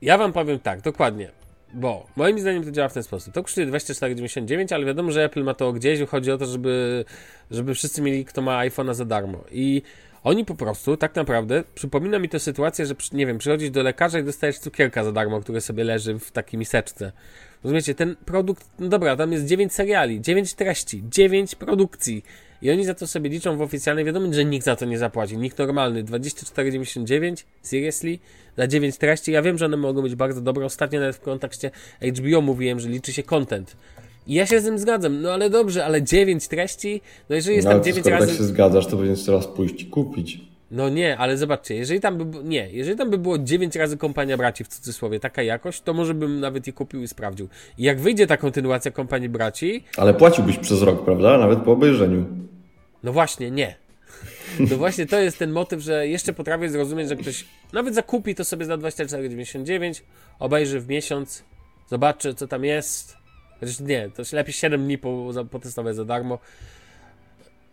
Ja 0.02 0.18
wam 0.18 0.34
powiem 0.34 0.60
tak, 0.60 0.82
dokładnie. 0.82 1.32
Bo 1.74 2.08
moim 2.16 2.40
zdaniem 2.40 2.64
to 2.64 2.72
działa 2.72 2.90
w 2.90 2.94
ten 2.94 3.04
sposób. 3.04 3.34
To 3.34 3.44
kosztuje 3.44 3.68
24,99, 3.68 4.74
ale 4.74 4.86
wiadomo, 4.86 5.12
że 5.12 5.24
Apple 5.24 5.44
ma 5.44 5.54
to 5.54 5.74
gdzieś. 5.74 6.10
Chodzi 6.10 6.32
o 6.32 6.38
to, 6.38 6.46
żeby, 6.46 7.06
żeby 7.52 7.74
wszyscy 7.74 8.02
mieli, 8.02 8.26
kto 8.26 8.42
ma 8.42 8.60
iPhone'a 8.66 8.94
za 8.94 9.06
darmo. 9.06 9.44
I 9.52 9.82
oni 10.24 10.46
po 10.46 10.56
prostu, 10.56 10.98
tak 10.98 11.16
naprawdę, 11.16 11.64
przypomina 11.76 12.20
mi 12.20 12.30
to 12.30 12.40
sytuację, 12.40 12.86
że 12.86 12.96
nie 13.14 13.26
wiem, 13.26 13.38
przychodzisz 13.38 13.70
do 13.70 13.84
lekarza 13.84 14.20
i 14.20 14.24
dostajesz 14.24 14.60
cukierka 14.60 15.04
za 15.04 15.12
darmo, 15.12 15.40
który 15.40 15.62
sobie 15.62 15.84
leży 15.84 16.20
w 16.20 16.32
takiej 16.32 16.60
miseczce. 16.60 17.12
Rozumiecie, 17.63 17.96
ten 17.96 18.15
produkt, 18.26 18.65
no 18.80 18.88
dobra, 18.88 19.15
tam 19.15 19.32
jest 19.32 19.46
9 19.46 19.74
seriali, 19.74 20.22
9 20.22 20.54
treści, 20.54 21.04
9 21.12 21.56
produkcji. 21.56 22.24
I 22.62 22.72
oni 22.72 22.86
za 22.86 22.93
to 22.93 23.08
sobie 23.08 23.30
liczą 23.30 23.58
w 23.58 23.62
oficjalnej 23.62 24.06
wiadomości, 24.06 24.36
że 24.36 24.46
nikt 24.46 24.65
za 24.65 24.76
to 24.76 24.86
nie 24.86 24.98
zapłaci. 24.98 25.38
Nikt 25.38 25.58
normalny. 25.58 26.04
24,99? 26.04 27.43
Seriously? 27.62 28.20
Za 28.58 28.67
9 28.67 28.98
treści? 28.98 29.32
Ja 29.32 29.41
wiem, 29.41 29.58
że 29.58 29.65
one 29.65 29.78
mogą 29.78 30.02
być 30.02 30.15
bardzo 30.15 30.41
dobre. 30.41 30.65
Ostatnio 30.65 31.00
nawet 31.00 31.15
w 31.15 31.20
kontekście 31.20 31.72
HBO 32.02 32.41
mówiłem, 32.41 32.80
że 32.80 32.89
liczy 32.89 33.13
się 33.13 33.24
content. 33.24 33.76
I 34.28 34.34
ja 34.34 34.46
się 34.46 34.62
z 34.62 34.63
tym 34.63 34.80
zgadzam. 34.80 35.22
No 35.22 35.32
ale 35.32 35.50
dobrze, 35.50 35.86
ale 35.86 36.04
9 36.04 36.48
treści? 36.48 37.02
No 37.30 37.36
jeżeli 37.36 37.56
jest 37.56 37.65
No, 37.65 37.72
tam 37.72 37.80
to 37.82 37.86
9 37.86 38.04
skoro 38.06 38.15
razy... 38.20 38.28
tak 38.28 38.38
się 38.38 38.43
zgadzasz, 38.43 38.86
to 38.86 38.91
powinieneś 38.91 39.24
teraz 39.24 39.48
pójść 39.48 39.86
kupić. 39.86 40.39
No 40.72 40.90
nie, 40.90 41.18
ale 41.18 41.38
zobaczcie, 41.38 41.76
jeżeli 41.76 42.00
tam 42.00 42.18
by 42.18 42.44
nie, 42.44 42.70
jeżeli 42.72 42.98
tam 42.98 43.10
by 43.10 43.18
było 43.18 43.38
9 43.38 43.76
razy 43.76 43.98
kompania 43.98 44.38
braci 44.38 44.64
w 44.64 44.68
cudzysłowie, 44.68 45.20
taka 45.20 45.44
jakość, 45.44 45.82
to 45.82 45.94
może 45.94 46.14
bym 46.14 46.40
nawet 46.40 46.68
je 46.68 46.74
kupił 46.74 47.02
i 47.04 47.08
sprawdził. 47.08 47.48
I 47.78 47.84
jak 47.84 48.00
wyjdzie 48.00 48.28
ta 48.28 48.38
kontynuacja 48.38 48.92
kompanii 48.92 49.30
braci, 49.30 49.84
Ale 49.98 50.14
płaciłbyś 50.14 50.58
przez 50.58 50.82
rok, 50.82 51.06
prawda? 51.06 51.38
Nawet 51.38 51.60
po 51.60 51.72
obejrzeniu. 51.72 52.26
no 53.04 53.14
właśnie, 53.14 53.52
nie. 53.52 53.76
No 54.60 54.78
właśnie 54.78 55.06
to 55.06 55.20
jest 55.20 55.40
ten 55.40 55.52
motyw, 55.52 55.82
że 55.82 56.08
jeszcze 56.08 56.34
potrafię 56.34 56.70
zrozumieć, 56.70 57.10
że 57.10 57.16
ktoś 57.16 57.46
nawet 57.74 57.96
zakupi 57.96 58.36
to 58.36 58.46
sobie 58.46 58.66
za 58.66 58.76
24,99, 58.76 60.02
obejrzy 60.40 60.80
w 60.80 60.88
miesiąc, 60.88 61.44
zobaczy 61.90 62.34
co 62.34 62.48
tam 62.48 62.64
jest. 62.64 63.18
Chociaż 63.60 63.80
nie, 63.80 64.10
to 64.16 64.24
się 64.24 64.38
lepiej 64.38 64.54
7 64.54 64.84
dni 64.86 64.98
po, 64.98 65.32
potestować 65.52 65.96
za 65.96 66.06
darmo. 66.06 66.40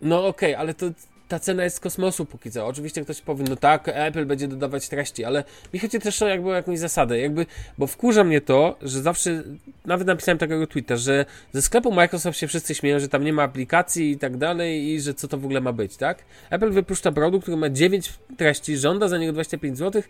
No 0.03 0.27
okej, 0.27 0.55
ale 0.55 0.75
to 0.75 0.87
ta 1.29 1.39
cena 1.39 1.65
jest 1.65 1.77
z 1.77 1.81
kosmosu 1.81 2.25
póki 2.25 2.51
co. 2.51 2.67
Oczywiście 2.67 3.03
ktoś 3.05 3.21
powie, 3.21 3.45
no 3.49 3.57
tak, 3.57 3.83
Apple 3.87 4.27
będzie 4.27 4.49
dodawać 4.49 4.89
treści, 4.89 5.25
ale 5.25 5.45
mi 5.75 5.81
chodzi 5.81 5.99
też 5.99 6.23
o 6.23 6.29
jakby 6.29 6.51
jakąś 6.51 6.79
zasadę, 6.79 7.19
jakby, 7.19 7.47
bo 7.79 7.87
wkurza 7.87 8.25
mnie 8.25 8.41
to, 8.41 8.77
że 8.83 9.03
zawsze, 9.03 9.43
nawet 9.85 10.07
napisałem 10.07 10.39
takiego 10.39 10.67
tweeta, 10.67 10.97
że 10.97 11.27
ze 11.53 11.63
sklepu 11.63 11.93
Microsoft 11.93 12.39
się 12.39 12.47
wszyscy 12.47 12.75
śmieją, 12.75 13.01
że 13.01 13.09
tam 13.09 13.25
nie 13.25 13.33
ma 13.33 13.43
aplikacji 13.43 14.11
i 14.11 14.19
tak 14.19 14.37
dalej 14.37 14.89
i 14.89 15.01
że 15.01 15.15
co 15.15 15.29
to 15.29 15.39
w 15.39 15.45
ogóle 15.45 15.61
ma 15.61 15.73
być, 15.73 15.97
tak? 15.97 16.19
Apple 16.51 16.71
wypuszcza 16.71 17.13
produkt, 17.13 17.45
który 17.45 17.57
ma 17.57 17.71
9 17.71 18.13
treści, 18.37 18.77
żąda 18.77 19.09
za 19.09 19.19
niego 19.19 19.33
25 19.33 19.79
zł, 19.79 20.03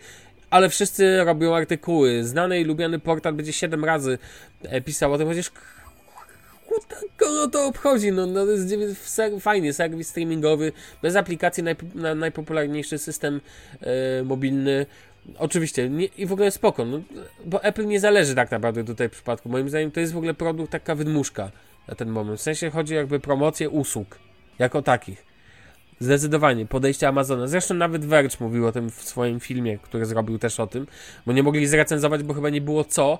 ale 0.51 0.69
wszyscy 0.69 1.25
robią 1.25 1.55
artykuły. 1.55 2.25
Znany 2.25 2.61
i 2.61 2.65
lubiany 2.65 2.99
portal 2.99 3.33
będzie 3.33 3.53
7 3.53 3.85
razy 3.85 4.19
e, 4.63 4.81
pisał 4.81 5.13
o 5.13 5.19
tym, 5.19 5.29
chociaż 5.29 5.51
kogo 7.17 7.49
to 7.49 7.67
obchodzi? 7.67 8.13
No, 8.13 8.27
no 8.27 8.47
to 8.47 8.51
jest 8.51 8.69
ser- 9.07 9.41
fajnie, 9.41 9.73
serwis 9.73 10.09
streamingowy, 10.09 10.73
bez 11.03 11.17
aplikacji 11.17 11.65
najp- 11.65 11.95
na, 11.95 12.15
najpopularniejszy 12.15 12.99
system 12.99 13.41
e, 13.81 14.23
mobilny. 14.23 14.87
Oczywiście, 15.39 15.91
nie, 15.91 16.05
i 16.05 16.27
w 16.27 16.33
ogóle 16.33 16.51
spoko, 16.51 16.85
no, 16.85 17.01
bo 17.45 17.65
Apple 17.65 17.87
nie 17.87 18.01
zależy 18.01 18.35
tak 18.35 18.51
naprawdę 18.51 18.85
tutaj 18.85 19.09
w 19.09 19.13
przypadku. 19.13 19.49
Moim 19.49 19.69
zdaniem 19.69 19.91
to 19.91 20.01
jest 20.01 20.13
w 20.13 20.17
ogóle 20.17 20.35
produkt, 20.35 20.73
taka 20.73 20.95
wydmuszka 20.95 21.51
na 21.89 21.95
ten 21.95 22.09
moment. 22.09 22.41
W 22.41 22.43
sensie 22.43 22.71
chodzi 22.71 22.95
jakby 22.95 23.21
promocję 23.21 23.71
usług, 23.71 24.19
jako 24.59 24.83
takich. 24.83 25.25
Zdecydowanie, 26.01 26.67
podejście 26.67 27.09
Amazona. 27.09 27.47
Zresztą 27.47 27.75
nawet 27.75 28.05
Verge 28.05 28.37
mówił 28.41 28.67
o 28.67 28.73
tym 28.73 28.91
w 28.91 29.03
swoim 29.03 29.41
filmie, 29.41 29.79
który 29.79 30.07
zrobił 30.07 30.39
też 30.39 30.61
o 30.61 30.67
tym, 30.67 30.87
bo 31.27 31.33
nie 31.33 31.43
mogli 31.43 31.67
zrecenzować, 31.67 32.23
bo 32.23 32.35
chyba 32.35 32.51
nie 32.51 32.61
było 32.61 32.85
co, 32.85 33.19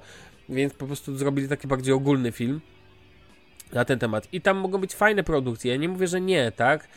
więc 0.49 0.75
po 0.75 0.87
prostu 0.87 1.17
zrobili 1.17 1.49
taki 1.49 1.69
bardziej 1.69 1.95
ogólny 1.95 2.33
film 2.33 2.61
na 3.75 3.85
ten 3.85 3.99
temat. 3.99 4.29
I 4.33 4.41
tam 4.41 4.57
mogą 4.57 4.79
być 4.79 4.95
fajne 4.95 5.23
produkcje. 5.25 5.73
Ja 5.73 5.79
nie 5.79 5.89
mówię, 5.89 6.07
że 6.07 6.21
nie, 6.21 6.53
tak? 6.53 6.89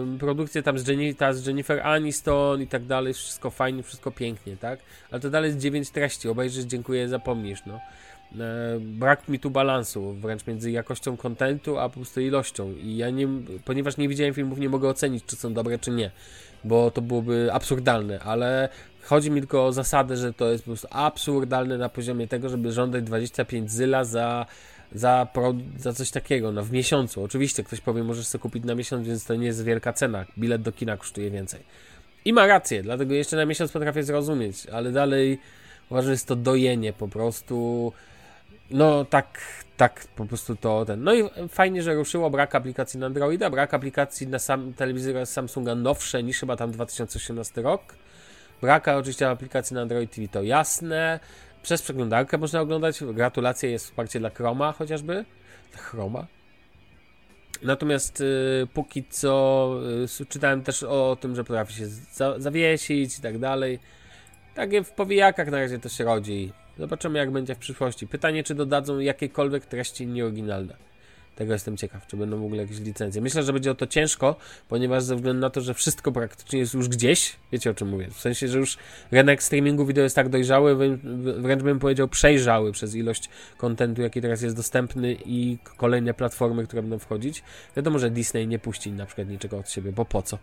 Ym, 0.00 0.18
produkcje 0.18 0.62
tam 0.62 0.78
z, 0.78 0.86
Jenni- 0.86 1.14
ta 1.14 1.32
z 1.32 1.46
Jennifer 1.46 1.80
Aniston 1.86 2.62
i 2.62 2.66
tak 2.66 2.84
dalej, 2.84 3.14
wszystko 3.14 3.50
fajnie, 3.50 3.82
wszystko 3.82 4.10
pięknie, 4.10 4.56
tak? 4.56 4.78
Ale 5.10 5.20
to 5.20 5.30
dalej 5.30 5.48
jest 5.48 5.58
9 5.58 5.90
treści. 5.90 6.28
Obejrzysz, 6.28 6.64
dziękuję, 6.64 7.08
zapomnisz, 7.08 7.62
no. 7.66 7.80
E, 8.44 8.78
brak 8.80 9.28
mi 9.28 9.38
tu 9.38 9.50
balansu 9.50 10.12
wręcz 10.12 10.46
między 10.46 10.70
jakością 10.70 11.16
kontentu, 11.16 11.78
a 11.78 11.88
po 11.88 11.94
prostu 11.94 12.20
ilością. 12.20 12.72
I 12.72 12.96
ja 12.96 13.10
nie, 13.10 13.28
ponieważ 13.64 13.96
nie 13.96 14.08
widziałem 14.08 14.34
filmów, 14.34 14.58
nie 14.58 14.68
mogę 14.68 14.88
ocenić, 14.88 15.24
czy 15.24 15.36
są 15.36 15.54
dobre, 15.54 15.78
czy 15.78 15.90
nie, 15.90 16.10
bo 16.64 16.90
to 16.90 17.02
byłoby 17.02 17.48
absurdalne, 17.52 18.20
ale 18.20 18.68
chodzi 19.02 19.30
mi 19.30 19.40
tylko 19.40 19.66
o 19.66 19.72
zasadę, 19.72 20.16
że 20.16 20.32
to 20.32 20.52
jest 20.52 20.64
po 20.64 20.70
prostu 20.70 20.88
absurdalne 20.90 21.78
na 21.78 21.88
poziomie 21.88 22.28
tego, 22.28 22.48
żeby 22.48 22.72
żądać 22.72 23.04
25 23.04 23.70
zyla 23.70 24.04
za 24.04 24.46
za, 24.92 25.26
pro, 25.32 25.54
za 25.78 25.92
coś 25.92 26.10
takiego, 26.10 26.52
no 26.52 26.62
w 26.62 26.72
miesiącu. 26.72 27.22
Oczywiście 27.22 27.64
ktoś 27.64 27.80
powie, 27.80 28.04
możesz 28.04 28.26
sobie 28.26 28.42
kupić 28.42 28.64
na 28.64 28.74
miesiąc, 28.74 29.08
więc 29.08 29.24
to 29.24 29.34
nie 29.34 29.46
jest 29.46 29.64
wielka 29.64 29.92
cena. 29.92 30.24
Bilet 30.38 30.62
do 30.62 30.72
kina 30.72 30.96
kosztuje 30.96 31.30
więcej. 31.30 31.60
I 32.24 32.32
ma 32.32 32.46
rację, 32.46 32.82
dlatego 32.82 33.14
jeszcze 33.14 33.36
na 33.36 33.46
miesiąc 33.46 33.72
potrafię 33.72 34.02
zrozumieć, 34.02 34.66
ale 34.66 34.92
dalej 34.92 35.38
uważam, 35.90 36.06
że 36.06 36.12
jest 36.12 36.26
to 36.26 36.36
dojenie 36.36 36.92
po 36.92 37.08
prostu. 37.08 37.92
No 38.70 39.04
tak, 39.04 39.40
tak 39.76 40.06
po 40.16 40.26
prostu 40.26 40.56
to 40.56 40.84
ten. 40.84 41.04
No 41.04 41.14
i 41.14 41.24
fajnie, 41.48 41.82
że 41.82 41.94
ruszyło, 41.94 42.30
brak 42.30 42.54
aplikacji 42.54 43.00
na 43.00 43.06
Androida, 43.06 43.50
brak 43.50 43.74
aplikacji 43.74 44.26
na 44.26 44.38
sam 44.38 44.72
telewizor 44.74 45.26
Samsunga 45.26 45.74
nowsze 45.74 46.22
niż 46.22 46.40
chyba 46.40 46.56
tam 46.56 46.72
2018 46.72 47.62
rok. 47.62 47.82
Brak 48.60 48.88
oczywiście 48.88 49.30
aplikacji 49.30 49.74
na 49.74 49.82
Android 49.82 50.10
TV, 50.10 50.28
to 50.28 50.42
jasne. 50.42 51.20
Przez 51.62 51.82
przeglądarkę 51.82 52.38
można 52.38 52.60
oglądać. 52.60 53.04
Gratulacje, 53.04 53.70
jest 53.70 53.84
wsparcie 53.84 54.20
dla 54.20 54.30
Chroma 54.30 54.72
chociażby. 54.72 55.24
Dla 55.72 55.80
Chroma. 55.80 56.26
Natomiast 57.62 58.20
y, 58.20 58.66
póki 58.74 59.04
co 59.04 59.74
y, 60.20 60.26
czytałem 60.26 60.62
też 60.62 60.82
o 60.82 61.16
tym, 61.20 61.36
że 61.36 61.44
potrafi 61.44 61.74
się 61.74 61.86
za, 61.86 62.40
zawiesić 62.40 63.18
i 63.18 63.22
tak 63.22 63.38
dalej. 63.38 63.78
Takie 64.54 64.84
w 64.84 64.90
powijakach 64.90 65.50
na 65.50 65.58
razie 65.58 65.78
to 65.78 65.88
się 65.88 66.04
rodzi. 66.04 66.52
Zobaczymy 66.78 67.18
jak 67.18 67.30
będzie 67.30 67.54
w 67.54 67.58
przyszłości. 67.58 68.06
Pytanie, 68.06 68.44
czy 68.44 68.54
dodadzą 68.54 68.98
jakiekolwiek 68.98 69.66
treści 69.66 70.06
nieoryginalne. 70.06 70.76
Tego 71.38 71.52
jestem 71.52 71.76
ciekaw, 71.76 72.06
czy 72.06 72.16
będą 72.16 72.40
w 72.40 72.44
ogóle 72.44 72.62
jakieś 72.62 72.80
licencje. 72.80 73.22
Myślę, 73.22 73.42
że 73.42 73.52
będzie 73.52 73.70
o 73.70 73.74
to 73.74 73.86
ciężko, 73.86 74.36
ponieważ 74.68 75.02
ze 75.02 75.16
względu 75.16 75.40
na 75.40 75.50
to, 75.50 75.60
że 75.60 75.74
wszystko 75.74 76.12
praktycznie 76.12 76.58
jest 76.58 76.74
już 76.74 76.88
gdzieś, 76.88 77.36
wiecie 77.52 77.70
o 77.70 77.74
czym 77.74 77.88
mówię, 77.88 78.08
w 78.10 78.20
sensie, 78.20 78.48
że 78.48 78.58
już 78.58 78.78
rynek 79.10 79.42
streamingu 79.42 79.86
wideo 79.86 80.04
jest 80.04 80.16
tak 80.16 80.28
dojrzały, 80.28 80.98
wręcz 81.38 81.62
bym 81.62 81.78
powiedział 81.78 82.08
przejrzały 82.08 82.72
przez 82.72 82.94
ilość 82.94 83.28
kontentu, 83.56 84.02
jaki 84.02 84.20
teraz 84.20 84.42
jest 84.42 84.56
dostępny 84.56 85.16
i 85.26 85.58
kolejne 85.76 86.14
platformy, 86.14 86.66
które 86.66 86.82
będą 86.82 86.98
wchodzić. 86.98 87.42
Wiadomo, 87.76 87.98
że 87.98 88.10
Disney 88.10 88.46
nie 88.46 88.58
puści 88.58 88.92
na 88.92 89.06
przykład 89.06 89.28
niczego 89.28 89.58
od 89.58 89.70
siebie, 89.70 89.92
bo 89.92 90.04
po 90.04 90.22
co? 90.22 90.38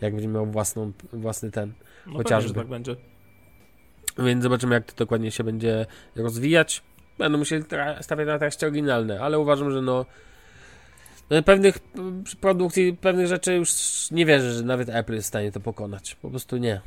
Jak 0.00 0.14
będzie 0.14 0.28
miał 0.28 0.46
własną, 0.46 0.92
własny 1.12 1.50
ten, 1.50 1.72
No 2.06 2.12
chociażby. 2.12 2.48
pewnie, 2.48 2.62
tak 2.62 2.70
będzie. 2.70 2.96
Więc 4.18 4.42
zobaczymy, 4.42 4.74
jak 4.74 4.92
to 4.92 4.96
dokładnie 4.96 5.30
się 5.30 5.44
będzie 5.44 5.86
rozwijać. 6.16 6.82
Będą 7.22 7.38
musieli 7.38 7.64
stawiać 8.00 8.26
na 8.26 8.38
treści 8.38 8.66
oryginalne, 8.66 9.20
ale 9.20 9.38
uważam, 9.38 9.70
że 9.70 9.82
no, 9.82 10.06
no 11.30 11.42
pewnych 11.42 11.78
produkcji, 12.40 12.96
pewnych 13.00 13.26
rzeczy 13.26 13.54
już 13.54 13.70
nie 14.10 14.26
wierzę, 14.26 14.52
że 14.52 14.62
nawet 14.62 14.88
Apple 14.88 15.12
jest 15.14 15.26
w 15.26 15.28
stanie 15.28 15.52
to 15.52 15.60
pokonać. 15.60 16.14
Po 16.14 16.30
prostu 16.30 16.56
nie. 16.56 16.80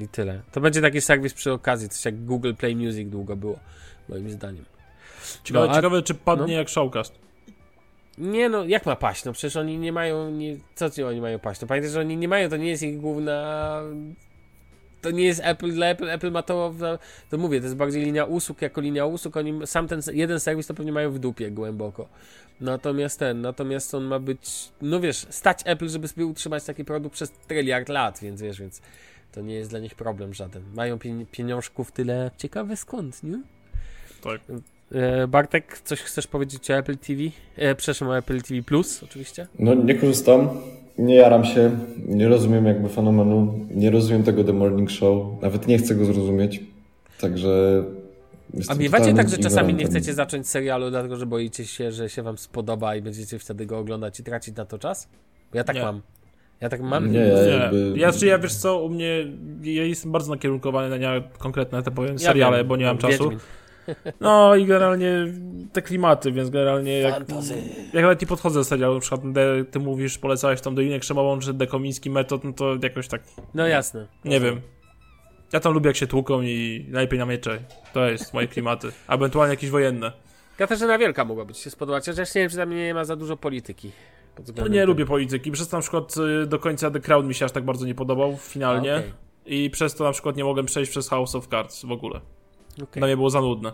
I 0.00 0.08
tyle. 0.08 0.40
To 0.52 0.60
będzie 0.60 0.80
taki 0.80 1.00
serwis 1.00 1.34
przy 1.34 1.52
okazji, 1.52 1.88
coś 1.88 2.04
jak 2.04 2.24
Google 2.24 2.54
Play 2.54 2.76
Music 2.76 3.08
długo 3.08 3.36
było, 3.36 3.58
moim 4.08 4.30
zdaniem. 4.30 4.64
Ciekawe, 5.44 5.66
No, 5.66 5.72
a- 5.72 5.76
ciekawe 5.76 6.02
czy 6.02 6.14
padnie 6.14 6.46
no. 6.54 6.58
jak 6.60 6.68
Showcast. 6.68 7.14
Nie 8.18 8.48
no, 8.48 8.64
jak 8.64 8.86
ma 8.86 8.96
paść? 8.96 9.24
No 9.24 9.32
przecież 9.32 9.56
oni 9.56 9.78
nie 9.78 9.92
mają, 9.92 10.30
nie, 10.30 10.56
co 10.74 10.90
ci 10.90 11.02
oni 11.02 11.20
mają 11.20 11.38
paść? 11.38 11.60
No 11.60 11.66
pamiętaj, 11.66 11.92
że 11.92 12.00
oni 12.00 12.16
nie 12.16 12.28
mają, 12.28 12.48
to 12.48 12.56
nie 12.56 12.68
jest 12.70 12.82
ich 12.82 13.00
główna, 13.00 13.80
to 15.04 15.10
nie 15.10 15.24
jest 15.24 15.40
Apple 15.44 15.72
dla 15.72 15.86
Apple, 15.86 16.10
Apple 16.10 16.30
ma 16.30 16.42
to, 16.42 16.74
to 17.30 17.38
mówię, 17.38 17.58
to 17.60 17.64
jest 17.64 17.76
bardziej 17.76 18.04
linia 18.04 18.24
usług 18.24 18.62
jako 18.62 18.80
linia 18.80 19.06
usług, 19.06 19.36
oni, 19.36 19.66
sam 19.66 19.88
ten 19.88 20.00
jeden 20.12 20.40
serwis 20.40 20.66
to 20.66 20.74
pewnie 20.74 20.92
mają 20.92 21.10
w 21.10 21.18
dupie 21.18 21.50
głęboko. 21.50 22.08
Natomiast 22.60 23.18
ten, 23.18 23.40
natomiast 23.40 23.94
on 23.94 24.04
ma 24.04 24.18
być, 24.18 24.68
no 24.82 25.00
wiesz, 25.00 25.26
stać 25.30 25.60
Apple, 25.64 25.88
żeby 25.88 26.08
sobie 26.08 26.26
utrzymać 26.26 26.64
taki 26.64 26.84
produkt 26.84 27.14
przez 27.14 27.30
tryliard 27.30 27.88
lat, 27.88 28.18
więc 28.22 28.42
wiesz, 28.42 28.60
więc 28.60 28.80
to 29.32 29.40
nie 29.40 29.54
jest 29.54 29.70
dla 29.70 29.78
nich 29.78 29.94
problem 29.94 30.34
żaden. 30.34 30.62
Mają 30.74 30.96
pien- 30.96 31.26
pieniążków 31.30 31.92
tyle, 31.92 32.30
ciekawe 32.36 32.76
skąd, 32.76 33.22
nie? 33.22 33.42
Tak. 34.22 34.40
E, 34.92 35.26
Bartek, 35.26 35.80
coś 35.84 36.00
chcesz 36.00 36.26
powiedzieć 36.26 36.70
o 36.70 36.74
Apple 36.74 36.96
TV? 36.96 37.20
E, 37.56 37.74
przepraszam, 37.74 38.08
o 38.08 38.18
Apple 38.18 38.42
TV 38.42 38.62
Plus 38.62 39.02
oczywiście. 39.02 39.46
No 39.58 39.74
nie 39.74 39.94
korzystam, 39.94 40.48
nie 40.98 41.14
jaram 41.14 41.44
się, 41.44 41.70
nie 42.06 42.28
rozumiem 42.28 42.66
jakby 42.66 42.88
fenomenu, 42.88 43.54
nie 43.70 43.90
rozumiem 43.90 44.22
tego 44.22 44.44
The 44.44 44.52
Morning 44.52 44.90
Show, 44.90 45.42
nawet 45.42 45.66
nie 45.66 45.78
chcę 45.78 45.94
go 45.94 46.04
zrozumieć, 46.04 46.60
także... 47.20 47.84
A 48.68 48.74
miewacie 48.74 49.14
tak, 49.14 49.28
że 49.28 49.38
czasami 49.38 49.74
nie 49.74 49.84
chcecie 49.84 50.14
zacząć 50.14 50.48
serialu, 50.48 50.90
dlatego 50.90 51.16
że 51.16 51.26
boicie 51.26 51.64
się, 51.66 51.92
że 51.92 52.08
się 52.10 52.22
wam 52.22 52.38
spodoba 52.38 52.96
i 52.96 53.02
będziecie 53.02 53.38
wtedy 53.38 53.66
go 53.66 53.78
oglądać 53.78 54.20
i 54.20 54.24
tracić 54.24 54.56
na 54.56 54.64
to 54.64 54.78
czas? 54.78 55.08
Bo 55.52 55.58
ja 55.58 55.64
tak 55.64 55.76
Nie. 55.76 55.82
mam. 55.82 56.00
Ja 56.60 56.68
tak 56.68 56.80
mam. 56.80 57.12
Nie, 57.12 57.18
Nie, 57.18 57.26
jakby- 57.26 57.94
ja, 57.96 58.12
czy 58.12 58.26
ja 58.26 58.38
wiesz 58.38 58.54
co, 58.54 58.82
u 58.82 58.88
mnie, 58.88 59.26
ja 59.62 59.84
jestem 59.84 60.12
bardzo 60.12 60.30
nakierunkowany 60.32 60.88
na 60.90 60.96
nie 60.96 61.22
konkretne, 61.38 61.82
te 61.82 61.90
powiem, 61.90 62.12
Ja 62.12 62.18
seriale, 62.18 62.56
wiem, 62.58 62.66
bo 62.66 62.76
nie 62.76 62.84
mam 62.84 62.96
no, 63.02 63.08
czasu. 63.08 63.30
No 64.20 64.56
i 64.56 64.66
generalnie 64.66 65.10
te 65.72 65.82
klimaty, 65.82 66.32
więc 66.32 66.50
generalnie 66.50 66.98
jak, 66.98 67.14
Fantasy. 67.14 67.54
jak 67.92 68.02
nawet 68.02 68.20
nie 68.20 68.26
podchodzę 68.26 68.60
do 68.60 68.64
serialu, 68.64 68.94
na 68.94 69.00
przykład 69.00 69.32
de, 69.32 69.64
ty 69.70 69.78
mówisz, 69.78 70.18
polecałeś 70.18 70.60
tam 70.60 70.74
Dolinek 70.74 71.02
Krzemową 71.02 71.38
czy 71.38 71.52
Dekomiński 71.52 72.10
metod, 72.10 72.44
no 72.44 72.52
to 72.52 72.76
jakoś 72.82 73.08
tak, 73.08 73.22
No 73.54 73.66
jasne. 73.66 74.06
nie 74.24 74.40
wiem. 74.40 74.60
Ja 75.52 75.60
tam 75.60 75.72
lubię 75.72 75.86
jak 75.88 75.96
się 75.96 76.06
tłuką 76.06 76.42
i 76.42 76.86
najlepiej 76.88 77.18
na 77.18 77.26
miecze. 77.26 77.58
To 77.92 78.06
jest 78.08 78.34
moje 78.34 78.48
klimaty. 78.48 78.88
A 79.06 79.14
ewentualnie 79.14 79.50
jakieś 79.54 79.70
wojenne. 79.70 80.12
Katarzyna 80.56 80.98
Wielka 80.98 81.24
mogła 81.24 81.44
być 81.44 81.58
się 81.58 81.70
spodobać, 81.70 82.06
chociaż 82.06 82.34
nie 82.34 82.40
wiem, 82.40 82.50
czy 82.50 82.56
tam 82.56 82.70
nie 82.70 82.94
ma 82.94 83.04
za 83.04 83.16
dużo 83.16 83.36
polityki. 83.36 83.90
No 84.56 84.68
nie 84.68 84.74
tego. 84.80 84.86
lubię 84.86 85.06
polityki. 85.06 85.50
Przez 85.50 85.68
to 85.68 85.76
na 85.76 85.80
przykład 85.80 86.14
y, 86.42 86.46
do 86.46 86.58
końca 86.58 86.90
The 86.90 87.00
Crown 87.00 87.26
mi 87.28 87.34
się 87.34 87.44
aż 87.44 87.52
tak 87.52 87.64
bardzo 87.64 87.86
nie 87.86 87.94
podobał 87.94 88.36
finalnie. 88.40 88.94
A, 88.94 88.98
okej. 88.98 89.12
I 89.46 89.70
przez 89.70 89.94
to 89.94 90.04
na 90.04 90.12
przykład 90.12 90.36
nie 90.36 90.44
mogłem 90.44 90.66
przejść 90.66 90.90
przez 90.90 91.08
House 91.08 91.34
of 91.34 91.46
Cards 91.46 91.84
w 91.84 91.92
ogóle. 91.92 92.20
Okej. 92.82 93.00
Dla 93.00 93.06
mnie 93.06 93.16
było 93.16 93.30
za 93.30 93.40
nudne. 93.40 93.72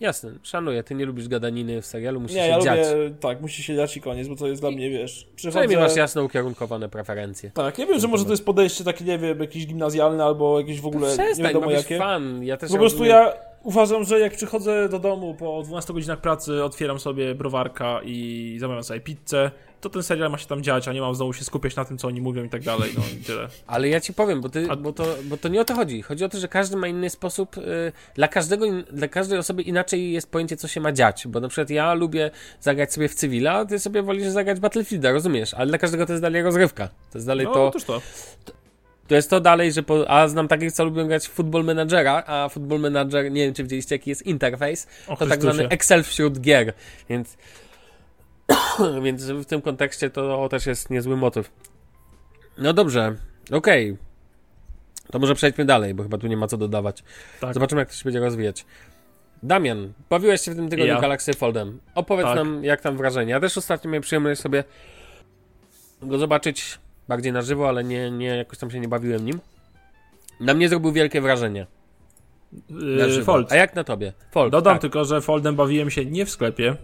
Jasne, 0.00 0.30
szanuję. 0.42 0.82
Ty 0.82 0.94
nie 0.94 1.04
lubisz 1.06 1.28
gadaniny 1.28 1.82
w 1.82 1.86
serialu, 1.86 2.20
musi 2.20 2.34
Nie, 2.34 2.40
się 2.42 2.48
ja 2.48 2.60
dziać. 2.60 2.78
lubię, 2.92 3.14
tak, 3.20 3.40
musi 3.40 3.62
się 3.62 3.76
dziać 3.76 3.96
i 3.96 4.00
koniec, 4.00 4.28
bo 4.28 4.36
to 4.36 4.46
jest 4.46 4.62
dla 4.62 4.70
mnie, 4.70 4.90
wiesz, 4.90 5.28
Przynajmniej 5.36 5.78
masz 5.78 5.96
jasno 5.96 6.22
ukierunkowane 6.22 6.88
preferencje. 6.88 7.50
Tak, 7.50 7.78
ja 7.78 7.86
wiem, 7.86 8.00
że 8.00 8.08
może 8.08 8.24
to 8.24 8.30
jest 8.30 8.44
podejście 8.44 8.84
takie, 8.84 9.04
nie 9.04 9.18
wiem, 9.18 9.40
jakieś 9.40 9.66
gimnazjalne 9.66 10.24
albo 10.24 10.60
jakieś 10.60 10.80
w 10.80 10.86
ogóle, 10.86 11.08
nie 11.08 11.14
Przestań, 11.16 11.46
wiadomo 11.46 11.66
ma 11.66 11.72
być 11.72 11.76
jakie. 11.82 11.98
fan. 11.98 12.44
Ja 12.44 12.56
też 12.56 12.70
Po 12.70 12.76
prostu 12.78 12.98
rozumiem- 12.98 13.10
ja 13.16 13.32
uważam, 13.62 14.04
że 14.04 14.20
jak 14.20 14.32
przychodzę 14.36 14.88
do 14.88 14.98
domu 14.98 15.34
po 15.34 15.62
12 15.62 15.92
godzinach 15.94 16.20
pracy, 16.20 16.64
otwieram 16.64 16.98
sobie 17.00 17.34
browarka 17.34 18.00
i 18.04 18.56
zamawiam 18.60 18.84
sobie 18.84 19.00
pizzę, 19.00 19.50
to 19.80 19.90
ten 19.90 20.02
serial 20.02 20.30
ma 20.30 20.38
się 20.38 20.46
tam 20.46 20.62
dziać, 20.62 20.88
a 20.88 20.92
nie 20.92 21.00
mam 21.00 21.14
znowu 21.14 21.32
się 21.32 21.44
skupiać 21.44 21.76
na 21.76 21.84
tym, 21.84 21.98
co 21.98 22.08
oni 22.08 22.20
mówią 22.20 22.44
i 22.44 22.48
tak 22.48 22.62
dalej, 22.62 22.90
no 22.98 23.02
i 23.20 23.24
tyle. 23.24 23.48
Ale 23.66 23.88
ja 23.88 24.00
ci 24.00 24.14
powiem, 24.14 24.40
bo, 24.40 24.48
ty, 24.48 24.68
bo, 24.78 24.92
to, 24.92 25.16
bo 25.24 25.36
to 25.36 25.48
nie 25.48 25.60
o 25.60 25.64
to 25.64 25.74
chodzi. 25.74 26.02
Chodzi 26.02 26.24
o 26.24 26.28
to, 26.28 26.38
że 26.38 26.48
każdy 26.48 26.76
ma 26.76 26.88
inny 26.88 27.10
sposób. 27.10 27.58
y, 27.58 27.92
dla, 28.14 28.28
każdego, 28.28 28.66
dla 28.92 29.08
każdej 29.08 29.38
osoby 29.38 29.62
inaczej 29.62 30.12
jest 30.12 30.30
pojęcie, 30.30 30.56
co 30.56 30.68
się 30.68 30.80
ma 30.80 30.92
dziać. 30.92 31.26
Bo 31.28 31.40
na 31.40 31.48
przykład 31.48 31.70
ja 31.70 31.94
lubię 31.94 32.30
zagrać 32.60 32.92
sobie 32.92 33.08
w 33.08 33.14
cywila, 33.14 33.52
a 33.52 33.64
ty 33.64 33.78
sobie 33.78 34.02
wolisz 34.02 34.26
zagrać 34.28 34.60
Battlefielda, 34.60 35.12
rozumiesz? 35.12 35.54
Ale 35.54 35.66
dla 35.66 35.78
każdego 35.78 36.06
to 36.06 36.12
jest 36.12 36.22
dalej 36.22 36.42
rozrywka. 36.42 36.88
To 36.88 37.18
jest 37.18 37.26
dalej 37.26 37.46
No, 37.46 37.54
to. 37.54 37.66
otóż 37.66 37.84
to. 37.84 38.02
To 39.08 39.14
jest 39.14 39.30
to 39.30 39.40
dalej, 39.40 39.72
że. 39.72 39.82
Po, 39.82 40.10
a 40.10 40.28
znam 40.28 40.48
takich, 40.48 40.72
co 40.72 40.84
lubią 40.84 41.06
grać 41.06 41.26
w 41.28 41.30
Football 41.30 41.64
Managera, 41.64 42.22
a 42.26 42.48
Football 42.48 42.80
Manager, 42.80 43.32
nie 43.32 43.44
wiem 43.44 43.54
czy 43.54 43.62
widzieliście, 43.62 43.94
jaki 43.94 44.10
jest 44.10 44.26
interfejs. 44.26 44.86
To 45.18 45.26
tak 45.26 45.42
zwany 45.42 45.68
Excel 45.68 46.04
wśród 46.04 46.40
gier. 46.40 46.72
Więc. 47.08 47.36
więc 49.04 49.30
w 49.30 49.44
tym 49.44 49.62
kontekście 49.62 50.10
to 50.10 50.48
też 50.48 50.66
jest 50.66 50.90
niezły 50.90 51.16
motyw. 51.16 51.50
No 52.58 52.72
dobrze, 52.72 53.16
okej. 53.52 53.96
To 55.10 55.18
może 55.18 55.34
przejdźmy 55.34 55.64
dalej, 55.64 55.94
bo 55.94 56.02
chyba 56.02 56.18
tu 56.18 56.26
nie 56.26 56.36
ma 56.36 56.46
co 56.46 56.56
dodawać. 56.56 57.04
Tak. 57.40 57.54
Zobaczymy, 57.54 57.80
jak 57.80 57.88
to 57.88 57.94
się 57.94 58.04
będzie 58.04 58.20
rozwijać. 58.20 58.66
Damian, 59.42 59.92
bawiłeś 60.10 60.40
się 60.40 60.50
w 60.50 60.56
tym 60.56 60.68
tygodniu 60.68 60.92
Ja. 60.92 61.00
Galaxy 61.00 61.34
Foldem. 61.34 61.80
Opowiedz 61.94 62.26
Tak. 62.26 62.36
nam, 62.36 62.64
jak 62.64 62.80
tam 62.80 62.96
wrażenie. 62.96 63.30
Ja 63.32 63.40
też 63.40 63.58
ostatnio 63.58 63.90
miałem 63.90 64.02
przyjemność 64.02 64.40
sobie 64.40 64.64
go 66.02 66.18
zobaczyć 66.18 66.78
bardziej 67.08 67.32
na 67.32 67.42
żywo, 67.42 67.68
ale 67.68 67.84
nie, 67.84 68.10
nie 68.10 68.26
jakoś 68.26 68.58
tam 68.58 68.70
się 68.70 68.80
nie 68.80 68.88
bawiłem 68.88 69.24
nim. 69.24 69.40
Na 70.40 70.54
mnie 70.54 70.68
zrobił 70.68 70.92
wielkie 70.92 71.20
wrażenie. 71.20 71.66
Yy. 72.70 73.24
Fold. 73.24 73.52
A 73.52 73.56
jak 73.56 73.74
na 73.74 73.84
tobie? 73.84 74.12
Fold. 74.30 74.52
Dodam 74.52 74.74
tak. 74.74 74.80
tylko, 74.80 75.04
że 75.04 75.20
Foldem 75.20 75.56
bawiłem 75.56 75.90
się 75.90 76.04
nie 76.04 76.26
w 76.26 76.30
sklepie, 76.30 76.76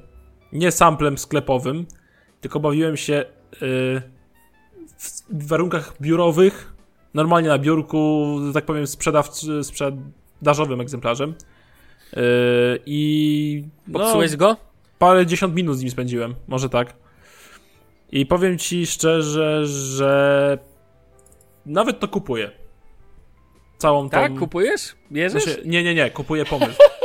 nie 0.52 0.72
samplem 0.72 1.18
sklepowym, 1.18 1.86
tylko 2.40 2.60
bawiłem 2.60 2.96
się 2.96 3.24
yy, 3.60 4.02
w 5.30 5.48
warunkach 5.48 5.94
biurowych, 6.00 6.72
normalnie 7.14 7.48
na 7.48 7.58
biurku, 7.58 8.36
tak 8.54 8.64
powiem, 8.64 8.86
sprzedawcy, 8.86 9.64
sprzedażowym 9.64 10.80
egzemplarzem. 10.80 11.34
Yy, 12.16 12.22
I 12.86 13.64
no, 13.88 13.98
Popsułeś 13.98 14.36
go? 14.36 14.56
parę 14.98 15.26
dziesiąt 15.26 15.54
minut 15.54 15.78
z 15.78 15.80
nim 15.80 15.90
spędziłem, 15.90 16.34
może 16.48 16.68
tak. 16.68 16.94
I 18.12 18.26
powiem 18.26 18.58
ci 18.58 18.86
szczerze, 18.86 19.66
że 19.66 20.58
nawet 21.66 22.00
to 22.00 22.08
kupuję. 22.08 22.50
Całą 23.78 24.02
tą... 24.02 24.10
Tak? 24.10 24.38
Kupujesz? 24.38 24.94
Bierzesz? 25.12 25.44
Znaczy, 25.44 25.62
nie, 25.64 25.82
nie, 25.82 25.94
nie, 25.94 26.10
kupuję 26.10 26.44
pomysł. 26.44 26.78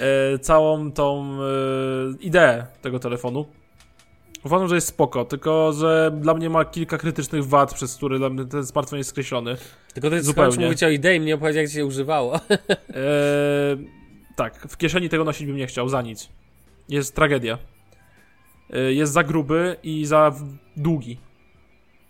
e, 0.00 0.38
całą 0.38 0.92
tą 0.92 1.32
e, 1.32 1.36
ideę 2.20 2.66
tego 2.82 2.98
telefonu. 2.98 3.46
Uważam, 4.44 4.68
że 4.68 4.74
jest 4.74 4.86
spoko, 4.88 5.24
tylko 5.24 5.72
że 5.72 6.10
dla 6.20 6.34
mnie 6.34 6.50
ma 6.50 6.64
kilka 6.64 6.98
krytycznych 6.98 7.46
wad, 7.46 7.74
przez 7.74 7.96
które 7.96 8.18
dla 8.18 8.30
mnie 8.30 8.44
ten 8.44 8.66
smartfon 8.66 8.98
jest 8.98 9.10
skreślony. 9.10 9.56
Tylko 9.94 10.10
ty 10.10 10.22
Zupełnie. 10.22 10.64
mówić 10.64 10.82
o 10.82 10.88
idei, 10.88 11.20
mnie 11.20 11.34
opowiedzieć, 11.34 11.62
jak 11.62 11.70
się 11.70 11.86
używało. 11.86 12.40
E, 12.94 13.76
tak, 14.36 14.66
w 14.68 14.76
kieszeni 14.76 15.08
tego 15.08 15.24
nosić 15.24 15.46
bym 15.46 15.56
nie 15.56 15.66
chciał, 15.66 15.88
za 15.88 16.02
nic. 16.02 16.28
Jest 16.88 17.14
tragedia. 17.14 17.58
E, 18.70 18.92
jest 18.92 19.12
za 19.12 19.22
gruby 19.22 19.76
i 19.82 20.06
za 20.06 20.34
długi. 20.76 21.18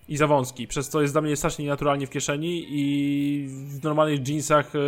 I 0.08 0.16
za 0.16 0.26
wąski, 0.26 0.66
przez 0.66 0.88
co 0.88 1.02
jest 1.02 1.14
dla 1.14 1.20
mnie 1.20 1.36
strasznie 1.36 1.64
nienaturalnie 1.64 2.06
w 2.06 2.10
kieszeni 2.10 2.66
i 2.68 3.46
w 3.48 3.84
normalnych 3.84 4.28
jeansach 4.28 4.74
e, 4.74 4.78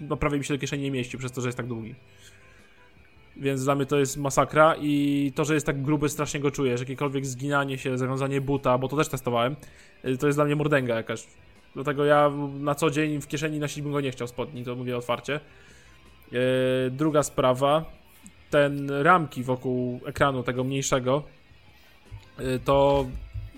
no, 0.00 0.16
prawie 0.16 0.38
mi 0.38 0.44
się 0.44 0.54
do 0.54 0.60
kieszeni 0.60 0.82
nie 0.82 0.90
mieści, 0.90 1.18
przez 1.18 1.32
to, 1.32 1.40
że 1.40 1.48
jest 1.48 1.56
tak 1.56 1.66
długi. 1.66 1.94
Więc 3.36 3.64
dla 3.64 3.74
mnie 3.74 3.86
to 3.86 3.98
jest 3.98 4.16
masakra 4.16 4.74
i 4.80 5.32
to, 5.34 5.44
że 5.44 5.54
jest 5.54 5.66
tak 5.66 5.82
gruby, 5.82 6.08
strasznie 6.08 6.40
go 6.40 6.50
czuję, 6.50 6.78
że 6.78 6.82
jakiekolwiek 6.82 7.26
zginanie 7.26 7.78
się, 7.78 7.98
zawiązanie 7.98 8.40
buta, 8.40 8.78
bo 8.78 8.88
to 8.88 8.96
też 8.96 9.08
testowałem, 9.08 9.56
e, 10.02 10.16
to 10.16 10.26
jest 10.26 10.38
dla 10.38 10.44
mnie 10.44 10.56
mordęga 10.56 10.94
jakaś. 10.94 11.26
Dlatego 11.74 12.04
ja 12.04 12.30
na 12.60 12.74
co 12.74 12.90
dzień 12.90 13.20
w 13.20 13.26
kieszeni 13.26 13.58
nosić 13.58 13.82
bym 13.82 13.92
go 13.92 14.00
nie 14.00 14.10
chciał 14.10 14.28
spodni, 14.28 14.64
to 14.64 14.76
mówię 14.76 14.96
otwarcie. 14.96 15.40
E, 16.32 16.90
druga 16.90 17.22
sprawa, 17.22 17.84
ten 18.50 18.90
ramki 18.90 19.42
wokół 19.42 20.00
ekranu 20.06 20.42
tego 20.42 20.64
mniejszego, 20.64 21.22
e, 22.38 22.58
to 22.58 23.06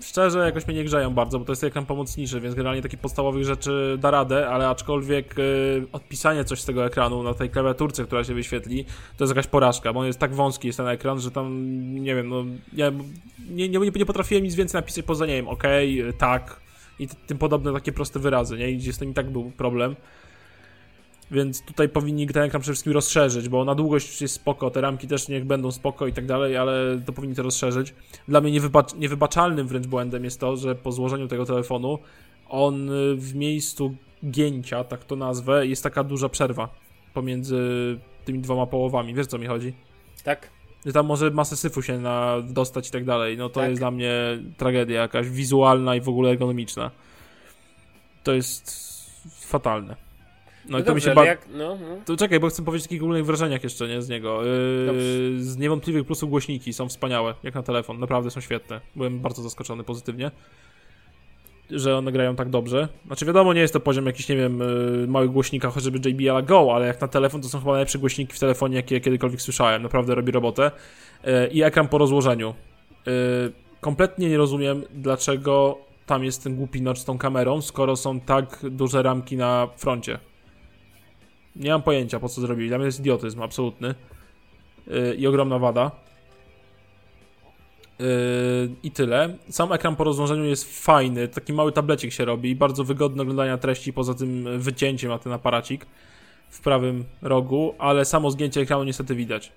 szczerze 0.03 0.39
jakoś 0.39 0.67
mnie 0.67 0.75
nie 0.75 0.83
grzeją 0.83 1.13
bardzo, 1.13 1.39
bo 1.39 1.45
to 1.45 1.51
jest 1.51 1.63
ekran 1.63 1.85
pomocniczy, 1.85 2.41
więc 2.41 2.55
generalnie 2.55 2.81
takich 2.81 2.99
podstawowych 2.99 3.45
rzeczy 3.45 3.97
da 3.99 4.11
radę, 4.11 4.49
ale 4.49 4.67
aczkolwiek 4.67 5.39
y, 5.39 5.85
odpisanie 5.91 6.45
coś 6.45 6.61
z 6.61 6.65
tego 6.65 6.85
ekranu 6.85 7.23
na 7.23 7.33
tej 7.33 7.49
klawiaturce, 7.49 8.05
która 8.05 8.23
się 8.23 8.33
wyświetli, 8.33 8.85
to 9.17 9.23
jest 9.23 9.35
jakaś 9.35 9.47
porażka, 9.47 9.93
bo 9.93 9.99
on 9.99 10.05
jest 10.05 10.19
tak 10.19 10.35
wąski 10.35 10.67
jest 10.67 10.77
ten 10.77 10.87
ekran, 10.87 11.19
że 11.19 11.31
tam, 11.31 11.65
nie 11.93 12.15
wiem, 12.15 12.29
no, 12.29 12.45
ja 12.73 12.91
nie, 13.49 13.69
nie, 13.69 13.79
nie 13.79 14.05
potrafiłem 14.05 14.43
nic 14.43 14.55
więcej 14.55 14.81
napisać 14.81 15.05
poza, 15.05 15.25
nie 15.25 15.33
wiem, 15.33 15.47
ok, 15.47 15.63
tak 16.17 16.63
i 16.99 17.07
tym 17.07 17.37
podobne 17.37 17.73
takie 17.73 17.91
proste 17.91 18.19
wyrazy, 18.19 18.57
nie? 18.57 18.71
I 18.71 18.93
z 18.93 18.97
tym 18.97 19.11
i 19.11 19.13
tak 19.13 19.31
był 19.31 19.51
problem. 19.51 19.95
Więc 21.31 21.61
tutaj 21.61 21.89
powinni 21.89 22.27
ten 22.27 22.43
ekran 22.43 22.61
przede 22.61 22.73
wszystkim 22.73 22.93
rozszerzyć, 22.93 23.49
bo 23.49 23.65
na 23.65 23.75
długość 23.75 24.21
jest 24.21 24.33
spoko, 24.33 24.71
te 24.71 24.81
ramki 24.81 25.07
też 25.07 25.27
niech 25.27 25.45
będą 25.45 25.71
spoko 25.71 26.07
i 26.07 26.13
tak 26.13 26.25
dalej, 26.25 26.57
ale 26.57 27.01
to 27.05 27.13
powinni 27.13 27.35
to 27.35 27.43
rozszerzyć. 27.43 27.93
Dla 28.27 28.41
mnie 28.41 28.51
niewybacz 28.51 28.93
niewybaczalnym 28.93 29.67
wręcz 29.67 29.87
błędem 29.87 30.23
jest 30.23 30.39
to, 30.39 30.57
że 30.57 30.75
po 30.75 30.91
złożeniu 30.91 31.27
tego 31.27 31.45
telefonu 31.45 31.99
on 32.49 32.89
w 33.15 33.35
miejscu 33.35 33.95
gięcia, 34.29 34.83
tak 34.83 35.05
to 35.05 35.15
nazwę, 35.15 35.67
jest 35.67 35.83
taka 35.83 36.03
duża 36.03 36.29
przerwa 36.29 36.69
pomiędzy 37.13 37.57
tymi 38.25 38.39
dwoma 38.39 38.65
połowami. 38.65 39.13
Wiesz 39.13 39.27
co 39.27 39.37
mi 39.37 39.47
chodzi? 39.47 39.73
Tak. 40.23 40.49
Że 40.85 40.93
tam 40.93 41.05
może 41.05 41.31
masę 41.31 41.57
syfu 41.57 41.81
się 41.81 41.99
na, 41.99 42.41
dostać 42.41 42.87
i 42.87 42.91
tak 42.91 43.05
dalej. 43.05 43.37
No 43.37 43.49
to 43.49 43.59
Tak. 43.59 43.69
jest 43.69 43.81
dla 43.81 43.91
mnie 43.91 44.13
tragedia 44.57 45.01
jakaś 45.01 45.29
wizualna 45.29 45.95
i 45.95 46.01
w 46.01 46.09
ogóle 46.09 46.29
ergonomiczna. 46.29 46.91
To 48.23 48.33
jest 48.33 48.83
fatalne. 49.39 49.95
No, 50.69 50.79
i 50.79 50.83
to 50.83 50.95
mi 50.95 51.01
dobrze, 51.01 51.05
się 51.05 51.11
ale 51.11 51.15
ba- 51.15 51.25
jak, 51.25 51.47
no, 51.53 51.77
no. 51.81 51.97
to 52.05 52.17
czekaj, 52.17 52.39
bo 52.39 52.49
chcę 52.49 52.65
powiedzieć 52.65 52.85
o 52.85 52.89
takich 52.89 53.01
ogólnych 53.01 53.25
wrażeniach 53.25 53.63
jeszcze, 53.63 53.87
nie, 53.87 54.01
z 54.01 54.09
niego. 54.09 54.43
Yy, 54.43 55.43
z 55.43 55.57
niewątpliwych 55.57 56.05
plusów 56.05 56.29
głośniki 56.29 56.73
są 56.73 56.89
wspaniałe, 56.89 57.33
jak 57.43 57.55
na 57.55 57.63
telefon, 57.63 57.99
naprawdę 57.99 58.31
są 58.31 58.41
świetne. 58.41 58.81
Byłem 58.95 59.19
bardzo 59.19 59.41
zaskoczony 59.41 59.83
pozytywnie, 59.83 60.31
że 61.71 61.97
one 61.97 62.11
grają 62.11 62.35
tak 62.35 62.49
dobrze. 62.49 62.87
Znaczy 63.05 63.25
wiadomo, 63.25 63.53
nie 63.53 63.61
jest 63.61 63.73
to 63.73 63.79
poziom 63.79 64.05
jakiś, 64.05 64.29
nie 64.29 64.35
wiem, 64.35 64.59
yy, 64.59 65.07
małych 65.07 65.31
głośnika, 65.31 65.69
chociażby 65.69 66.09
JBL 66.09 66.45
Go, 66.45 66.75
ale 66.75 66.87
jak 66.87 67.01
na 67.01 67.07
telefon, 67.07 67.41
to 67.41 67.49
są 67.49 67.59
chyba 67.59 67.71
najlepsze 67.71 67.99
głośniki 67.99 68.33
w 68.33 68.39
telefonie, 68.39 68.75
jakie 68.75 69.01
kiedykolwiek 69.01 69.41
słyszałem. 69.41 69.83
Naprawdę 69.83 70.15
robi 70.15 70.31
robotę. 70.31 70.71
Yy, 71.23 71.47
I 71.47 71.63
ekran 71.63 71.87
po 71.87 71.97
rozłożeniu. 71.97 72.53
Yy, 73.05 73.13
kompletnie 73.81 74.29
nie 74.29 74.37
rozumiem, 74.37 74.83
dlaczego 74.93 75.77
tam 76.05 76.23
jest 76.23 76.43
ten 76.43 76.55
głupi 76.55 76.81
notch 76.81 76.99
z 76.99 77.05
tą 77.05 77.17
kamerą, 77.17 77.61
skoro 77.61 77.95
są 77.95 78.19
tak 78.19 78.59
duże 78.69 79.03
ramki 79.03 79.37
na 79.37 79.67
froncie. 79.77 80.19
Nie 81.55 81.71
mam 81.71 81.81
pojęcia, 81.81 82.19
po 82.19 82.29
co 82.29 82.41
zrobili. 82.41 82.69
Dla 82.69 82.77
mnie 82.77 82.85
jest 82.85 82.99
idiotyzm 82.99 83.41
absolutny. 83.41 83.95
Yy, 84.87 85.15
I 85.15 85.27
ogromna 85.27 85.59
wada. 85.59 85.91
Yy, 87.99 88.05
I 88.83 88.91
tyle. 88.91 89.37
Sam 89.49 89.71
ekran 89.71 89.95
po 89.95 90.03
rozłożeniu 90.03 90.45
jest 90.45 90.85
fajny. 90.85 91.27
Taki 91.27 91.53
mały 91.53 91.71
tablecik 91.71 92.13
się 92.13 92.25
robi 92.25 92.49
i 92.49 92.55
bardzo 92.55 92.83
wygodny 92.83 93.17
do 93.17 93.23
oglądania 93.23 93.57
treści 93.57 93.93
poza 93.93 94.13
tym 94.13 94.59
wycięciem 94.59 95.09
na 95.09 95.19
ten 95.19 95.33
aparacik 95.33 95.85
w 96.49 96.61
prawym 96.61 97.05
rogu, 97.21 97.75
ale 97.79 98.05
samo 98.05 98.31
zgięcie 98.31 98.61
ekranu 98.61 98.83
niestety 98.83 99.15
widać. 99.15 99.51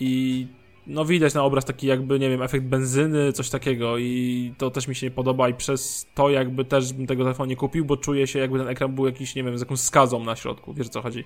I 0.00 0.46
no 0.86 1.04
widać 1.04 1.34
na 1.34 1.44
obraz 1.44 1.64
taki 1.64 1.86
jakby, 1.86 2.18
nie 2.18 2.30
wiem, 2.30 2.42
efekt 2.42 2.64
benzyny, 2.64 3.32
coś 3.32 3.50
takiego 3.50 3.98
i 3.98 4.52
to 4.58 4.70
też 4.70 4.88
mi 4.88 4.94
się 4.94 5.06
nie 5.06 5.10
podoba 5.10 5.48
i 5.48 5.54
przez 5.54 6.06
to 6.14 6.30
jakby 6.30 6.64
też 6.64 6.92
bym 6.92 7.06
tego 7.06 7.22
telefonu 7.22 7.48
nie 7.48 7.56
kupił, 7.56 7.84
bo 7.84 7.96
czuję 7.96 8.26
się 8.26 8.38
jakby 8.38 8.58
ten 8.58 8.68
ekran 8.68 8.94
był 8.94 9.06
jakiś, 9.06 9.34
nie 9.34 9.44
wiem, 9.44 9.58
z 9.58 9.60
jakąś 9.60 9.80
skazą 9.80 10.24
na 10.24 10.36
środku, 10.36 10.74
wiesz 10.74 10.86
o 10.86 10.90
co 10.90 11.02
chodzi. 11.02 11.24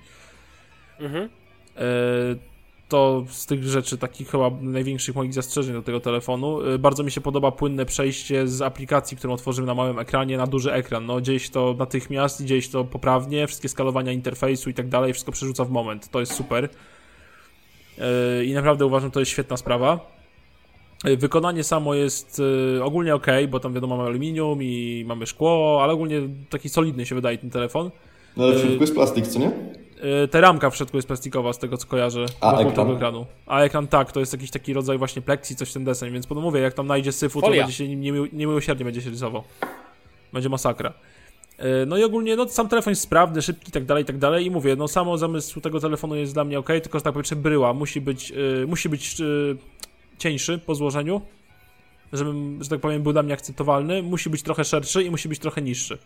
Mhm. 0.99 1.29
E, 1.77 1.81
to 2.89 3.25
z 3.29 3.45
tych 3.45 3.63
rzeczy, 3.63 3.97
takich 3.97 4.29
chyba 4.29 4.51
największych 4.61 5.15
moich 5.15 5.33
zastrzeżeń 5.33 5.73
do 5.73 5.81
tego 5.81 5.99
telefonu. 5.99 6.61
E, 6.61 6.77
Bardzo 6.79 7.03
mi 7.03 7.11
się 7.11 7.21
podoba 7.21 7.51
płynne 7.51 7.85
przejście 7.85 8.47
z 8.47 8.61
aplikacji, 8.61 9.17
którą 9.17 9.33
otworzymy 9.33 9.67
na 9.67 9.75
małym 9.75 9.99
ekranie, 9.99 10.37
na 10.37 10.47
duży 10.47 10.73
ekran. 10.73 11.05
No, 11.05 11.21
dzieje 11.21 11.39
się 11.39 11.51
to 11.51 11.75
natychmiast, 11.79 12.45
dzieje 12.45 12.61
się 12.61 12.71
to 12.71 12.83
poprawnie, 12.83 13.47
wszystkie 13.47 13.69
skalowania 13.69 14.11
interfejsu 14.11 14.69
i 14.69 14.73
tak 14.73 14.89
dalej, 14.89 15.13
wszystko 15.13 15.31
przerzuca 15.31 15.65
w 15.65 15.69
moment. 15.69 16.09
To 16.09 16.19
jest 16.19 16.33
super. 16.33 16.69
E, 17.99 18.45
I 18.45 18.53
naprawdę 18.53 18.85
uważam, 18.85 19.11
to 19.11 19.19
jest 19.19 19.31
świetna 19.31 19.57
sprawa. 19.57 19.99
E, 21.05 21.17
Wykonanie 21.17 21.63
samo 21.63 21.93
jest 21.93 22.41
e, 22.77 22.83
ogólnie 22.83 23.15
ok, 23.15 23.27
bo 23.49 23.59
tam 23.59 23.73
wiadomo 23.73 23.97
mamy 23.97 24.09
aluminium 24.09 24.63
i 24.63 25.03
mamy 25.07 25.27
szkło, 25.27 25.79
ale 25.83 25.93
ogólnie 25.93 26.21
taki 26.49 26.69
solidny 26.69 27.05
się 27.05 27.15
wydaje 27.15 27.37
ten 27.37 27.49
telefon. 27.49 27.91
No 28.37 28.43
ale 28.43 28.55
w 28.55 28.59
środku 28.59 28.81
jest 28.81 28.93
plastik, 28.93 29.27
co 29.27 29.39
nie? 29.39 29.51
Ta 30.31 30.41
ramka 30.41 30.69
w 30.69 30.75
środku 30.75 30.97
jest 30.97 31.07
plastikowa, 31.07 31.53
z 31.53 31.59
tego 31.59 31.77
co 31.77 31.87
kojarzę. 31.87 32.25
A 32.41 32.53
ekran? 32.59 32.73
tego 32.75 32.95
ekranu. 32.95 33.25
A 33.45 33.61
ekran 33.61 33.87
tak, 33.87 34.11
to 34.11 34.19
jest 34.19 34.33
jakiś 34.33 34.51
taki 34.51 34.73
rodzaj 34.73 34.97
właśnie 34.97 35.21
plexi, 35.21 35.55
coś 35.55 35.69
w 35.69 35.73
ten 35.73 35.83
deseń, 35.83 36.13
więc 36.13 36.27
potem 36.27 36.43
mówię, 36.43 36.59
jak 36.59 36.73
tam 36.73 36.87
najdzie 36.87 37.11
syfu, 37.11 37.41
to 37.41 37.47
Folia. 37.47 37.63
będzie 37.63 37.77
się 37.77 37.95
niemiłosiernie 38.33 38.85
będzie 38.85 39.01
się 39.01 39.09
rysował. 39.09 39.43
Będzie 40.33 40.49
masakra. 40.49 40.93
E, 41.57 41.85
No 41.85 41.97
i 41.97 42.03
ogólnie, 42.03 42.35
no 42.35 42.49
sam 42.49 42.69
telefon 42.69 42.91
jest 42.91 43.01
sprawny, 43.01 43.41
szybki 43.41 43.69
i 43.69 43.71
tak 43.71 43.85
dalej, 43.85 44.03
i 44.03 44.05
tak 44.05 44.17
dalej 44.17 44.45
i 44.45 44.51
mówię, 44.51 44.75
no 44.75 44.87
samo 44.87 45.17
zamysł 45.17 45.61
tego 45.61 45.79
telefonu 45.79 46.15
jest 46.15 46.33
dla 46.33 46.43
mnie 46.43 46.59
ok, 46.59 46.67
tylko 46.67 46.99
że 46.99 47.03
tak 47.03 47.13
powiem, 47.13 47.41
bryła 47.41 47.73
musi 47.73 48.01
być, 48.01 48.31
e, 48.31 48.65
musi 48.67 48.89
być 48.89 49.21
e, 49.21 49.25
cieńszy 50.17 50.57
po 50.57 50.75
złożeniu, 50.75 51.21
żebym, 52.13 52.63
że 52.63 52.69
tak 52.69 52.79
powiem, 52.79 53.03
był 53.03 53.13
dla 53.13 53.23
mnie 53.23 53.33
akceptowalny, 53.33 54.03
musi 54.03 54.29
być 54.29 54.43
trochę 54.43 54.63
szerszy 54.63 55.03
i 55.03 55.11
musi 55.11 55.29
być 55.29 55.39
trochę 55.39 55.61
niższy. 55.61 55.97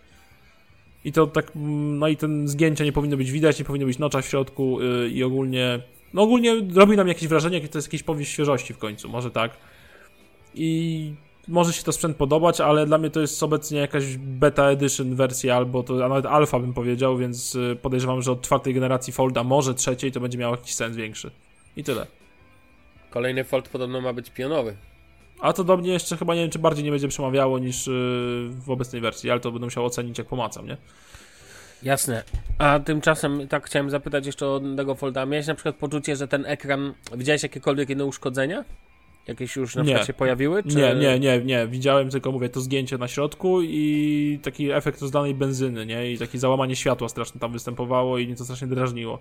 I 1.06 1.12
to 1.12 1.28
tak, 1.28 1.52
mm, 1.56 2.00
no 2.00 2.08
i 2.08 2.18
ten 2.18 2.48
zgięcia 2.48 2.84
nie 2.86 2.92
powinno 2.92 3.18
być 3.18 3.32
widać, 3.32 3.60
nie 3.60 3.66
powinno 3.66 3.86
być 3.86 4.00
nocza 4.00 4.22
w 4.22 4.26
środku 4.26 4.82
yy, 4.82 5.10
i 5.10 5.24
ogólnie, 5.24 5.80
no 6.14 6.22
ogólnie 6.22 6.56
robi 6.74 6.98
nam 6.98 7.08
jakieś 7.08 7.28
wrażenie, 7.28 7.68
to 7.68 7.78
jest 7.78 7.88
jakiś 7.88 8.04
powieść 8.04 8.32
świeżości 8.32 8.74
w 8.74 8.78
końcu, 8.78 9.10
może 9.10 9.32
tak. 9.32 9.52
I 10.56 11.14
może 11.50 11.74
się 11.74 11.84
to 11.84 11.92
sprzęt 11.92 12.18
podobać, 12.18 12.62
ale 12.62 12.86
dla 12.86 12.98
mnie 12.98 13.10
to 13.10 13.22
jest 13.22 13.44
obecnie 13.44 13.80
jakaś 13.80 14.18
beta 14.18 14.70
edition 14.70 15.16
wersja, 15.16 15.56
albo 15.56 15.84
to, 15.84 16.06
a 16.06 16.10
nawet 16.10 16.26
alfa 16.26 16.60
bym 16.60 16.74
powiedział, 16.74 17.18
więc 17.18 17.54
yy, 17.54 17.76
podejrzewam, 17.76 18.22
że 18.22 18.32
od 18.32 18.42
czwartej 18.42 18.74
generacji 18.74 19.14
Folda, 19.14 19.44
może 19.44 19.74
trzeciej, 19.74 20.12
to 20.12 20.20
będzie 20.20 20.38
miało 20.38 20.56
jakiś 20.56 20.76
sens 20.76 20.96
większy. 20.96 21.32
I 21.76 21.84
tyle. 21.84 22.08
Kolejny 23.10 23.44
Fold 23.44 23.70
podobno 23.70 24.02
ma 24.02 24.14
być 24.14 24.30
pionowy. 24.30 24.76
A 25.40 25.54
to 25.54 25.64
do 25.64 25.78
mnie 25.78 25.92
jeszcze 25.92 26.18
chyba 26.18 26.36
nie 26.36 26.42
wiem, 26.42 26.50
czy 26.50 26.60
bardziej 26.60 26.84
nie 26.86 26.92
będzie 26.92 27.08
przemawiało 27.08 27.60
niż 27.60 27.88
yy, 27.88 27.94
w 28.50 28.70
obecnej 28.70 29.02
wersji, 29.02 29.32
ale 29.32 29.40
to 29.40 29.52
będę 29.52 29.66
musiał 29.66 29.86
ocenić, 29.86 30.18
jak 30.18 30.28
pomacam, 30.28 30.68
nie? 30.68 30.78
Jasne. 31.84 32.24
A 32.58 32.80
tymczasem 32.80 33.48
tak 33.48 33.66
chciałem 33.66 33.90
zapytać 33.90 34.26
jeszcze 34.26 34.48
o 34.48 34.62
tego 34.78 34.96
Folda. 34.96 35.26
Miałeś 35.26 35.48
na 35.48 35.56
przykład 35.56 35.76
poczucie, 35.76 36.16
że 36.16 36.28
ten 36.28 36.46
ekran. 36.46 36.94
Widziałeś 37.18 37.44
jakiekolwiek 37.44 37.90
inne 37.90 38.06
uszkodzenia? 38.06 38.66
Jakieś 39.28 39.56
już 39.56 39.76
na 39.76 39.82
Nie. 39.82 39.86
przykład 39.86 40.08
się 40.08 40.14
pojawiły? 40.14 40.64
Czy... 40.64 40.76
Nie, 40.76 40.96
nie, 40.96 41.20
nie, 41.20 41.42
nie. 41.42 41.68
Widziałem 41.68 42.10
tylko, 42.10 42.32
mówię, 42.32 42.50
to 42.50 42.62
zgięcie 42.62 42.98
na 42.98 43.08
środku 43.08 43.62
i 43.62 44.40
taki 44.44 44.72
efekt 44.72 45.02
rozdanej 45.02 45.36
benzyny, 45.36 45.86
nie? 45.86 46.12
I 46.12 46.18
takie 46.18 46.40
załamanie 46.40 46.76
światła 46.76 47.10
strasznie 47.10 47.40
tam 47.42 47.52
występowało 47.52 48.18
i 48.18 48.28
mnie 48.28 48.36
to 48.36 48.44
strasznie 48.44 48.68
drażniło. 48.68 49.20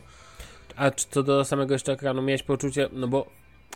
A 0.76 0.90
czy 0.90 1.06
co 1.10 1.22
do 1.22 1.44
samego 1.44 1.74
jeszcze 1.74 1.92
ekranu, 1.92 2.22
miałeś 2.22 2.42
poczucie, 2.42 2.88
no 2.92 3.08
bo 3.08 3.26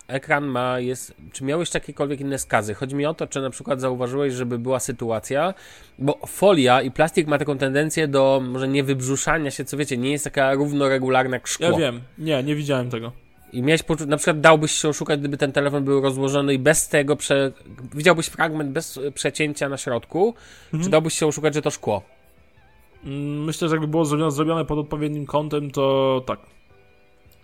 ekran 0.09 0.47
ma, 0.47 0.79
jest, 0.79 1.15
czy 1.33 1.45
miałeś 1.45 1.75
jakiekolwiek 1.75 2.21
inne 2.21 2.39
skazy? 2.39 2.75
Chodzi 2.75 2.95
mi 2.95 3.07
o 3.07 3.15
to, 3.15 3.27
czy 3.27 3.41
na 3.41 3.51
przykład 3.51 3.81
zauważyłeś, 3.81 4.35
żeby 4.35 4.59
była 4.59 4.81
sytuacja, 4.81 5.55
bo 5.99 6.19
folia 6.27 6.83
i 6.83 6.91
plastik 6.91 7.27
ma 7.27 7.39
taką 7.39 7.59
tendencję 7.59 8.09
do 8.09 8.43
może 8.45 8.69
nie 8.69 8.85
wybrzuszania 8.85 9.51
się, 9.51 9.65
co 9.65 9.77
wiecie, 9.77 9.97
nie 9.97 10.11
jest 10.11 10.25
taka 10.25 10.55
równoregularna 10.55 11.37
jak 11.37 11.47
szkło. 11.47 11.67
Ja 11.67 11.77
wiem, 11.77 12.01
nie, 12.19 12.43
nie 12.43 12.55
widziałem 12.55 12.91
tego. 12.91 13.13
I 13.53 13.63
miałeś 13.63 13.83
poczucie, 13.83 14.11
na 14.11 14.17
przykład 14.17 14.41
dałbyś 14.41 14.73
się 14.73 14.89
oszukać, 14.89 15.21
gdyby 15.21 15.37
ten 15.37 15.53
telefon 15.53 15.85
był 15.85 16.01
rozłożony 16.01 16.55
i 16.55 16.59
bez 16.59 16.89
tego, 16.89 17.17
prze... 17.17 17.53
widziałbyś 17.95 18.27
fragment 18.27 18.71
bez 18.71 18.99
przecięcia 19.15 19.69
na 19.69 19.77
środku, 19.77 20.35
Mhm. 20.65 20.83
czy 20.85 20.91
dałbyś 20.91 21.15
się 21.15 21.27
oszukać, 21.27 21.55
że 21.55 21.63
to 21.63 21.71
szkło? 21.71 22.03
Mm, 23.05 23.45
Myślę, 23.45 23.69
że 23.69 23.75
jakby 23.75 23.87
było 23.89 24.05
zrobione, 24.05 24.65
pod 24.65 24.79
odpowiednim 24.79 25.27
kątem, 25.27 25.71
to 25.71 26.23
tak. 26.27 26.39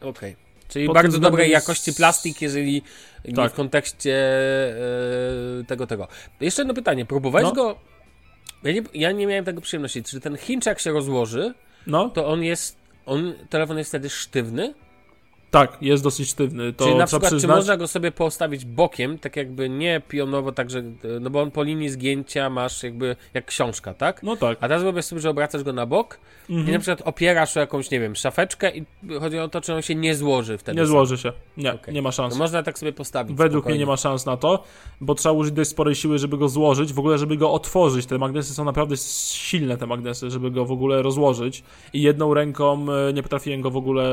Okej. 0.01 0.37
Czyli 0.69 0.87
Pod 0.87 0.95
bardzo 0.95 1.19
dobrej 1.19 1.51
jest- 1.51 1.67
jakości 1.67 1.93
plastik, 1.95 2.43
jeżeli 2.43 2.83
Tak. 3.37 3.53
w 3.53 3.55
kontekście 3.55 4.15
e, 5.61 5.65
tego, 5.67 5.87
tego. 5.87 6.09
Jeszcze 6.41 6.63
jedno 6.63 6.75
pytanie. 6.75 7.05
Próbowałeś 7.07 7.45
No. 7.49 7.53
go... 7.53 7.77
Ja 8.63 8.73
nie, 8.73 8.83
ja 8.95 9.13
nie 9.13 9.27
miałem 9.27 9.45
tego 9.45 9.61
przyjemności. 9.61 10.03
Czy 10.03 10.21
ten 10.21 10.37
jak 10.67 10.79
się 10.81 10.93
rozłoży, 10.93 11.55
No, 11.87 12.09
to 12.11 12.27
on 12.29 12.43
jest... 12.43 12.77
On, 13.07 13.35
telefon 13.51 13.79
jest 13.79 13.91
wtedy 13.91 14.11
sztywny? 14.11 14.75
Tak, 15.51 15.76
jest 15.80 16.03
dosyć 16.03 16.28
sztywny. 16.28 16.72
To 16.72 16.84
Czyli 16.84 16.96
na 16.96 17.07
przykład, 17.07 17.30
czy 17.30 17.36
przyznać. 17.36 17.57
można 17.57 17.76
go 17.76 17.88
sobie 17.88 18.12
postawić 18.12 18.64
bokiem, 18.64 19.18
tak 19.18 19.36
jakby 19.36 19.68
nie 19.68 20.03
pionowo, 20.09 20.53
także, 20.53 20.82
no 21.20 21.30
bo 21.30 21.40
on 21.42 21.51
po 21.51 21.62
linii 21.62 21.88
zgięcia 21.88 22.51
masz 22.51 22.82
jakby 22.82 23.16
jak 23.34 23.46
książka, 23.46 23.94
tak? 23.94 24.22
No 24.22 24.36
tak. 24.36 24.59
A 24.61 24.68
teraz 24.68 24.82
wyobraź 24.82 25.05
sobie, 25.05 25.20
że 25.20 25.30
obracasz 25.30 25.62
go 25.62 25.72
na 25.72 25.86
bok 25.86 26.18
i 26.49 26.53
Mhm. 26.55 26.72
na 26.72 26.78
przykład 26.78 27.09
opierasz 27.09 27.57
o 27.57 27.61
jakąś, 27.61 27.90
nie 27.90 28.01
wiem, 28.01 28.16
szafeczkę 28.16 28.76
i 28.76 28.84
chodzi 29.20 29.38
o 29.38 29.49
to, 29.49 29.61
czy 29.61 29.74
on 29.74 29.82
się 29.82 29.94
nie 29.94 30.14
złoży 30.14 30.59
wtedy. 30.59 30.80
Nie 30.80 30.86
złoży 30.86 31.18
się. 31.18 31.32
Nie, 31.57 31.74
Okej. 31.74 31.94
nie 31.94 32.03
ma 32.03 32.12
szans. 32.12 32.34
No 32.34 32.38
można 32.38 32.62
tak 32.62 32.78
sobie 32.78 32.92
postawić. 32.92 33.36
Według 33.36 33.66
mnie 33.66 33.78
nie 33.78 33.86
ma 33.86 33.96
szans 33.96 34.26
na 34.26 34.36
to, 34.36 34.64
bo 35.01 35.14
trzeba 35.14 35.32
użyć 35.32 35.55
dość 35.55 35.70
sporej 35.70 35.94
siły, 35.94 36.18
żeby 36.18 36.38
go 36.38 36.49
złożyć, 36.49 36.92
w 36.92 36.99
ogóle 36.99 37.18
żeby 37.18 37.36
go 37.36 37.53
otworzyć. 37.53 38.07
Te 38.07 38.18
magnesy 38.18 38.55
są 38.55 38.64
naprawdę 38.64 38.96
silne, 39.32 39.76
te 39.76 39.86
magnesy, 39.86 40.30
żeby 40.30 40.51
go 40.51 40.64
w 40.64 40.72
ogóle 40.72 41.03
rozłożyć. 41.03 41.62
I 41.92 42.03
jedną 42.03 42.34
ręką 42.34 42.86
e, 43.09 43.12
nie 43.12 43.22
potrafiłem 43.22 43.61
go 43.61 43.70
w 43.70 43.76
ogóle 43.76 44.11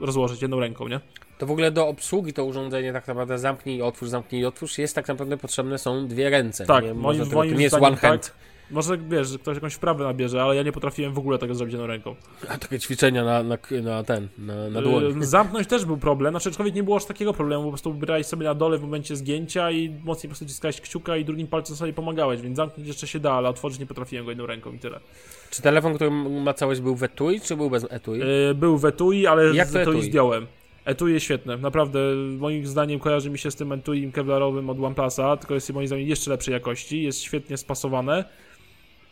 rozłożyć, 0.00 0.42
jedną 0.42 0.60
ręką. 0.60 0.77
Ręką, 0.84 0.88
nie? 0.88 1.00
To 1.38 1.46
w 1.46 1.50
ogóle 1.50 1.70
do 1.70 1.88
obsługi 1.88 2.32
to 2.32 2.44
urządzenie 2.44 2.92
tak 2.92 3.08
naprawdę 3.08 3.38
zamknij 3.38 3.76
i 3.76 3.82
otwórz, 3.82 4.08
zamknij 4.08 4.42
i 4.42 4.44
otwórz 4.44 4.78
jest 4.78 4.94
tak 4.94 5.08
naprawdę 5.08 5.36
potrzebne 5.36 5.78
są 5.78 6.08
dwie 6.08 6.30
ręce. 6.30 6.66
Tak, 6.66 6.84
nie, 6.84 6.94
moim, 6.94 7.20
tego- 7.20 7.34
moim 7.34 7.60
jest 7.60 7.74
one 7.74 7.96
hand. 7.96 8.26
tak. 8.26 8.34
Może 8.70 8.98
wiesz, 8.98 9.28
że 9.28 9.38
ktoś 9.38 9.54
jakąś 9.54 9.74
wprawę 9.74 10.04
nabierze, 10.04 10.42
ale 10.42 10.56
ja 10.56 10.62
nie 10.62 10.72
potrafiłem 10.72 11.12
w 11.14 11.18
ogóle 11.18 11.38
tego 11.38 11.54
zrobić 11.54 11.72
jedną 11.72 11.86
ręką. 11.86 12.14
A 12.48 12.58
takie 12.58 12.78
ćwiczenia 12.78 13.24
na, 13.24 13.42
na, 13.42 13.58
na 13.82 14.04
ten, 14.04 14.28
na, 14.38 14.70
na 14.70 14.82
dłoń. 14.82 15.04
Yy, 15.04 15.26
Zamknąć 15.26 15.66
też 15.68 15.84
był 15.84 15.96
problem, 15.96 16.32
znaczy 16.32 16.48
aczkolwiek 16.48 16.74
nie 16.74 16.82
było 16.82 16.96
aż 16.96 17.04
takiego 17.04 17.32
problemu, 17.32 17.64
po 17.64 17.68
prostu 17.70 17.94
brałeś 17.94 18.26
sobie 18.26 18.44
na 18.44 18.54
dole 18.54 18.78
w 18.78 18.82
momencie 18.82 19.16
zgięcia 19.16 19.70
i 19.70 19.90
mocniej 20.04 20.28
po 20.28 20.28
prostu 20.28 20.46
ciskałeś 20.46 20.80
kciuka 20.80 21.16
i 21.16 21.24
drugim 21.24 21.46
palcem 21.46 21.76
sobie 21.76 21.92
pomagałeś, 21.92 22.40
więc 22.40 22.56
zamknąć 22.56 22.88
jeszcze 22.88 23.06
się 23.06 23.20
da, 23.20 23.32
ale 23.32 23.48
otworzyć 23.48 23.78
nie 23.80 23.86
potrafiłem 23.86 24.24
go 24.24 24.30
jedną 24.30 24.46
ręką 24.46 24.72
i 24.72 24.78
tyle. 24.78 25.00
Czy 25.50 25.62
telefon, 25.62 25.94
który 25.94 26.10
ma 26.10 26.54
całość 26.54 26.80
był 26.80 26.96
w 26.96 27.02
etui, 27.02 27.40
czy 27.40 27.56
był 27.56 27.70
bez 27.70 27.86
etui? 27.90 28.18
Yy, 28.18 28.54
Był 28.54 28.78
w 28.78 28.84
etui, 28.84 29.26
ale 29.26 29.54
Jak 29.56 29.68
z 29.68 29.72
to 29.72 29.80
etui 29.80 29.92
etui? 29.92 30.02
zdjąłem. 30.10 30.46
Etui 30.88 31.12
jest 31.12 31.24
świetne, 31.24 31.56
naprawdę 31.56 31.98
moim 32.38 32.66
zdaniem 32.66 33.00
kojarzy 33.00 33.30
mi 33.30 33.38
się 33.38 33.50
z 33.50 33.56
tym 33.56 33.72
etui 33.72 34.12
kevlarowym 34.12 34.70
od 34.70 34.84
OnePlusa, 34.84 35.36
tylko 35.36 35.54
jest 35.54 35.72
moim 35.72 35.86
zdaniem 35.86 36.08
jeszcze 36.08 36.30
lepszej 36.30 36.52
jakości, 36.52 37.02
jest 37.02 37.22
świetnie 37.22 37.56
spasowane. 37.56 38.24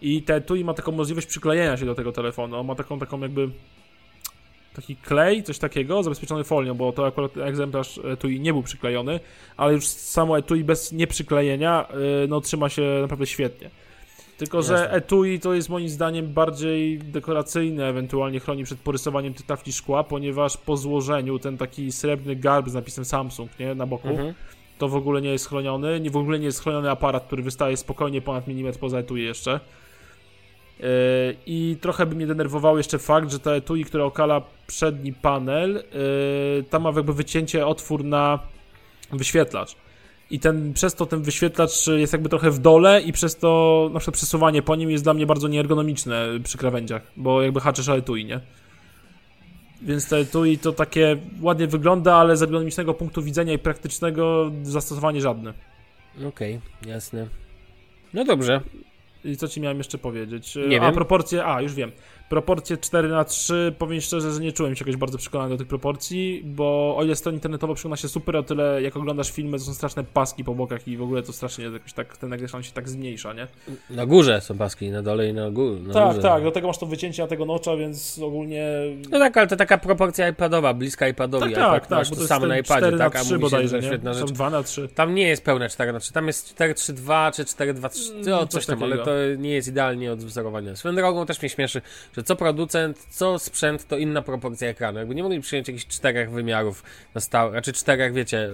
I 0.02 0.22
te 0.22 0.34
etui 0.34 0.64
ma 0.64 0.74
taką 0.74 0.92
możliwość 0.92 1.26
przyklejenia 1.26 1.76
się 1.76 1.86
do 1.86 1.94
tego 1.94 2.12
telefonu, 2.12 2.56
On 2.56 2.66
ma 2.66 2.74
taką 2.74 2.98
taką 2.98 3.20
jakby 3.20 3.48
taki 4.76 4.96
klej, 4.96 5.42
coś 5.42 5.58
takiego, 5.58 6.02
zabezpieczony 6.02 6.44
folią, 6.44 6.74
bo 6.74 6.92
to 6.92 7.06
akurat 7.06 7.36
egzemplarz 7.36 8.00
etui 8.12 8.40
nie 8.40 8.52
był 8.52 8.62
przyklejony, 8.62 9.20
ale 9.56 9.72
już 9.72 9.86
samo 9.86 10.38
etui 10.38 10.64
bez 10.64 10.92
nieprzyklejenia 10.92 11.88
yy, 12.20 12.28
no 12.28 12.40
trzyma 12.40 12.68
się 12.68 12.82
naprawdę 13.00 13.26
świetnie. 13.26 13.70
Tylko, 14.39 14.62
że 14.62 14.72
Jasne. 14.72 14.91
etui 14.91 15.41
to 15.41 15.55
jest 15.55 15.68
moim 15.68 15.89
zdaniem 15.89 16.32
bardziej 16.32 16.99
dekoracyjne, 16.99 17.89
ewentualnie 17.89 18.41
chroni 18.41 18.64
przed 18.64 18.78
porysowaniem 18.78 19.34
tych 19.34 19.47
tafli 19.47 19.72
szkła, 19.72 20.05
ponieważ 20.05 20.57
po 20.57 20.76
złożeniu 20.76 21.39
ten 21.39 21.57
taki 21.59 21.93
srebrny 21.93 22.37
garb 22.37 22.68
z 22.68 22.74
napisem 22.74 23.05
Samsung, 23.05 23.59
nie, 23.59 23.74
na 23.74 23.87
boku, 23.87 24.09
Mhm. 24.09 24.34
to 24.78 24.89
w 24.89 24.95
ogóle 24.95 25.22
nie 25.22 25.30
jest 25.30 25.49
chroniony, 25.49 26.01
nie, 26.01 26.11
w 26.11 26.16
ogóle 26.16 26.39
nie 26.39 26.45
jest 26.47 26.62
chroniony 26.62 26.91
aparat, 26.91 27.26
który 27.26 27.43
wystaje 27.43 27.76
spokojnie 27.76 28.22
ponad 28.22 28.47
milimetr 28.47 28.78
poza 28.78 28.99
etui 28.99 29.22
jeszcze. 29.24 29.61
Yy, 30.80 30.87
I 31.47 31.76
trochę 31.80 32.07
by 32.07 32.14
mnie 32.14 32.26
denerwował 32.26 32.76
jeszcze 32.76 32.99
fakt, 32.99 33.30
że 33.32 33.39
ta 33.39 33.51
etui, 33.51 33.84
która 33.84 34.05
okala 34.05 34.43
przedni 34.66 35.12
panel, 35.12 35.74
yy, 35.74 36.62
tam 36.70 36.82
ma 36.82 36.93
jakby 36.97 37.12
wycięcie 37.12 37.66
otwór 37.66 38.05
na 38.05 38.39
wyświetlacz. 39.12 39.76
I 40.30 40.40
ten, 40.40 40.72
przez 40.72 40.94
to 40.94 41.06
ten 41.06 41.22
wyświetlacz 41.22 41.86
jest 41.86 42.12
jakby 42.12 42.28
trochę 42.28 42.50
w 42.50 42.58
dole 42.58 43.00
i 43.00 43.12
przez 43.12 43.36
to 43.36 43.90
na 43.92 44.00
przykład 44.00 44.14
przesuwanie 44.14 44.62
po 44.62 44.76
nim 44.76 44.90
jest 44.90 45.04
dla 45.04 45.14
mnie 45.14 45.26
bardzo 45.26 45.48
nieergonomiczne 45.48 46.26
przy 46.44 46.58
krawędziach, 46.58 47.02
bo 47.16 47.42
jakby 47.42 47.60
haczysz 47.60 47.88
etui, 47.88 48.24
nie? 48.24 48.40
Więc 49.82 50.08
te 50.08 50.16
etui 50.16 50.58
to 50.58 50.72
takie 50.72 51.16
ładnie 51.40 51.66
wygląda, 51.66 52.14
ale 52.14 52.36
z 52.36 52.42
ergonomicznego 52.42 52.94
punktu 52.94 53.22
widzenia 53.22 53.52
i 53.52 53.58
praktycznego 53.58 54.50
zastosowanie 54.62 55.20
żadne. 55.20 55.54
Okej, 56.28 56.60
jasne. 56.86 57.26
No 58.14 58.24
dobrze. 58.24 58.60
I 59.24 59.36
co 59.36 59.48
ci 59.48 59.60
miałem 59.60 59.78
jeszcze 59.78 59.98
powiedzieć? 59.98 60.54
Nie 60.68 60.80
a 60.80 60.84
wiem. 60.84 60.94
proporcje, 60.94 61.46
a 61.46 61.62
już 61.62 61.74
wiem. 61.74 61.92
Proporcje 62.28 62.76
4 62.76 63.08
na 63.08 63.24
3 63.24 63.74
powiem 63.78 64.00
szczerze, 64.00 64.32
że 64.32 64.40
nie 64.40 64.52
czułem 64.52 64.76
się 64.76 64.84
jakoś 64.84 64.96
bardzo 64.96 65.18
przekonany 65.18 65.50
do 65.50 65.56
tych 65.56 65.66
proporcji, 65.66 66.42
bo 66.44 66.96
o 66.96 67.04
ile 67.04 67.16
strona 67.16 67.34
internetowa 67.34 67.74
przygląda 67.74 67.96
się 67.96 68.08
super, 68.08 68.36
o 68.36 68.42
tyle 68.42 68.82
jak 68.82 68.96
oglądasz 68.96 69.30
filmy, 69.30 69.58
to 69.58 69.64
są 69.64 69.74
straszne 69.74 70.04
paski 70.04 70.44
po 70.44 70.54
bokach 70.54 70.88
i 70.88 70.96
w 70.96 71.02
ogóle 71.02 71.22
to 71.22 71.32
strasznie 71.32 71.64
jakoś 71.64 71.92
tak, 71.92 72.16
ten 72.16 72.32
ekran 72.32 72.62
się 72.62 72.72
tak 72.72 72.88
zmniejsza, 72.88 73.32
nie? 73.32 73.46
Na 73.90 74.06
górze 74.06 74.40
są 74.40 74.58
paski, 74.58 74.90
na 74.90 75.02
dole 75.02 75.28
i 75.28 75.32
na 75.32 75.50
górze. 75.50 75.80
Na 75.80 75.94
tak, 75.94 76.08
górze. 76.08 76.22
tak, 76.28 76.42
do 76.42 76.50
tego 76.50 76.66
masz 76.66 76.78
to 76.78 76.86
wycięcie 76.86 77.22
na 77.22 77.28
tego 77.28 77.44
nocza, 77.44 77.76
więc 77.76 78.18
ogólnie... 78.18 78.66
No 79.10 79.18
tak, 79.18 79.36
ale 79.36 79.46
to 79.46 79.56
taka 79.56 79.78
proporcja 79.78 80.28
iPadowa, 80.28 80.74
bliska 80.74 81.08
iPadowi. 81.08 81.54
Tak, 81.54 81.64
tak, 81.64 81.86
tak, 81.86 81.98
masz 81.98 82.10
bo 82.10 82.16
to 82.16 82.22
to 82.22 82.28
samo 82.28 82.46
na 82.46 82.58
iPadzie, 82.58 82.80
4 82.80 82.96
na 82.96 83.04
tak? 83.04 83.16
A 83.16 83.20
3 83.20 83.24
mówi 83.24 83.34
się, 83.34 83.38
bodajże, 83.38 83.68
że 83.68 83.80
nie? 83.80 83.86
świetna 83.86 84.14
Są 84.14 84.20
rzecz. 84.20 84.32
2 84.32 84.50
na 84.50 84.62
3. 84.62 84.88
Tam 84.88 85.14
nie 85.14 85.28
jest 85.28 85.44
pełne 85.44 85.68
4 85.68 85.92
na 85.92 86.00
3, 86.00 86.12
tam 86.12 86.26
jest 86.26 86.48
4, 86.48 86.74
3, 86.74 86.92
2 86.92 87.32
czy 87.32 87.44
4, 87.44 87.74
2, 87.74 87.88
3, 87.88 88.12
no, 88.26 88.46
coś 88.46 88.66
coś 88.66 88.66
tam, 88.66 88.82
ale 88.82 88.98
to 88.98 89.10
nie 89.38 89.50
jest 89.50 89.68
idealnie 89.68 90.12
od 90.12 90.18
wzorowania. 90.18 90.76
Swoją 90.76 90.94
drogą 90.94 91.26
też 91.26 91.42
mnie 91.42 91.48
śmieszy, 91.48 91.82
że 92.16 92.22
co 92.22 92.36
producent, 92.36 93.06
co 93.10 93.38
sprzęt, 93.38 93.88
to 93.88 93.98
inna 93.98 94.22
proporcja 94.22 94.68
ekranu. 94.68 94.98
Jakby 94.98 95.14
nie 95.14 95.22
mogli 95.22 95.40
przyjąć 95.40 95.68
jakichś 95.68 95.86
czterech 95.86 96.30
wymiarów 96.30 96.82
na 97.14 97.20
stałe, 97.20 97.54
raczej 97.54 97.74
czterech, 97.74 98.12
wiecie, 98.12 98.50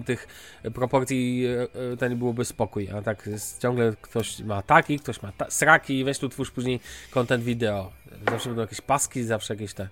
y, 0.00 0.04
tych 0.04 0.28
proporcji, 0.74 1.46
y, 1.46 1.92
y, 1.92 1.96
to 1.96 2.08
nie 2.08 2.16
byłoby 2.16 2.44
spokój, 2.44 2.88
a 2.90 3.02
tak 3.02 3.28
ciągle 3.58 3.92
ktoś 4.00 4.40
ma 4.40 4.62
taki, 4.62 4.98
ktoś 4.98 5.22
ma 5.22 5.32
ta, 5.32 5.50
sraki, 5.50 6.04
weź 6.04 6.18
tu 6.18 6.28
twórz 6.28 6.50
później 6.50 6.80
content 7.10 7.44
wideo. 7.44 7.92
Zawsze 8.30 8.48
będą 8.48 8.62
jakieś 8.62 8.80
paski, 8.80 9.24
zawsze 9.24 9.54
jakieś 9.54 9.74
te... 9.74 9.88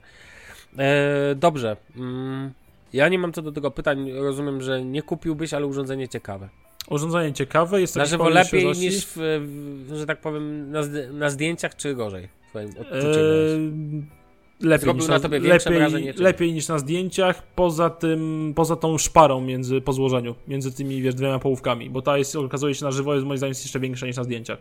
E, 0.78 1.34
dobrze. 1.34 1.76
Mm, 1.96 2.52
ja 2.92 3.08
nie 3.08 3.18
mam 3.18 3.32
co 3.32 3.42
do 3.42 3.52
tego 3.52 3.70
pytań. 3.70 4.12
Rozumiem, 4.12 4.62
że 4.62 4.84
nie 4.84 5.02
kupiłbyś, 5.02 5.54
ale 5.54 5.66
urządzenie 5.66 6.08
ciekawe. 6.08 6.48
Urządzenie 6.90 7.32
ciekawe, 7.32 7.80
jest 7.80 7.96
Na 7.96 8.00
jakiś 8.00 8.10
żywo 8.10 8.28
lepiej 8.28 8.66
niż, 8.66 9.06
w, 9.06 9.12
w, 9.16 9.96
że 9.96 10.06
tak 10.06 10.20
powiem, 10.20 10.70
na, 10.70 10.80
na 11.12 11.30
zdjęciach, 11.30 11.76
czy 11.76 11.94
gorzej? 11.94 12.41
Twoim 12.52 12.68
odczuciem 12.68 13.02
jest? 13.02 13.54
Eee, 13.54 14.02
lepiej, 14.60 14.84
Zrobił 14.84 15.00
niż 15.00 15.08
na 15.08 15.18
na, 15.18 15.28
lepiej, 15.28 15.78
wrażenie, 15.78 16.14
czy- 16.14 16.22
lepiej 16.22 16.52
niż 16.52 16.68
na 16.68 16.78
zdjęciach, 16.78 17.42
poza 17.54 17.90
tym, 17.90 18.52
poza 18.56 18.76
tą 18.76 18.98
szparą 18.98 19.40
między, 19.40 19.80
po 19.80 19.92
złożeniu, 19.92 20.34
między 20.48 20.72
tymi, 20.72 21.02
wiesz, 21.02 21.14
dwiema 21.14 21.38
połówkami, 21.38 21.90
bo 21.90 22.02
ta 22.02 22.18
jest, 22.18 22.36
okazuje 22.36 22.74
się 22.74 22.84
na 22.84 22.90
żywo, 22.90 23.14
jest 23.14 23.26
moim 23.26 23.38
zdaniem 23.38 23.54
jeszcze 23.64 23.80
większa 23.80 24.06
niż 24.06 24.16
na 24.16 24.24
zdjęciach. 24.24 24.58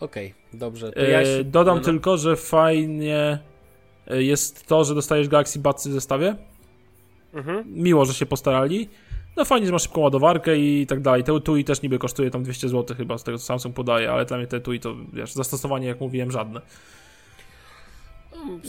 Okej, 0.00 0.34
dobrze. 0.52 0.92
To 0.92 1.00
Eee, 1.00 1.10
ja 1.12 1.24
się, 1.24 1.44
dodam 1.44 1.74
no, 1.74 1.80
no. 1.80 1.84
tylko, 1.84 2.16
że 2.16 2.36
fajnie 2.36 3.38
e, 4.06 4.22
jest 4.22 4.66
to, 4.66 4.84
że 4.84 4.94
dostajesz 4.94 5.28
Galaxy 5.28 5.58
Budsy 5.58 5.90
w 5.90 5.92
zestawie. 5.92 6.36
Mhm. 7.34 7.64
Miło, 7.74 8.04
że 8.04 8.14
się 8.14 8.26
postarali. 8.26 8.88
No 9.36 9.44
fajnie, 9.44 9.66
że 9.66 9.72
masz 9.72 9.82
szybką 9.82 10.00
ładowarkę 10.00 10.56
i 10.56 10.86
tak 10.86 11.00
dalej. 11.00 11.24
Te 11.24 11.40
TUI 11.40 11.64
też 11.64 11.82
niby 11.82 11.98
kosztuje 11.98 12.30
tam 12.30 12.42
200 12.42 12.68
zł 12.68 12.96
chyba, 12.96 13.18
z 13.18 13.24
tego 13.24 13.38
co 13.38 13.44
Samsung 13.44 13.74
podaje, 13.74 14.10
ale 14.12 14.24
dla 14.24 14.36
mnie 14.36 14.46
te 14.46 14.60
TUI 14.60 14.80
to, 14.80 14.94
wiesz, 15.12 15.32
zastosowanie, 15.32 15.86
jak 15.86 16.00
mówiłem, 16.00 16.30
żadne. 16.30 16.60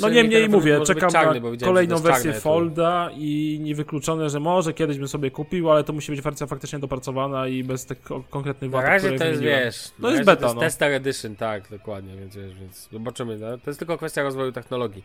No 0.02 0.10
niemniej 0.10 0.50
mówię, 0.50 0.80
czekam 0.86 1.12
czarny, 1.12 1.52
na 1.52 1.66
kolejną 1.66 1.98
wersję 1.98 2.34
Folda 2.34 3.10
i 3.16 3.60
niewykluczone, 3.64 4.30
że 4.30 4.40
może 4.40 4.74
kiedyś 4.74 4.98
bym 4.98 5.08
sobie 5.08 5.32
kupił, 5.32 5.72
ale 5.72 5.84
to 5.84 5.94
musi 5.94 6.12
być 6.12 6.22
wersja 6.22 6.48
faktycznie 6.48 6.80
dopracowana 6.80 7.48
i 7.48 7.64
bez 7.64 7.86
tych 7.86 8.02
ko- 8.02 8.24
konkretnych 8.30 8.72
Na 8.72 8.78
wad, 8.78 8.88
razie 8.88 9.08
które 9.08 9.20
to 9.20 9.26
jest, 9.26 9.42
wiesz, 9.42 9.92
No 10.00 10.08
na 10.08 10.16
jest 10.16 10.20
razie 10.20 10.26
beta, 10.26 10.42
to 10.42 10.46
jest 10.46 10.56
no. 10.56 10.62
tester 10.62 10.92
edition, 10.92 11.36
tak, 11.36 11.70
dokładnie, 11.70 12.16
więc, 12.16 12.36
wiesz, 12.36 12.54
więc 12.54 12.90
zobaczymy. 12.92 13.38
No? 13.38 13.58
To 13.58 13.70
jest 13.70 13.80
tylko 13.80 13.98
kwestia 13.98 14.24
rozwoju 14.24 14.52
technologii. 14.52 15.04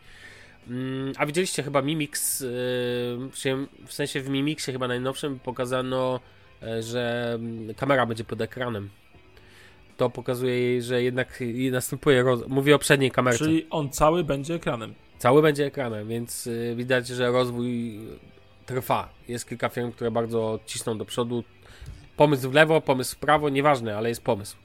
Mm, 0.68 1.12
a 1.16 1.26
widzieliście 1.26 1.62
chyba 1.62 1.82
Mimix, 1.82 2.44
się- 3.34 3.66
w 3.86 3.92
sensie 3.92 4.20
w 4.20 4.28
Mimixie 4.28 4.72
chyba 4.72 4.88
najnowszym 4.88 5.38
pokazano, 5.38 6.20
e, 6.62 6.82
że 6.82 7.32
mm, 7.34 7.74
kamera 7.74 8.06
będzie 8.06 8.24
pod 8.24 8.40
ekranem. 8.40 8.90
To 9.96 10.10
pokazuje 10.10 10.58
jej, 10.60 10.82
że 10.82 11.02
jednak 11.02 11.42
następuje, 11.72 12.22
roz... 12.22 12.40
mówię 12.48 12.74
o 12.74 12.78
przedniej 12.78 13.10
kamerce. 13.10 13.38
Czyli 13.44 13.66
on 13.70 13.90
cały 13.90 14.24
będzie 14.24 14.54
ekranem. 14.54 14.94
Cały 15.18 15.42
będzie 15.42 15.66
ekranem, 15.66 16.08
więc 16.08 16.46
y, 16.46 16.74
widać, 16.76 17.06
że 17.06 17.30
rozwój 17.30 17.98
trwa. 18.66 19.08
Jest 19.28 19.48
kilka 19.48 19.68
firm, 19.68 19.92
które 19.92 20.10
bardzo 20.10 20.60
cisną 20.66 20.98
do 20.98 21.04
przodu. 21.04 21.44
Pomysł 22.16 22.50
w 22.50 22.54
lewo, 22.54 22.80
pomysł 22.80 23.16
w 23.16 23.18
prawo, 23.18 23.48
nieważne, 23.48 23.96
ale 23.96 24.08
jest 24.08 24.22
pomysł. 24.22 24.56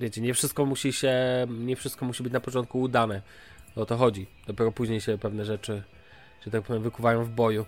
Wiecie, 0.00 0.20
nie 0.20 0.34
wszystko 0.34 0.66
musi 0.66 0.92
się, 0.92 1.14
nie 1.50 1.76
wszystko 1.76 2.06
musi 2.06 2.22
być 2.22 2.32
na 2.32 2.40
początku 2.40 2.80
udane. 2.80 3.22
O 3.76 3.86
to 3.86 3.96
chodzi. 3.96 4.26
Dopiero 4.46 4.72
później 4.72 5.00
się 5.00 5.18
pewne 5.18 5.44
rzeczy, 5.44 5.82
że 6.44 6.50
tak 6.50 6.62
powiem, 6.62 6.82
wykuwają 6.82 7.24
w 7.24 7.30
boju. 7.30 7.66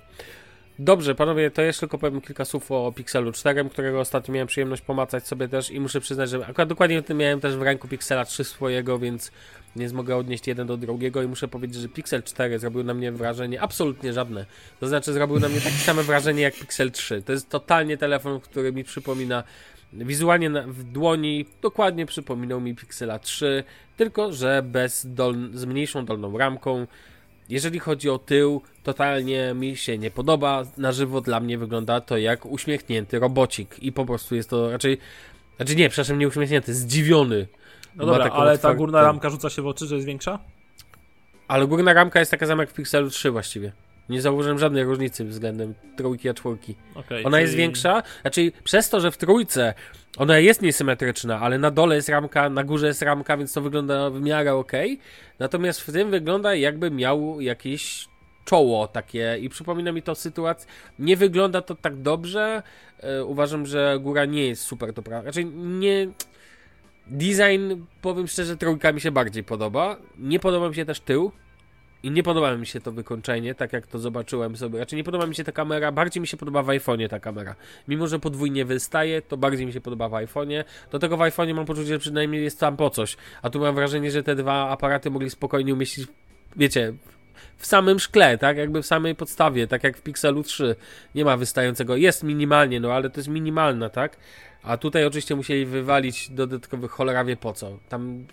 Dobrze, 0.82 1.14
panowie, 1.14 1.50
to 1.50 1.62
jeszcze 1.62 1.80
tylko 1.80 1.98
powiem 1.98 2.20
kilka 2.20 2.44
słów 2.44 2.70
o 2.70 2.92
Pixelu 2.92 3.32
4, 3.32 3.64
którego 3.70 4.00
ostatnio 4.00 4.34
miałem 4.34 4.48
przyjemność 4.48 4.82
pomacać 4.82 5.26
sobie 5.26 5.48
też 5.48 5.70
i 5.70 5.80
muszę 5.80 6.00
przyznać, 6.00 6.30
że 6.30 6.46
akurat 6.46 6.68
dokładnie 6.68 7.02
tym 7.02 7.18
miałem 7.18 7.40
też 7.40 7.56
w 7.56 7.62
ręku 7.62 7.88
Pixela 7.88 8.24
3 8.24 8.44
swojego, 8.44 8.98
więc 8.98 9.32
nie 9.76 9.88
mogę 9.88 10.16
odnieść 10.16 10.46
jeden 10.46 10.66
do 10.66 10.76
drugiego 10.76 11.22
i 11.22 11.26
muszę 11.26 11.48
powiedzieć, 11.48 11.80
że 11.80 11.88
Pixel 11.88 12.22
4 12.22 12.58
zrobił 12.58 12.84
na 12.84 12.94
mnie 12.94 13.12
wrażenie 13.12 13.60
absolutnie 13.60 14.12
żadne. 14.12 14.46
To 14.80 14.88
znaczy 14.88 15.12
zrobił 15.12 15.40
na 15.40 15.48
mnie 15.48 15.60
takie 15.60 15.76
same 15.76 16.02
wrażenie 16.02 16.42
jak 16.42 16.54
Pixel 16.54 16.90
3. 16.90 17.22
To 17.22 17.32
jest 17.32 17.48
totalnie 17.48 17.96
telefon, 17.96 18.40
który 18.40 18.72
mi 18.72 18.84
przypomina 18.84 19.44
wizualnie 19.92 20.50
na, 20.50 20.62
w 20.62 20.82
dłoni, 20.82 21.46
dokładnie 21.62 22.06
przypominał 22.06 22.60
mi 22.60 22.74
Pixela 22.74 23.18
3, 23.18 23.64
tylko 23.96 24.32
że 24.32 24.62
bez 24.62 25.06
dol, 25.14 25.36
z 25.54 25.64
mniejszą 25.64 26.04
dolną 26.04 26.38
ramką. 26.38 26.86
Jeżeli 27.48 27.78
chodzi 27.78 28.10
o 28.10 28.18
tył, 28.18 28.62
totalnie 28.82 29.54
mi 29.54 29.76
się 29.76 29.98
nie 29.98 30.10
podoba. 30.10 30.62
Na 30.76 30.92
żywo 30.92 31.20
dla 31.20 31.40
mnie 31.40 31.58
wygląda 31.58 32.00
to 32.00 32.18
jak 32.18 32.46
uśmiechnięty 32.46 33.18
robocik 33.18 33.82
i 33.82 33.92
po 33.92 34.06
prostu 34.06 34.34
jest 34.34 34.50
to 34.50 34.70
raczej, 34.70 34.98
znaczy 35.56 35.76
nie, 35.76 35.88
przepraszam, 35.88 36.18
nie 36.18 36.28
uśmiechnięty, 36.28 36.74
zdziwiony. 36.74 37.46
No 37.96 38.06
dobra, 38.06 38.30
ale 38.30 38.58
ta 38.58 38.74
górna 38.74 39.02
ramka 39.02 39.30
rzuca 39.30 39.50
się 39.50 39.62
w 39.62 39.66
oczy, 39.66 39.86
że 39.86 39.94
jest 39.94 40.06
większa? 40.06 40.38
Ale 41.48 41.66
górna 41.66 41.92
ramka 41.92 42.18
jest 42.18 42.30
taka 42.30 42.46
sama 42.46 42.62
jak 42.62 42.70
w 42.70 42.74
Pixelu 42.74 43.10
3 43.10 43.30
właściwie. 43.30 43.72
Nie 44.08 44.22
zauważyłem 44.22 44.58
żadnej 44.58 44.84
różnicy 44.84 45.24
względem 45.24 45.74
trójki 45.96 46.28
a 46.28 46.34
czwórki. 46.34 46.74
Okay, 46.94 47.24
Ona 47.24 47.40
jest 47.40 47.54
większa, 47.54 48.02
znaczy 48.22 48.52
przez 48.64 48.88
to, 48.88 49.00
że 49.00 49.10
w 49.10 49.16
trójce 49.16 49.74
ona 50.16 50.38
jest 50.38 50.62
niesymetryczna, 50.62 51.40
ale 51.40 51.58
na 51.58 51.70
dole 51.70 51.96
jest 51.96 52.08
ramka, 52.08 52.50
na 52.50 52.64
górze 52.64 52.86
jest 52.86 53.02
ramka, 53.02 53.36
więc 53.36 53.52
to 53.52 53.60
wygląda 53.60 54.10
w 54.10 54.20
miarę 54.20 54.54
ok. 54.54 54.72
Natomiast 55.38 55.80
w 55.80 55.92
tym 55.92 56.10
wygląda 56.10 56.54
jakby 56.54 56.90
miał 56.90 57.40
jakieś 57.40 58.08
czoło 58.44 58.88
takie 58.88 59.38
i 59.40 59.48
przypomina 59.48 59.92
mi 59.92 60.02
to 60.02 60.14
sytuację. 60.14 60.68
Nie 60.98 61.16
wygląda 61.16 61.62
to 61.62 61.74
tak 61.74 62.02
dobrze. 62.02 62.62
E, 63.00 63.24
uważam, 63.24 63.66
że 63.66 63.98
góra 64.00 64.24
nie 64.24 64.46
jest 64.46 64.62
super 64.62 64.92
dobra. 64.92 65.22
Raczej 65.22 65.44
znaczy, 65.44 65.58
nie. 65.58 66.08
Design, 67.06 67.72
powiem 68.02 68.28
szczerze, 68.28 68.56
trójka 68.56 68.92
mi 68.92 69.00
się 69.00 69.10
bardziej 69.10 69.44
podoba. 69.44 69.96
Nie 70.18 70.40
podoba 70.40 70.68
mi 70.68 70.74
się 70.74 70.84
też 70.84 71.00
tył. 71.00 71.32
I 72.02 72.10
nie 72.10 72.22
podoba 72.22 72.56
mi 72.56 72.66
się 72.66 72.80
to 72.80 72.92
wykończenie, 72.92 73.54
tak 73.54 73.72
jak 73.72 73.86
to 73.86 73.98
zobaczyłem 73.98 74.56
sobie. 74.56 74.78
Raczej 74.78 74.96
nie 74.96 75.04
podoba 75.04 75.26
mi 75.26 75.34
się 75.34 75.44
ta 75.44 75.52
kamera, 75.52 75.92
bardziej 75.92 76.20
mi 76.20 76.26
się 76.26 76.36
podoba 76.36 76.62
w 76.62 76.66
iPhone'ie 76.66 77.08
ta 77.08 77.20
kamera. 77.20 77.54
Mimo, 77.88 78.06
że 78.06 78.18
podwójnie 78.18 78.64
wystaje, 78.64 79.22
to 79.22 79.36
bardziej 79.36 79.66
mi 79.66 79.72
się 79.72 79.80
podoba 79.80 80.08
w 80.08 80.12
iPhone'ie. 80.12 80.64
Do 80.90 80.98
tego 80.98 81.16
w 81.16 81.20
iPhone'ie 81.20 81.54
mam 81.54 81.66
poczucie, 81.66 81.88
że 81.88 81.98
przynajmniej 81.98 82.44
jest 82.44 82.60
tam 82.60 82.76
po 82.76 82.90
coś. 82.90 83.16
A 83.42 83.50
tu 83.50 83.60
mam 83.60 83.74
wrażenie, 83.74 84.10
że 84.10 84.22
te 84.22 84.34
dwa 84.34 84.68
aparaty 84.70 85.10
mogli 85.10 85.30
spokojnie 85.30 85.74
umieścić, 85.74 86.06
wiecie, 86.56 86.92
w 87.56 87.66
samym 87.66 87.98
szkle, 87.98 88.38
tak? 88.38 88.56
Jakby 88.56 88.82
w 88.82 88.86
samej 88.86 89.14
podstawie, 89.14 89.66
tak 89.66 89.84
jak 89.84 89.96
w 89.96 90.02
Pixelu 90.02 90.42
3. 90.42 90.76
Nie 91.14 91.24
ma 91.24 91.36
wystającego. 91.36 91.96
Jest 91.96 92.22
minimalnie, 92.22 92.80
no 92.80 92.92
ale 92.92 93.10
to 93.10 93.20
jest 93.20 93.28
minimalna, 93.28 93.88
tak? 93.90 94.16
A 94.62 94.76
tutaj 94.76 95.04
oczywiście 95.04 95.36
musieli 95.36 95.66
wywalić 95.66 96.30
dodatkowych 96.30 96.90
cholera 96.90 97.24
wie 97.24 97.36
po 97.36 97.52
co. 97.52 97.78
Tam, 97.88 98.26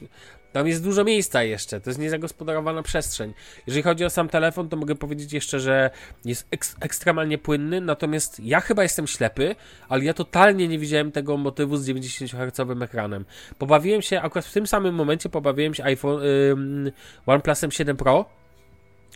tam 0.57 0.67
jest 0.67 0.83
dużo 0.83 1.03
miejsca 1.03 1.43
jeszcze, 1.43 1.81
to 1.81 1.89
jest 1.89 1.99
niezagospodarowana 1.99 2.83
przestrzeń. 2.83 3.33
Jeżeli 3.67 3.83
chodzi 3.83 4.05
o 4.05 4.09
sam 4.09 4.29
telefon, 4.29 4.69
to 4.69 4.77
mogę 4.77 4.95
powiedzieć 4.95 5.33
jeszcze, 5.33 5.59
że 5.59 5.89
jest 6.25 6.47
ek 6.51 6.65
ekstremalnie 6.79 7.37
płynny, 7.37 7.81
natomiast 7.81 8.39
ja 8.39 8.59
chyba 8.59 8.83
jestem 8.83 9.07
ślepy, 9.07 9.55
ale 9.89 10.03
ja 10.03 10.13
totalnie 10.13 10.67
nie 10.67 10.79
widziałem 10.79 11.11
tego 11.11 11.37
motywu 11.37 11.77
z 11.77 11.85
90 11.85 12.31
Hz 12.31 12.81
ekranem. 12.81 13.25
Pobawiłem 13.57 14.01
się, 14.01 14.21
akurat 14.21 14.45
w 14.45 14.53
tym 14.53 14.67
samym 14.67 14.95
momencie 14.95 15.29
pobawiłem 15.29 15.73
się 15.73 15.83
iPhone, 15.83 16.21
yy, 16.21 16.91
OnePlusem 17.25 17.71
7 17.71 17.97
Pro, 17.97 18.25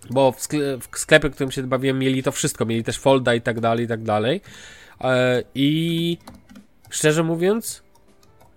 bo 0.10 0.32
w, 0.32 0.42
skle 0.42 0.78
w 0.78 1.00
sklepie, 1.00 1.30
w 1.30 1.34
którym 1.34 1.52
się 1.52 1.64
bawiłem, 1.64 2.00
mieli 2.00 2.24
to 2.24 2.32
wszystko, 2.32 2.66
mieli 2.66 2.84
też 2.84 3.00
folda 3.00 3.34
i 3.34 3.42
tak 3.42 3.60
dalej, 3.60 3.86
i 3.86 3.88
tak 3.88 4.04
dalej. 4.04 4.42
Yy, 5.02 5.10
I 5.56 6.18
szczerze 6.90 7.24
mówiąc, 7.24 7.84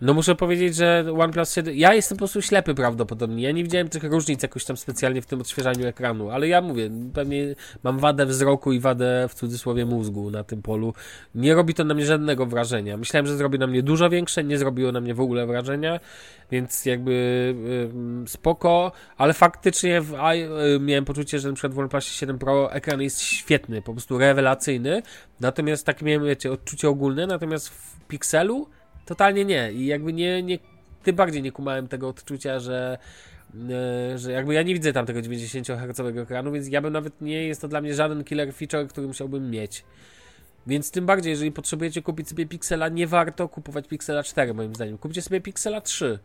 no 0.05 0.15
muszę 0.15 0.35
powiedzieć, 0.35 0.77
że 0.77 1.05
OnePlus 1.19 1.55
7. 1.55 1.75
Ja 1.77 1.95
jestem 1.95 2.17
po 2.17 2.19
prostu 2.19 2.43
ślepy 2.43 2.75
prawdopodobnie. 2.75 3.43
Ja 3.43 3.53
nie 3.53 3.63
widziałem 3.63 3.89
tych 3.89 4.05
różnic 4.05 4.43
jakoś 4.43 4.65
tam 4.65 4.77
specjalnie 4.77 5.23
w 5.23 5.27
tym 5.27 5.41
odświeżaniu 5.41 5.87
ekranu, 5.87 6.31
ale 6.31 6.49
ja 6.49 6.61
mówię, 6.61 6.91
pewnie 7.15 7.55
mam 7.83 7.99
wadę 7.99 8.27
wzroku 8.27 8.73
i 8.73 8.81
wadę 8.81 9.27
w 9.29 9.35
cudzysłowie 9.35 9.87
mózgu 9.87 10.31
na 10.31 10.45
tym 10.45 10.63
polu. 10.63 10.95
Nie 11.35 11.55
robi 11.55 11.75
to 11.75 11.85
na 11.85 11.95
mnie 11.95 12.07
żadnego 12.07 12.47
wrażenia. 12.47 12.97
Myślałem, 12.97 13.27
że 13.27 13.37
zrobi 13.37 13.59
na 13.59 13.67
mnie 13.67 13.83
dużo 13.83 14.11
większe, 14.11 14.45
nie 14.45 14.59
zrobiło 14.59 14.93
na 14.93 15.01
mnie 15.01 15.15
w 15.15 15.21
ogóle 15.21 15.47
wrażenia, 15.47 16.01
więc 16.51 16.87
jakby 16.87 17.55
spoko, 18.27 18.93
ale 19.17 19.33
faktycznie 19.33 20.01
w, 20.01 20.11
yy, 20.11 20.81
miałem 20.81 21.05
poczucie, 21.05 21.39
że 21.39 21.49
na 21.49 21.55
przykład 21.55 21.75
w 21.75 21.79
OnePlus 21.79 22.05
7 22.05 22.39
Pro 22.39 22.73
ekran 22.73 23.03
jest 23.03 23.21
świetny, 23.21 23.83
po 23.83 23.93
prostu 23.93 24.19
rewelacyjny. 24.19 25.03
Natomiast 25.41 25.87
tak 25.87 26.03
miałem, 26.03 26.25
wiecie, 26.25 26.53
odczucie 26.53 26.89
ogólne, 26.89 27.27
natomiast 27.27 27.69
w 27.69 28.01
Pixelu 28.09 28.69
Totalnie 29.07 29.45
nie. 29.45 29.73
I 29.73 29.87
jakby 29.87 30.13
nie, 30.13 30.43
nie 30.43 30.59
tym 31.03 31.17
bardziej 31.17 31.43
nie 31.43 31.53
kumałem 31.53 31.89
tego 31.89 32.09
odczucia, 32.09 32.61
że, 32.61 32.99
yy, 33.55 34.19
że 34.19 34.33
jakby 34.33 34.55
ja 34.55 34.63
nie 34.63 34.75
widzę 34.75 34.93
tam 34.93 35.07
tego 35.07 35.23
90 35.23 35.67
Hz 35.69 36.19
ekranu, 36.19 36.53
więc 36.53 36.69
ja 36.69 36.83
bym 36.83 36.93
nawet 36.93 37.21
nie 37.21 37.47
jest 37.47 37.61
to 37.61 37.69
dla 37.69 37.81
mnie 37.81 37.95
żaden 37.95 38.25
killer 38.25 38.55
feature, 38.55 38.89
który 38.89 39.07
musiałbym 39.07 39.51
mieć. 39.51 39.85
Więc 40.67 40.91
tym 40.91 41.07
bardziej, 41.07 41.31
jeżeli 41.31 41.53
potrzebujecie 41.53 42.03
kupić 42.03 42.29
sobie 42.29 42.47
Pixela, 42.47 42.89
nie 42.89 43.07
warto 43.07 43.49
kupować 43.49 43.89
Pixela 43.89 44.23
4 44.23 44.55
moim 44.55 44.75
zdaniem. 44.75 44.99
Kupcie 44.99 45.23
sobie 45.23 45.41
Pixela 45.41 45.81
3. 45.81 46.19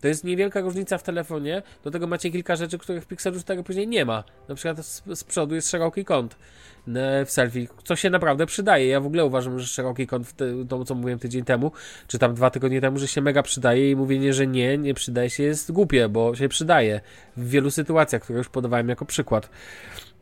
To 0.00 0.08
jest 0.08 0.24
niewielka 0.24 0.60
różnica 0.60 0.98
w 0.98 1.02
telefonie, 1.02 1.62
do 1.84 1.90
tego 1.90 2.06
macie 2.06 2.30
kilka 2.30 2.56
rzeczy, 2.56 2.78
których 2.78 3.04
w 3.04 3.06
Pixelu 3.06 3.40
4 3.40 3.62
później 3.62 3.88
nie 3.88 4.04
ma. 4.04 4.24
Na 4.48 4.54
przykład 4.54 4.86
z, 4.86 5.02
z 5.14 5.24
przodu 5.24 5.54
jest 5.54 5.70
szeroki 5.70 6.04
kąt 6.04 6.36
w 7.26 7.30
selfie, 7.30 7.66
co 7.84 7.96
się 7.96 8.10
naprawdę 8.10 8.46
przydaje. 8.46 8.86
Ja 8.86 9.00
w 9.00 9.06
ogóle 9.06 9.24
uważam, 9.24 9.58
że 9.58 9.66
szeroki 9.66 10.06
kąt, 10.06 10.32
te, 10.32 10.44
to 10.68 10.84
co 10.84 10.94
mówiłem 10.94 11.18
tydzień 11.18 11.44
temu, 11.44 11.72
czy 12.06 12.18
tam 12.18 12.34
dwa 12.34 12.50
tygodnie 12.50 12.80
temu, 12.80 12.98
że 12.98 13.08
się 13.08 13.20
mega 13.20 13.42
przydaje 13.42 13.90
i 13.90 13.96
mówienie, 13.96 14.34
że 14.34 14.46
nie, 14.46 14.78
nie 14.78 14.94
przydaje 14.94 15.30
się 15.30 15.42
jest 15.42 15.72
głupie, 15.72 16.08
bo 16.08 16.34
się 16.34 16.48
przydaje 16.48 17.00
w 17.36 17.48
wielu 17.48 17.70
sytuacjach, 17.70 18.22
które 18.22 18.38
już 18.38 18.48
podawałem 18.48 18.88
jako 18.88 19.04
przykład. 19.04 19.50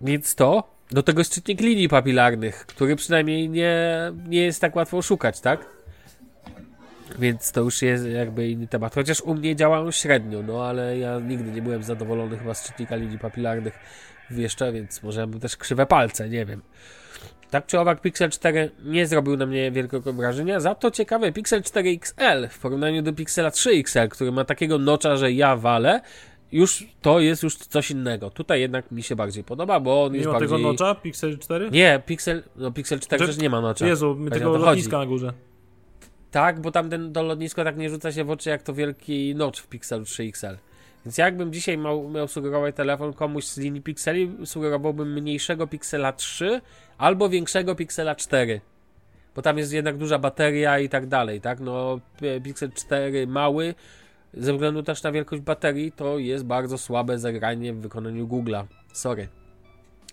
Więc 0.00 0.34
to, 0.34 0.70
do 0.90 1.02
tego 1.02 1.20
jest 1.20 1.32
czytnik 1.32 1.60
linii 1.60 1.88
papilarnych, 1.88 2.66
który 2.66 2.96
przynajmniej 2.96 3.48
nie, 3.48 4.12
nie 4.28 4.42
jest 4.42 4.60
tak 4.60 4.76
łatwo 4.76 4.98
oszukać, 4.98 5.40
tak? 5.40 5.66
Więc 7.18 7.52
to 7.52 7.60
już 7.60 7.82
jest 7.82 8.06
jakby 8.06 8.48
inny 8.48 8.68
temat. 8.68 8.94
Chociaż 8.94 9.20
u 9.20 9.34
mnie 9.34 9.56
działają 9.56 9.90
średnio, 9.90 10.42
no 10.42 10.64
ale 10.64 10.98
ja 10.98 11.20
nigdy 11.20 11.50
nie 11.52 11.62
byłem 11.62 11.82
zadowolony 11.82 12.38
chyba 12.38 12.54
z 12.54 12.66
czytnika 12.66 12.96
linii 12.96 13.18
papilarnych 13.18 13.78
jeszcze, 14.30 14.72
więc 14.72 15.02
może 15.02 15.26
bym 15.26 15.40
też 15.40 15.56
krzywe 15.56 15.86
palce, 15.86 16.28
nie 16.28 16.46
wiem. 16.46 16.62
Tak 17.50 17.66
czy 17.66 17.80
owak 17.80 18.00
Pixel 18.00 18.30
4 18.30 18.70
nie 18.84 19.06
zrobił 19.06 19.36
na 19.36 19.46
mnie 19.46 19.70
wielkiego 19.70 20.12
wrażenia, 20.12 20.60
za 20.60 20.74
to 20.74 20.90
ciekawe 20.90 21.32
Pixel 21.32 21.62
4 21.62 21.90
XL 21.90 22.48
w 22.50 22.58
porównaniu 22.58 23.02
do 23.02 23.12
Pixela 23.12 23.50
3 23.50 23.70
XL, 23.70 24.08
który 24.08 24.32
ma 24.32 24.44
takiego 24.44 24.78
nocza, 24.78 25.16
że 25.16 25.32
ja 25.32 25.56
walę, 25.56 26.00
już 26.52 26.86
to 27.02 27.20
jest 27.20 27.42
już 27.42 27.56
coś 27.56 27.90
innego. 27.90 28.30
Tutaj 28.30 28.60
jednak 28.60 28.90
mi 28.90 29.02
się 29.02 29.16
bardziej 29.16 29.44
podoba, 29.44 29.80
bo 29.80 30.04
on 30.04 30.12
Mimo 30.12 30.20
jest 30.20 30.30
bardziej... 30.30 30.48
tego 30.48 30.58
nocza? 30.58 30.94
Pixel 30.94 31.38
4? 31.38 31.70
Nie, 31.70 32.02
Pixel, 32.06 32.42
no 32.56 32.70
Pixel 32.72 33.00
4 33.00 33.26
też 33.26 33.38
nie 33.38 33.50
ma 33.50 33.60
nocza. 33.60 33.86
Jezu, 33.86 34.14
mi 34.14 34.30
tego 34.30 34.58
lotniska 34.58 34.98
na 34.98 35.06
górze. 35.06 35.32
Tak, 36.32 36.60
bo 36.60 36.70
tam 36.70 36.90
ten, 36.90 37.12
to 37.12 37.22
lotnisko 37.22 37.64
tak 37.64 37.76
nie 37.76 37.90
rzuca 37.90 38.12
się 38.12 38.24
w 38.24 38.30
oczy 38.30 38.50
jak 38.50 38.62
to 38.62 38.74
wielki 38.74 39.34
notch 39.34 39.60
w 39.60 39.68
Pixelu 39.68 40.04
3 40.04 40.22
XL. 40.22 40.56
Więc 41.04 41.18
jakbym 41.18 41.52
dzisiaj 41.52 41.78
miał, 41.78 42.08
miał 42.08 42.28
sugerować 42.28 42.76
telefon 42.76 43.12
komuś 43.12 43.44
z 43.44 43.58
linii 43.58 43.82
Pixeli, 43.82 44.36
sugerowałbym 44.44 45.12
mniejszego 45.12 45.66
Pixela 45.66 46.12
3 46.12 46.60
albo 46.98 47.28
większego 47.28 47.74
Pixela 47.74 48.14
4. 48.14 48.60
Bo 49.36 49.42
tam 49.42 49.58
jest 49.58 49.72
jednak 49.72 49.96
duża 49.96 50.18
bateria 50.18 50.78
i 50.78 50.88
tak 50.88 51.06
dalej, 51.06 51.40
tak? 51.40 51.60
No, 51.60 52.00
Pixel 52.44 52.72
4 52.72 53.26
mały, 53.26 53.74
ze 54.34 54.52
względu 54.52 54.82
też 54.82 55.02
na 55.02 55.12
wielkość 55.12 55.42
baterii, 55.42 55.92
to 55.92 56.18
jest 56.18 56.44
bardzo 56.44 56.78
słabe 56.78 57.18
zagranie 57.18 57.72
w 57.72 57.80
wykonaniu 57.80 58.26
Google'a. 58.26 58.64
Sorry. 58.92 59.28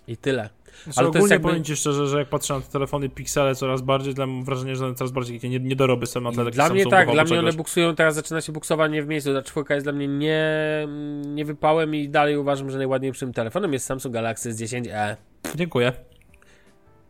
I 0.08 0.16
tyle. 0.16 0.50
Znaczy, 0.84 0.98
Ale 1.00 1.08
ogólnie 1.08 1.28
jakby... 1.28 1.48
powiem 1.48 1.64
Ci 1.64 1.76
szczerze, 1.76 2.06
że 2.06 2.18
jak 2.18 2.28
patrzę 2.28 2.54
na 2.54 2.60
te 2.60 2.72
telefony 2.72 3.08
Pixele 3.08 3.54
coraz 3.54 3.82
bardziej, 3.82 4.14
to 4.14 4.26
mam 4.26 4.44
wrażenie, 4.44 4.76
że 4.76 4.86
one 4.86 4.94
coraz 4.94 5.10
bardziej 5.10 5.40
takie 5.40 5.60
niedoroby 5.60 6.06
są 6.06 6.20
na 6.20 6.32
tle 6.32 6.50
Dla 6.50 6.68
mnie 6.68 6.86
tak, 6.86 7.10
dla 7.10 7.24
mnie 7.24 7.38
one 7.38 7.52
buksują, 7.52 7.94
teraz 7.94 8.14
zaczyna 8.14 8.40
się 8.40 8.52
buksowanie 8.52 9.02
w 9.02 9.06
miejscu. 9.06 9.34
Ta 9.34 9.42
czwórka 9.42 9.74
jest 9.74 9.86
dla 9.86 9.92
mnie 9.92 10.08
nie, 10.08 10.44
nie 11.26 11.44
wypałem 11.44 11.94
i 11.94 12.08
dalej 12.08 12.36
uważam, 12.36 12.70
że 12.70 12.78
najładniejszym 12.78 13.32
telefonem 13.32 13.72
jest 13.72 13.86
Samsung 13.86 14.14
Galaxy 14.14 14.50
S10e. 14.50 15.16
Dziękuję. 15.54 15.92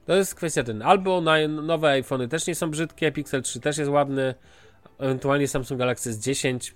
To 0.07 0.15
jest 0.17 0.35
kwestia 0.35 0.63
ten. 0.63 0.83
Albo 0.83 1.23
nowe 1.49 1.89
iPhony 1.91 2.29
też 2.29 2.47
nie 2.47 2.55
są 2.55 2.71
brzydkie, 2.71 3.13
Pixel 3.13 3.43
3 3.43 3.61
też 3.61 3.79
jest 3.79 3.91
ładny, 3.91 4.35
ewentualnie 4.99 5.49
Samsung 5.49 5.79
Galaxy 5.79 6.13
S10 6.13 6.73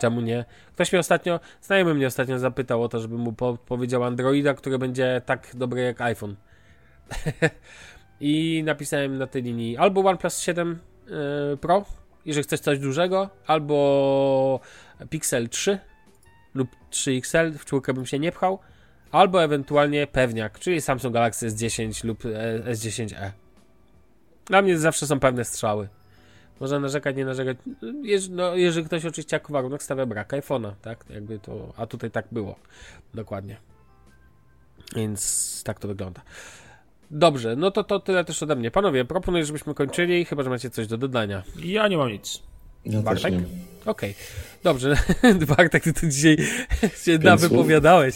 Czemu 0.00 0.20
nie? 0.20 0.44
Ktoś 0.72 0.92
mnie 0.92 1.00
ostatnio, 1.00 1.40
znajomy 1.62 1.94
mnie 1.94 2.06
ostatnio 2.06 2.38
zapytał 2.38 2.82
o 2.82 2.88
to, 2.88 3.00
żebym 3.00 3.18
mu 3.18 3.32
po 3.32 3.56
powiedział 3.56 4.04
Androida, 4.04 4.54
który 4.54 4.78
będzie 4.78 5.22
tak 5.26 5.50
dobry 5.54 5.82
jak 5.82 6.00
iPhone. 6.00 6.36
I 8.20 8.62
napisałem 8.64 9.18
na 9.18 9.26
tej 9.26 9.42
linii 9.42 9.76
albo 9.76 10.00
OnePlus 10.00 10.38
7 10.38 10.78
yy, 11.50 11.56
Pro, 11.56 11.84
jeżeli 12.26 12.44
chcesz 12.44 12.60
coś 12.60 12.78
dużego, 12.78 13.30
albo 13.46 14.60
Pixel 15.10 15.48
3 15.48 15.78
lub 16.54 16.68
3XL, 16.90 17.52
w 17.52 17.64
czwórkę 17.64 17.94
bym 17.94 18.06
się 18.06 18.18
nie 18.18 18.32
pchał, 18.32 18.58
albo 19.12 19.44
ewentualnie 19.44 20.06
pewniak, 20.06 20.58
czyli 20.58 20.80
Samsung 20.80 21.14
Galaxy 21.14 21.48
S10 21.48 22.04
lub 22.04 22.24
e, 22.24 22.72
S10e. 22.72 23.30
Dla 24.44 24.62
mnie 24.62 24.78
zawsze 24.78 25.06
są 25.06 25.20
pewne 25.20 25.44
strzały. 25.44 25.88
Można 26.60 26.80
narzekać, 26.80 27.16
nie 27.16 27.24
narzekać. 27.24 27.56
No, 28.30 28.56
jeżeli 28.56 28.86
ktoś 28.86 29.04
oczywiście 29.04 29.36
jako 29.36 29.52
warunek 29.52 29.82
stawia 29.82 30.06
brak 30.06 30.32
iPhone'a, 30.32 30.72
tak? 30.82 31.04
Jakby 31.10 31.38
to, 31.38 31.72
a 31.76 31.86
tutaj 31.86 32.10
tak 32.10 32.26
było. 32.32 32.56
Dokładnie. 33.14 33.56
Więc 34.96 35.62
tak 35.64 35.80
to 35.80 35.88
wygląda. 35.88 36.20
Dobrze, 37.10 37.56
no 37.56 37.70
to, 37.70 37.84
to 37.84 38.00
tyle 38.00 38.24
też 38.24 38.42
ode 38.42 38.56
mnie. 38.56 38.70
Panowie, 38.70 39.04
proponuję, 39.04 39.44
żebyśmy 39.44 39.74
kończyli, 39.74 40.24
chyba 40.24 40.42
że 40.42 40.50
macie 40.50 40.70
coś 40.70 40.86
do 40.86 40.98
dodania. 40.98 41.42
Ja 41.64 41.88
nie 41.88 41.96
mam 41.96 42.08
nic. 42.08 42.42
Ja 42.84 43.02
Bartek? 43.02 43.34
Okej, 43.34 43.44
okay. 43.86 44.14
dobrze. 44.62 44.96
Bartek, 45.56 45.82
ty 45.82 45.92
tu 45.92 46.06
dzisiaj 46.06 46.36
się 47.04 47.18
nawypowiadałeś. 47.18 48.14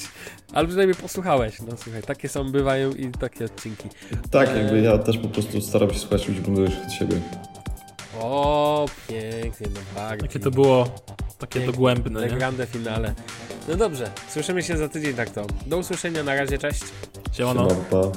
Ale 0.53 0.69
przynajmniej 0.69 0.97
posłuchałeś. 0.97 1.61
No 1.61 1.77
słuchaj, 1.77 2.03
takie 2.03 2.29
są, 2.29 2.53
bywają 2.53 2.93
i 2.93 3.11
takie 3.11 3.45
odcinki. 3.45 3.89
Tak, 4.31 4.49
e... 4.49 4.59
jakby 4.59 4.81
ja 4.81 4.99
też 4.99 5.19
po 5.19 5.29
prostu 5.29 5.61
staram 5.61 5.91
się 5.91 5.99
słuchać 5.99 6.29
ludzi 6.29 6.41
od 6.87 6.93
siebie. 6.93 7.17
O, 8.21 8.87
pięknie, 9.09 9.67
no 9.75 9.81
bardzo. 9.95 10.25
Jakie 10.25 10.41
to 10.41 10.51
było 10.51 10.85
takie 11.39 11.55
pięknie, 11.55 11.73
dogłębne, 11.73 12.27
nie? 12.27 12.37
grande 12.37 12.67
finale. 12.67 13.15
No 13.69 13.77
dobrze, 13.77 14.11
słyszymy 14.29 14.63
się 14.63 14.77
za 14.77 14.89
tydzień 14.89 15.15
tak 15.15 15.31
to. 15.31 15.47
Do 15.67 15.79
usłyszenia, 15.79 16.23
na 16.23 16.35
razie, 16.35 16.59
cześć. 16.59 16.83
Siemano. 17.33 17.69
Siemano. 17.69 18.13